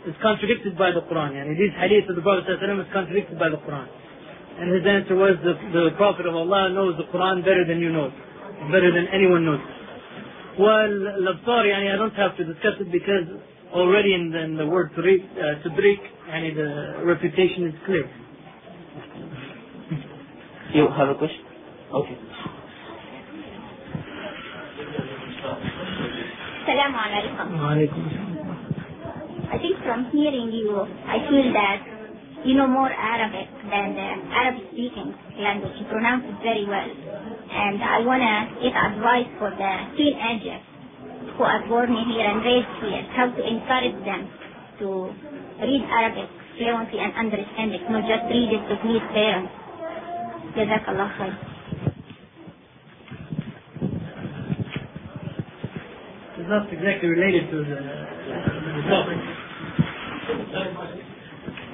is 0.06 0.14
contradicted 0.22 0.76
by 0.78 0.90
the 0.90 1.02
Quran. 1.02 1.34
Yani, 1.38 1.54
these 1.58 1.74
hadith 1.78 2.08
of 2.10 2.16
the 2.16 2.22
Prophet 2.22 2.46
is 2.50 2.86
contradicted 2.92 3.38
by 3.38 3.48
the 3.50 3.58
Quran. 3.58 3.86
And 4.58 4.70
his 4.74 4.84
answer 4.86 5.16
was, 5.16 5.36
the, 5.42 5.54
the 5.72 5.90
Prophet 5.96 6.26
of 6.26 6.34
Allah 6.34 6.70
knows 6.70 6.96
the 6.96 7.04
Quran 7.16 7.42
better 7.44 7.64
than 7.66 7.80
you 7.80 7.90
know 7.90 8.06
it, 8.06 8.14
better 8.70 8.92
than 8.92 9.08
anyone 9.12 9.44
knows 9.44 9.60
it. 9.60 10.60
Well, 10.60 10.92
Labtari, 11.24 11.72
I, 11.74 11.94
I 11.94 11.96
don't 11.96 12.14
have 12.14 12.36
to 12.36 12.44
discuss 12.44 12.76
it 12.78 12.92
because 12.92 13.26
already 13.72 14.14
in 14.14 14.30
the, 14.30 14.38
in 14.38 14.56
the 14.56 14.66
word 14.66 14.92
Tariq, 14.92 15.24
uh, 15.24 15.62
the 15.64 17.04
reputation 17.04 17.66
is 17.68 17.74
clear. 17.86 18.10
You 20.74 20.88
have 20.96 21.08
a 21.08 21.14
question? 21.14 21.44
Okay. 21.92 22.18
Salam 26.64 26.92
alaikum. 26.94 27.62
I 29.52 29.58
think 29.58 29.76
from 29.84 30.10
hearing 30.12 30.52
you, 30.52 30.80
I 31.06 31.18
feel 31.28 31.52
that 31.52 31.91
you 32.44 32.54
know 32.54 32.66
more 32.66 32.90
Arabic 32.92 33.48
than 33.70 33.92
uh, 33.92 33.96
the 33.96 34.08
Arab 34.34 34.56
speaking 34.72 35.14
language. 35.38 35.72
You 35.78 35.86
pronounce 35.86 36.24
it 36.26 36.38
very 36.42 36.66
well. 36.66 36.90
And 37.52 37.82
I 37.82 38.00
want 38.06 38.22
to 38.22 38.62
get 38.62 38.74
advice 38.74 39.28
for 39.38 39.50
the 39.50 39.72
teenagers 39.96 40.62
who 41.36 41.42
are 41.44 41.66
born 41.68 41.94
here 41.94 42.26
and 42.26 42.44
raised 42.44 42.74
here, 42.82 43.02
how 43.14 43.30
to 43.30 43.42
encourage 43.46 43.98
them 44.04 44.28
to 44.80 45.12
read 45.62 45.82
Arabic 45.90 46.28
fluently 46.58 46.98
and 47.00 47.12
understand 47.14 47.72
it, 47.74 47.82
not 47.90 48.02
just 48.08 48.24
read 48.30 48.50
it 48.52 48.62
to 48.68 48.76
please 48.82 49.04
parents. 49.14 49.52
Jazakallah 50.56 51.10
khair. 51.18 51.34
It's 56.38 56.48
not 56.48 56.72
exactly 56.72 57.08
related 57.08 57.50
to 57.50 57.58
the, 57.58 57.78
the 58.76 58.82
topic. 58.88 59.18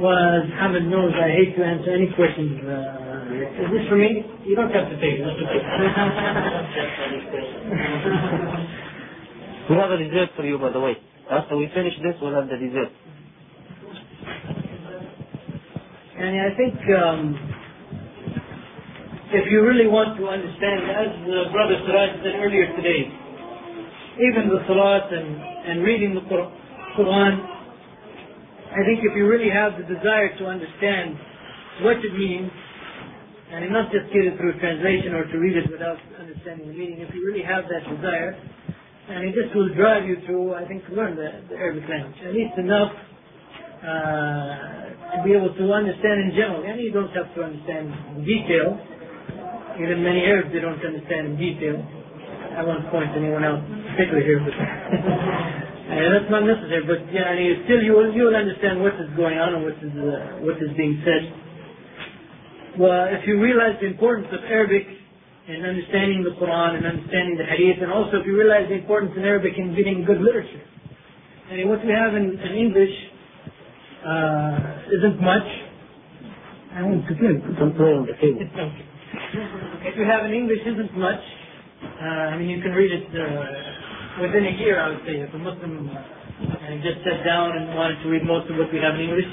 Well, 0.00 0.16
as 0.16 0.48
Hamid 0.58 0.86
knows, 0.86 1.12
I 1.14 1.28
hate 1.30 1.56
to 1.56 1.64
answer 1.64 1.90
any 1.90 2.06
questions. 2.14 2.60
Uh, 2.62 3.34
is 3.34 3.70
this 3.72 3.88
for 3.88 3.96
me? 3.96 4.22
You 4.46 4.54
don't 4.54 4.70
have 4.70 4.88
to 4.88 4.96
take 5.00 5.18
it. 5.18 5.26
We 9.68 9.76
have 9.76 9.90
a 9.90 9.98
dessert 9.98 10.30
for 10.34 10.46
you, 10.46 10.56
by 10.58 10.70
the 10.72 10.80
way. 10.80 10.96
After 11.30 11.54
we 11.58 11.68
finish 11.74 11.92
this, 12.02 12.14
we'll 12.22 12.32
have 12.34 12.48
the 12.48 12.56
dessert. 12.56 12.88
And 16.16 16.40
I 16.40 16.56
think 16.56 16.74
um, 16.96 17.36
if 19.34 19.44
you 19.50 19.60
really 19.62 19.86
want 19.86 20.16
to 20.18 20.26
understand, 20.26 20.88
as 20.88 21.08
uh, 21.20 21.52
Brother 21.52 21.76
Siraj 21.84 22.16
said 22.24 22.34
earlier 22.40 22.64
today, 22.76 23.12
even 24.24 24.48
the 24.48 24.64
Salat 24.66 25.12
and, 25.12 25.36
and 25.68 25.82
reading 25.84 26.14
the 26.14 26.22
Quran, 26.96 27.44
I 28.68 28.84
think 28.84 29.00
if 29.00 29.16
you 29.16 29.26
really 29.26 29.50
have 29.50 29.80
the 29.80 29.86
desire 29.88 30.36
to 30.38 30.44
understand 30.46 31.16
what 31.80 31.96
it 32.04 32.12
means, 32.12 32.52
and 33.48 33.64
not 33.72 33.88
just 33.88 34.12
get 34.12 34.28
it 34.28 34.36
through 34.36 34.60
translation 34.60 35.16
or 35.16 35.24
to 35.24 35.36
read 35.40 35.56
it 35.56 35.72
without 35.72 35.96
understanding 36.20 36.68
the 36.68 36.76
meaning, 36.76 37.00
if 37.00 37.08
you 37.14 37.24
really 37.24 37.42
have 37.42 37.64
that 37.72 37.80
desire, 37.88 38.36
and 39.08 39.24
it 39.24 39.32
just 39.32 39.56
will 39.56 39.72
drive 39.72 40.04
you 40.04 40.20
to, 40.28 40.52
I 40.52 40.68
think, 40.68 40.84
to 40.86 40.92
learn 40.92 41.16
the, 41.16 41.48
the 41.48 41.56
Arabic 41.56 41.88
language, 41.88 42.20
at 42.20 42.34
least 42.36 42.60
enough 42.60 42.92
uh, 43.80 45.16
to 45.16 45.18
be 45.24 45.32
able 45.32 45.56
to 45.56 45.64
understand 45.72 46.28
in 46.28 46.36
general. 46.36 46.60
And 46.60 46.76
you 46.76 46.92
don't 46.92 47.12
have 47.16 47.32
to 47.34 47.40
understand 47.40 47.88
in 47.88 48.20
detail. 48.28 48.76
Even 49.80 50.04
many 50.04 50.28
Arabs, 50.28 50.52
they 50.52 50.60
don't 50.60 50.84
understand 50.84 51.32
in 51.32 51.36
detail. 51.40 51.80
I 52.52 52.62
won't 52.64 52.84
point 52.90 53.16
anyone 53.16 53.44
out 53.44 53.64
particularly 53.96 54.28
here, 54.28 54.44
but 54.44 54.52
and 55.88 56.14
that's 56.14 56.30
not 56.30 56.44
necessary. 56.44 56.84
But 56.86 57.12
yeah, 57.12 57.32
and 57.32 57.38
you- 57.44 57.64
still 57.64 57.82
you 57.82 57.92
will 57.92 58.12
you 58.12 58.24
will 58.24 58.36
understand 58.36 58.82
what 58.82 58.94
is 59.00 59.08
going 59.16 59.38
on 59.38 59.54
and 59.54 59.64
what 59.64 59.76
is 59.80 59.92
uh, 59.96 60.44
what 60.44 60.56
is 60.62 60.70
being 60.76 61.00
said. 61.04 61.32
Well, 62.78 63.08
if 63.10 63.26
you 63.26 63.40
realize 63.40 63.76
the 63.80 63.86
importance 63.88 64.28
of 64.32 64.44
Arabic 64.44 64.86
in 65.48 65.64
understanding 65.64 66.22
the 66.22 66.36
Quran 66.38 66.76
and 66.76 66.86
understanding 66.86 67.36
the 67.38 67.44
Hadith, 67.44 67.82
and 67.82 67.90
also 67.90 68.20
if 68.20 68.26
you 68.26 68.36
realize 68.36 68.68
the 68.68 68.76
importance 68.76 69.12
in 69.16 69.24
Arabic 69.24 69.54
in 69.56 69.74
getting 69.74 70.04
good 70.04 70.20
literature. 70.20 70.62
And 71.50 71.68
what 71.70 71.84
we 71.84 71.90
have 71.92 72.14
in, 72.14 72.38
in 72.38 72.52
English 72.54 72.92
uh, 74.04 74.92
isn't 74.92 75.20
much. 75.22 75.48
I 76.76 76.84
forget. 77.08 77.58
Don't 77.58 77.74
play 77.74 77.92
on 77.96 78.06
the 78.06 78.12
table. 78.20 78.44
if 79.88 79.96
you 79.96 80.04
have 80.04 80.26
in 80.26 80.32
English 80.32 80.60
isn't 80.66 80.96
much. 80.98 81.20
Uh, 81.82 82.04
I 82.04 82.38
mean, 82.38 82.50
you 82.50 82.60
can 82.60 82.72
read 82.72 82.92
it 82.92 83.08
uh, 83.08 83.87
within 84.20 84.46
a 84.46 84.54
year, 84.58 84.80
I 84.80 84.88
would 84.90 85.02
say, 85.06 85.18
if 85.20 85.32
a 85.34 85.38
Muslim 85.38 85.90
uh, 85.90 86.76
just 86.82 87.02
sat 87.06 87.24
down 87.24 87.56
and 87.56 87.74
wanted 87.74 88.02
to 88.02 88.08
read 88.08 88.24
most 88.24 88.50
of 88.50 88.56
what 88.56 88.72
we 88.72 88.78
have 88.78 88.94
in 88.94 89.08
English. 89.08 89.30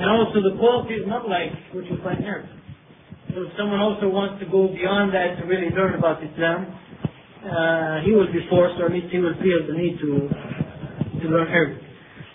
And 0.00 0.10
also, 0.10 0.40
the 0.40 0.56
quality 0.58 0.94
is 0.94 1.06
not 1.06 1.28
like 1.28 1.52
what 1.72 1.84
you 1.86 1.96
find 2.02 2.18
in 2.20 2.24
Arabic. 2.24 2.50
So 3.34 3.48
if 3.48 3.52
someone 3.56 3.80
also 3.80 4.08
wants 4.08 4.42
to 4.44 4.46
go 4.50 4.68
beyond 4.68 5.14
that 5.14 5.40
to 5.40 5.46
really 5.48 5.72
learn 5.72 5.94
about 5.94 6.20
Islam, 6.20 6.68
uh, 7.42 8.04
he 8.04 8.12
will 8.12 8.28
be 8.28 8.44
forced, 8.48 8.80
or 8.80 8.86
at 8.86 8.92
least 8.92 9.08
he 9.08 9.18
will 9.18 9.36
feel 9.40 9.64
the 9.66 9.72
need 9.72 9.96
to 10.00 10.28
to 11.22 11.26
learn 11.28 11.48
Arabic. 11.48 11.80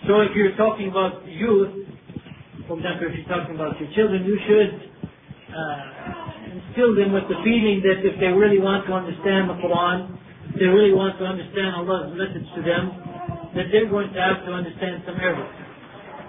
So 0.06 0.20
if 0.22 0.34
you're 0.34 0.56
talking 0.56 0.88
about 0.88 1.26
youth, 1.28 1.86
for 2.66 2.78
example, 2.78 3.08
if 3.08 3.14
you're 3.14 3.30
talking 3.30 3.54
about 3.54 3.78
your 3.78 3.90
children, 3.94 4.24
you 4.24 4.38
should 4.48 4.70
uh, 5.54 5.80
instill 6.50 6.96
them 6.96 7.12
with 7.12 7.28
the 7.28 7.38
feeling 7.44 7.82
that 7.84 8.02
if 8.02 8.18
they 8.18 8.32
really 8.32 8.58
want 8.58 8.86
to 8.86 8.92
understand 8.92 9.50
the 9.50 9.58
Quran, 9.60 10.18
they 10.56 10.64
really 10.64 10.94
want 10.96 11.18
to 11.18 11.24
understand 11.28 11.76
Allah's 11.76 12.16
message 12.16 12.48
to 12.56 12.60
them, 12.64 12.94
that 13.52 13.68
they're 13.68 13.90
going 13.90 14.08
to 14.12 14.20
have 14.20 14.46
to 14.46 14.52
understand 14.52 15.02
some 15.04 15.20
Arabic. 15.20 15.50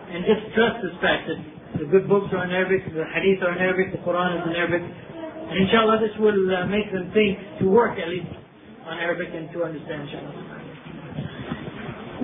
And 0.09 0.25
just 0.25 0.51
trust 0.57 0.81
this 0.83 0.95
fact 0.99 1.29
that 1.29 1.39
the 1.79 1.85
good 1.85 2.09
books 2.09 2.33
are 2.33 2.43
in 2.43 2.51
Arabic, 2.51 2.83
the 2.91 3.05
Hadith 3.13 3.43
are 3.45 3.53
in 3.53 3.61
Arabic, 3.61 3.93
the 3.93 4.01
Quran 4.01 4.41
is 4.41 4.43
in 4.49 4.55
Arabic. 4.57 4.81
And 4.81 5.55
inshallah 5.65 6.01
this 6.01 6.15
will 6.19 6.49
uh, 6.49 6.65
make 6.67 6.91
them 6.91 7.11
think 7.13 7.37
to 7.61 7.69
work 7.69 7.97
at 7.97 8.09
least 8.09 8.27
on 8.85 8.97
Arabic 8.97 9.29
and 9.31 9.51
to 9.53 9.63
understand 9.63 10.09
inshallah. 10.09 10.33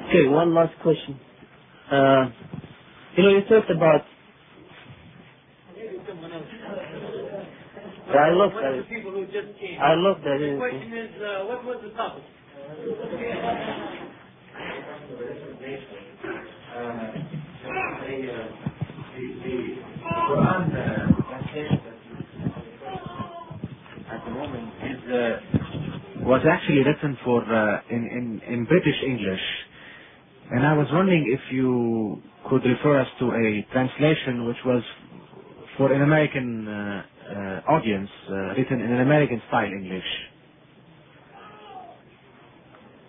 Okay, 0.09 0.27
one 0.29 0.53
last 0.53 0.73
question. 0.81 1.19
Uh, 1.91 2.25
you 3.17 3.23
know, 3.23 3.29
you 3.29 3.41
talked 3.47 3.69
about. 3.69 4.01
Maybe 5.75 5.97
someone 6.07 6.33
else. 6.33 6.45
I 8.17 8.29
love 8.31 8.53
One 8.53 8.63
of 8.65 8.75
that. 8.75 8.83
the 8.83 8.95
people 8.95 9.11
who 9.11 9.25
just 9.27 9.57
came. 9.59 9.79
I 9.81 9.93
love 9.95 10.17
that. 10.23 10.37
The 10.39 10.55
question 10.57 10.93
is, 10.93 11.11
uh, 11.21 11.45
what 11.45 11.63
was 11.65 11.77
the 11.83 11.91
topic? 11.91 12.23
Quran 19.35 20.63
uh, 20.71 21.21
translation 21.29 21.79
at 24.11 24.25
the 24.25 24.31
moment 24.31 24.69
is 24.83 25.11
uh, 25.11 26.25
was 26.25 26.41
actually 26.49 26.83
written 26.83 27.17
for 27.23 27.41
uh, 27.43 27.81
in, 27.89 28.05
in 28.07 28.53
in 28.53 28.65
British 28.65 28.95
English, 29.05 29.41
and 30.51 30.65
I 30.65 30.73
was 30.73 30.87
wondering 30.91 31.25
if 31.31 31.41
you 31.51 32.21
could 32.49 32.63
refer 32.65 32.99
us 33.01 33.07
to 33.19 33.31
a 33.31 33.65
translation 33.73 34.45
which 34.47 34.61
was 34.65 34.83
for 35.77 35.91
an 35.91 36.01
American 36.01 36.67
uh, 36.67 37.03
audience, 37.67 38.09
uh, 38.29 38.33
written 38.57 38.81
in 38.81 38.91
an 38.91 39.01
American 39.01 39.41
style 39.47 39.65
English. 39.65 40.03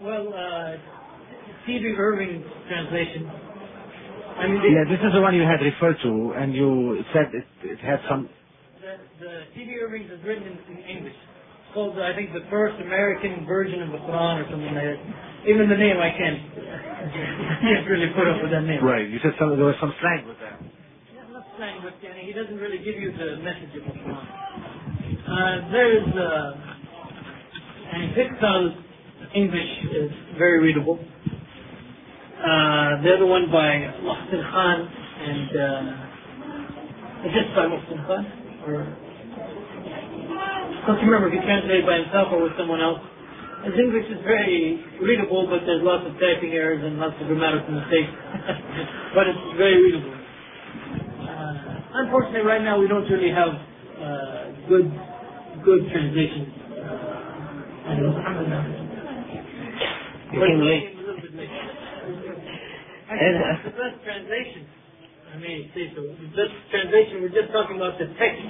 Well, 0.02 0.28
uh, 0.34 0.76
T.B. 1.66 1.94
Irving's 1.96 2.44
translation. 2.68 3.30
I 4.38 4.46
mean, 4.46 4.60
Yeah, 4.62 4.84
this 4.88 5.00
is 5.00 5.12
the 5.14 5.20
one 5.20 5.34
you 5.34 5.42
had 5.42 5.60
referred 5.64 5.96
to, 6.02 6.32
and 6.36 6.54
you 6.54 7.02
said 7.12 7.32
it, 7.32 7.46
it 7.64 7.78
had 7.80 8.00
some. 8.08 8.28
the, 9.20 9.44
T.B. 9.54 9.74
Irving's 9.80 10.10
is 10.10 10.20
written 10.24 10.44
in, 10.44 10.76
in 10.76 10.82
English. 10.84 11.14
It's 11.16 11.74
called, 11.74 11.98
I 11.98 12.14
think, 12.14 12.32
the 12.32 12.44
first 12.50 12.80
American 12.80 13.46
version 13.46 13.82
of 13.82 13.92
the 13.92 13.98
Quran 13.98 14.44
or 14.44 14.50
something 14.50 14.74
like 14.74 14.84
that. 14.84 15.48
Even 15.48 15.68
the 15.68 15.76
name 15.76 15.96
I 15.98 16.10
can't, 16.10 16.40
I 16.40 17.58
can't 17.62 17.88
really 17.88 18.12
put 18.12 18.28
up 18.28 18.42
with 18.42 18.50
that 18.52 18.62
name. 18.62 18.84
Right, 18.84 19.08
you 19.08 19.18
said 19.22 19.32
some, 19.38 19.56
there 19.56 19.64
was 19.66 19.76
some 19.80 19.94
slang 20.00 20.28
with 20.28 20.36
that. 20.40 20.60
But 21.56 21.64
uh, 21.64 22.12
he 22.20 22.34
doesn't 22.34 22.58
really 22.58 22.76
give 22.84 22.96
you 22.96 23.12
the 23.16 23.38
message 23.40 23.70
of 23.80 23.84
Quran. 23.88 24.28
Uh, 25.24 25.72
there's, 25.72 26.04
uh, 26.14 26.52
and 27.94 28.12
Pickthall's 28.12 28.76
English 29.34 29.70
is 29.90 30.10
very 30.36 30.60
readable. 30.60 30.98
Uh, 31.00 33.00
the 33.00 33.08
other 33.16 33.24
one 33.24 33.50
by 33.50 33.88
Mohsin 34.04 34.44
Khan 34.52 34.84
and, 35.24 35.56
uh, 35.56 37.26
is 37.26 37.32
this 37.32 37.48
by 37.56 37.64
Mohsin 37.64 38.04
Khan? 38.06 38.26
Or, 38.68 38.84
I 40.76 40.84
can't 40.84 41.00
remember 41.08 41.28
if 41.28 41.32
he 41.32 41.40
translated 41.40 41.86
by 41.86 41.96
himself 42.04 42.28
or 42.32 42.42
with 42.42 42.52
someone 42.58 42.82
else. 42.82 43.00
His 43.64 43.78
English 43.80 44.10
is 44.12 44.20
very 44.24 44.84
readable, 45.00 45.46
but 45.48 45.64
there's 45.64 45.82
lots 45.82 46.04
of 46.06 46.12
typing 46.20 46.52
errors 46.52 46.84
and 46.84 46.98
lots 46.98 47.14
of 47.18 47.28
grammatical 47.28 47.80
mistakes. 47.80 48.12
but 49.16 49.26
it's 49.26 49.56
very 49.56 49.80
readable. 49.80 50.12
Unfortunately, 51.96 52.44
right 52.44 52.60
now 52.60 52.78
we 52.78 52.88
don't 52.88 53.08
really 53.08 53.32
have 53.32 53.48
uh, 53.48 54.52
good 54.68 54.84
good 55.64 55.88
translations. 55.88 56.52
Uh. 56.76 57.16
You 60.26 60.44
came 60.44 60.60
late. 60.60 60.92
came 60.92 61.00
a 61.00 61.08
little 61.08 61.22
bit 61.24 61.34
late. 61.40 61.48
And, 63.06 63.38
Actually, 63.38 63.70
uh, 63.70 63.70
the 63.70 63.76
best 63.78 63.96
translation, 64.02 64.66
I 65.30 65.38
may 65.38 65.70
say 65.72 65.94
so, 65.94 66.02
the 66.02 66.26
best 66.34 66.50
translation, 66.74 67.22
we're 67.22 67.30
just 67.30 67.54
talking 67.54 67.78
about 67.78 68.02
the 68.02 68.10
text 68.18 68.42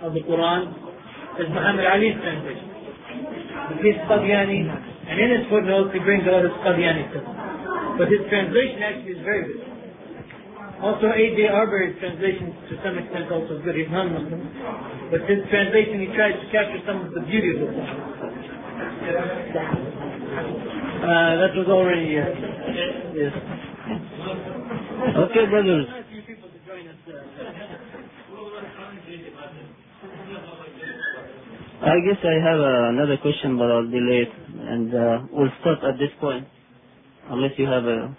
of 0.00 0.16
the 0.16 0.24
Quran, 0.24 0.72
is 1.36 1.46
Muhammad 1.52 1.84
Ali's 1.84 2.16
translation. 2.16 2.64
His 3.84 4.00
Qadiani, 4.08 4.64
and 4.66 5.16
in 5.20 5.28
his 5.36 5.44
footnotes 5.52 5.92
he 5.92 6.00
brings 6.00 6.24
out 6.26 6.42
his 6.42 6.56
Qadiani 6.64 7.12
stuff. 7.12 7.28
But 8.00 8.08
his 8.08 8.24
translation 8.32 8.80
actually 8.80 9.20
is 9.20 9.22
very 9.22 9.52
good. 9.52 9.69
Also, 10.80 11.06
A.J. 11.12 11.48
Arberry's 11.48 11.98
translation 12.00 12.52
to 12.68 12.76
some 12.84 12.96
extent 12.98 13.30
also 13.30 13.60
good. 13.62 13.76
He's 13.76 13.90
non-Muslim. 13.90 14.40
But 15.10 15.28
his 15.28 15.44
translation, 15.50 16.00
he 16.00 16.06
tries 16.16 16.34
to 16.40 16.46
capture 16.50 16.80
some 16.86 17.04
of 17.06 17.12
the 17.12 17.20
beauty 17.20 17.50
of 17.50 17.60
the 17.60 17.66
Quran. 17.66 18.00
Uh, 21.00 21.36
that 21.36 21.52
was 21.56 21.66
already, 21.68 22.18
uh, 22.18 22.24
yes. 23.14 23.32
Okay, 25.16 25.46
brothers. 25.46 25.86
I 31.82 31.96
guess 32.06 32.20
I 32.24 32.36
have 32.48 32.60
uh, 32.60 32.88
another 32.90 33.16
question, 33.18 33.56
but 33.58 33.70
I'll 33.70 33.88
delay 33.90 34.22
it, 34.28 34.32
and 34.68 34.94
uh, 34.94 35.18
we'll 35.32 35.50
stop 35.60 35.78
at 35.84 35.98
this 35.98 36.10
point, 36.20 36.46
unless 37.30 37.52
you 37.58 37.66
have 37.66 37.84
a. 37.84 38.16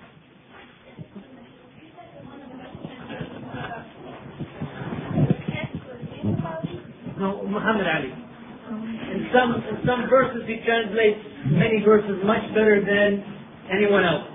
No, 7.21 7.45
Muhammad 7.45 7.85
Ali. 7.85 8.09
In 8.09 9.29
some, 9.29 9.53
in 9.53 9.77
some 9.85 10.09
verses 10.09 10.41
he 10.47 10.57
translates 10.65 11.21
many 11.53 11.83
verses 11.85 12.17
much 12.25 12.41
better 12.57 12.81
than 12.81 13.21
anyone 13.69 14.03
else. 14.03 14.25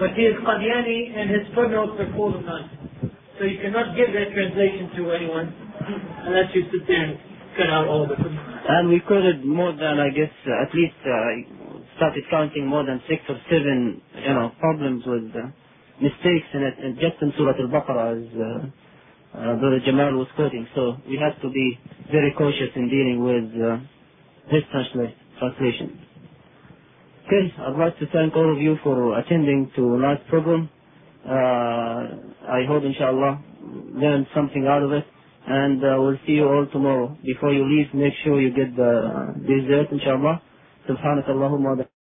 But 0.00 0.18
he 0.18 0.22
is 0.26 0.34
Qadiani 0.42 1.14
and 1.14 1.30
his 1.30 1.46
footnotes 1.54 1.94
are 2.00 2.10
full 2.18 2.34
of 2.34 2.44
nonsense. 2.44 3.14
So 3.38 3.44
you 3.44 3.60
cannot 3.62 3.94
give 3.94 4.10
that 4.12 4.34
translation 4.34 4.90
to 4.96 5.12
anyone 5.12 5.54
unless 6.26 6.50
you 6.52 6.66
sit 6.72 6.82
there 6.88 7.04
and 7.04 7.18
cut 7.56 7.70
out 7.70 7.86
all 7.86 8.08
the 8.08 8.16
footnotes. 8.16 8.66
And 8.68 8.88
we 8.88 8.98
quoted 8.98 9.44
more 9.44 9.70
than, 9.70 10.00
I 10.00 10.10
guess, 10.10 10.34
uh, 10.50 10.66
at 10.66 10.74
least 10.74 10.98
uh, 11.06 11.86
started 11.96 12.24
counting 12.28 12.66
more 12.66 12.84
than 12.84 13.00
six 13.08 13.22
or 13.28 13.38
seven, 13.48 14.02
you 14.18 14.34
know, 14.34 14.50
problems 14.58 15.04
with 15.06 15.30
uh, 15.30 15.46
mistakes 16.02 16.48
in 16.54 16.62
it, 16.64 16.74
and 16.82 16.98
just 16.98 17.22
in 17.22 17.32
Surah 17.38 17.54
Al-Baqarah, 17.54 18.18
as 18.18 18.28
uh, 18.34 18.85
uh, 19.35 19.55
Brother 19.57 19.81
Jamal 19.85 20.13
was 20.13 20.27
quoting. 20.35 20.67
So 20.75 20.97
we 21.09 21.17
have 21.17 21.41
to 21.41 21.49
be 21.49 21.79
very 22.11 22.33
cautious 22.37 22.69
in 22.75 22.89
dealing 22.89 23.23
with 23.23 23.61
uh, 23.61 23.77
this 24.51 24.63
transla- 24.73 25.15
translation. 25.39 25.99
Okay, 27.27 27.53
I'd 27.59 27.79
like 27.79 27.97
to 27.99 28.07
thank 28.13 28.35
all 28.35 28.51
of 28.55 28.61
you 28.61 28.77
for 28.83 29.19
attending 29.19 29.71
to 29.75 29.81
tonight's 29.81 30.23
program. 30.29 30.69
Uh, 31.25 32.51
I 32.51 32.65
hope, 32.67 32.83
inshallah, 32.83 33.43
learned 33.95 34.27
something 34.35 34.67
out 34.67 34.83
of 34.83 34.91
it. 34.93 35.05
And 35.47 35.83
uh, 35.83 35.95
we'll 35.99 36.17
see 36.27 36.33
you 36.33 36.45
all 36.47 36.67
tomorrow. 36.73 37.17
Before 37.25 37.53
you 37.53 37.65
leave, 37.69 37.93
make 37.93 38.13
sure 38.23 38.41
you 38.41 38.51
get 38.53 38.75
the 38.75 39.35
dessert, 39.47 39.89
inshallah. 39.91 40.41
سبحانك 40.89 41.29
اللهم 41.29 41.65
وبحمدك 41.65 41.94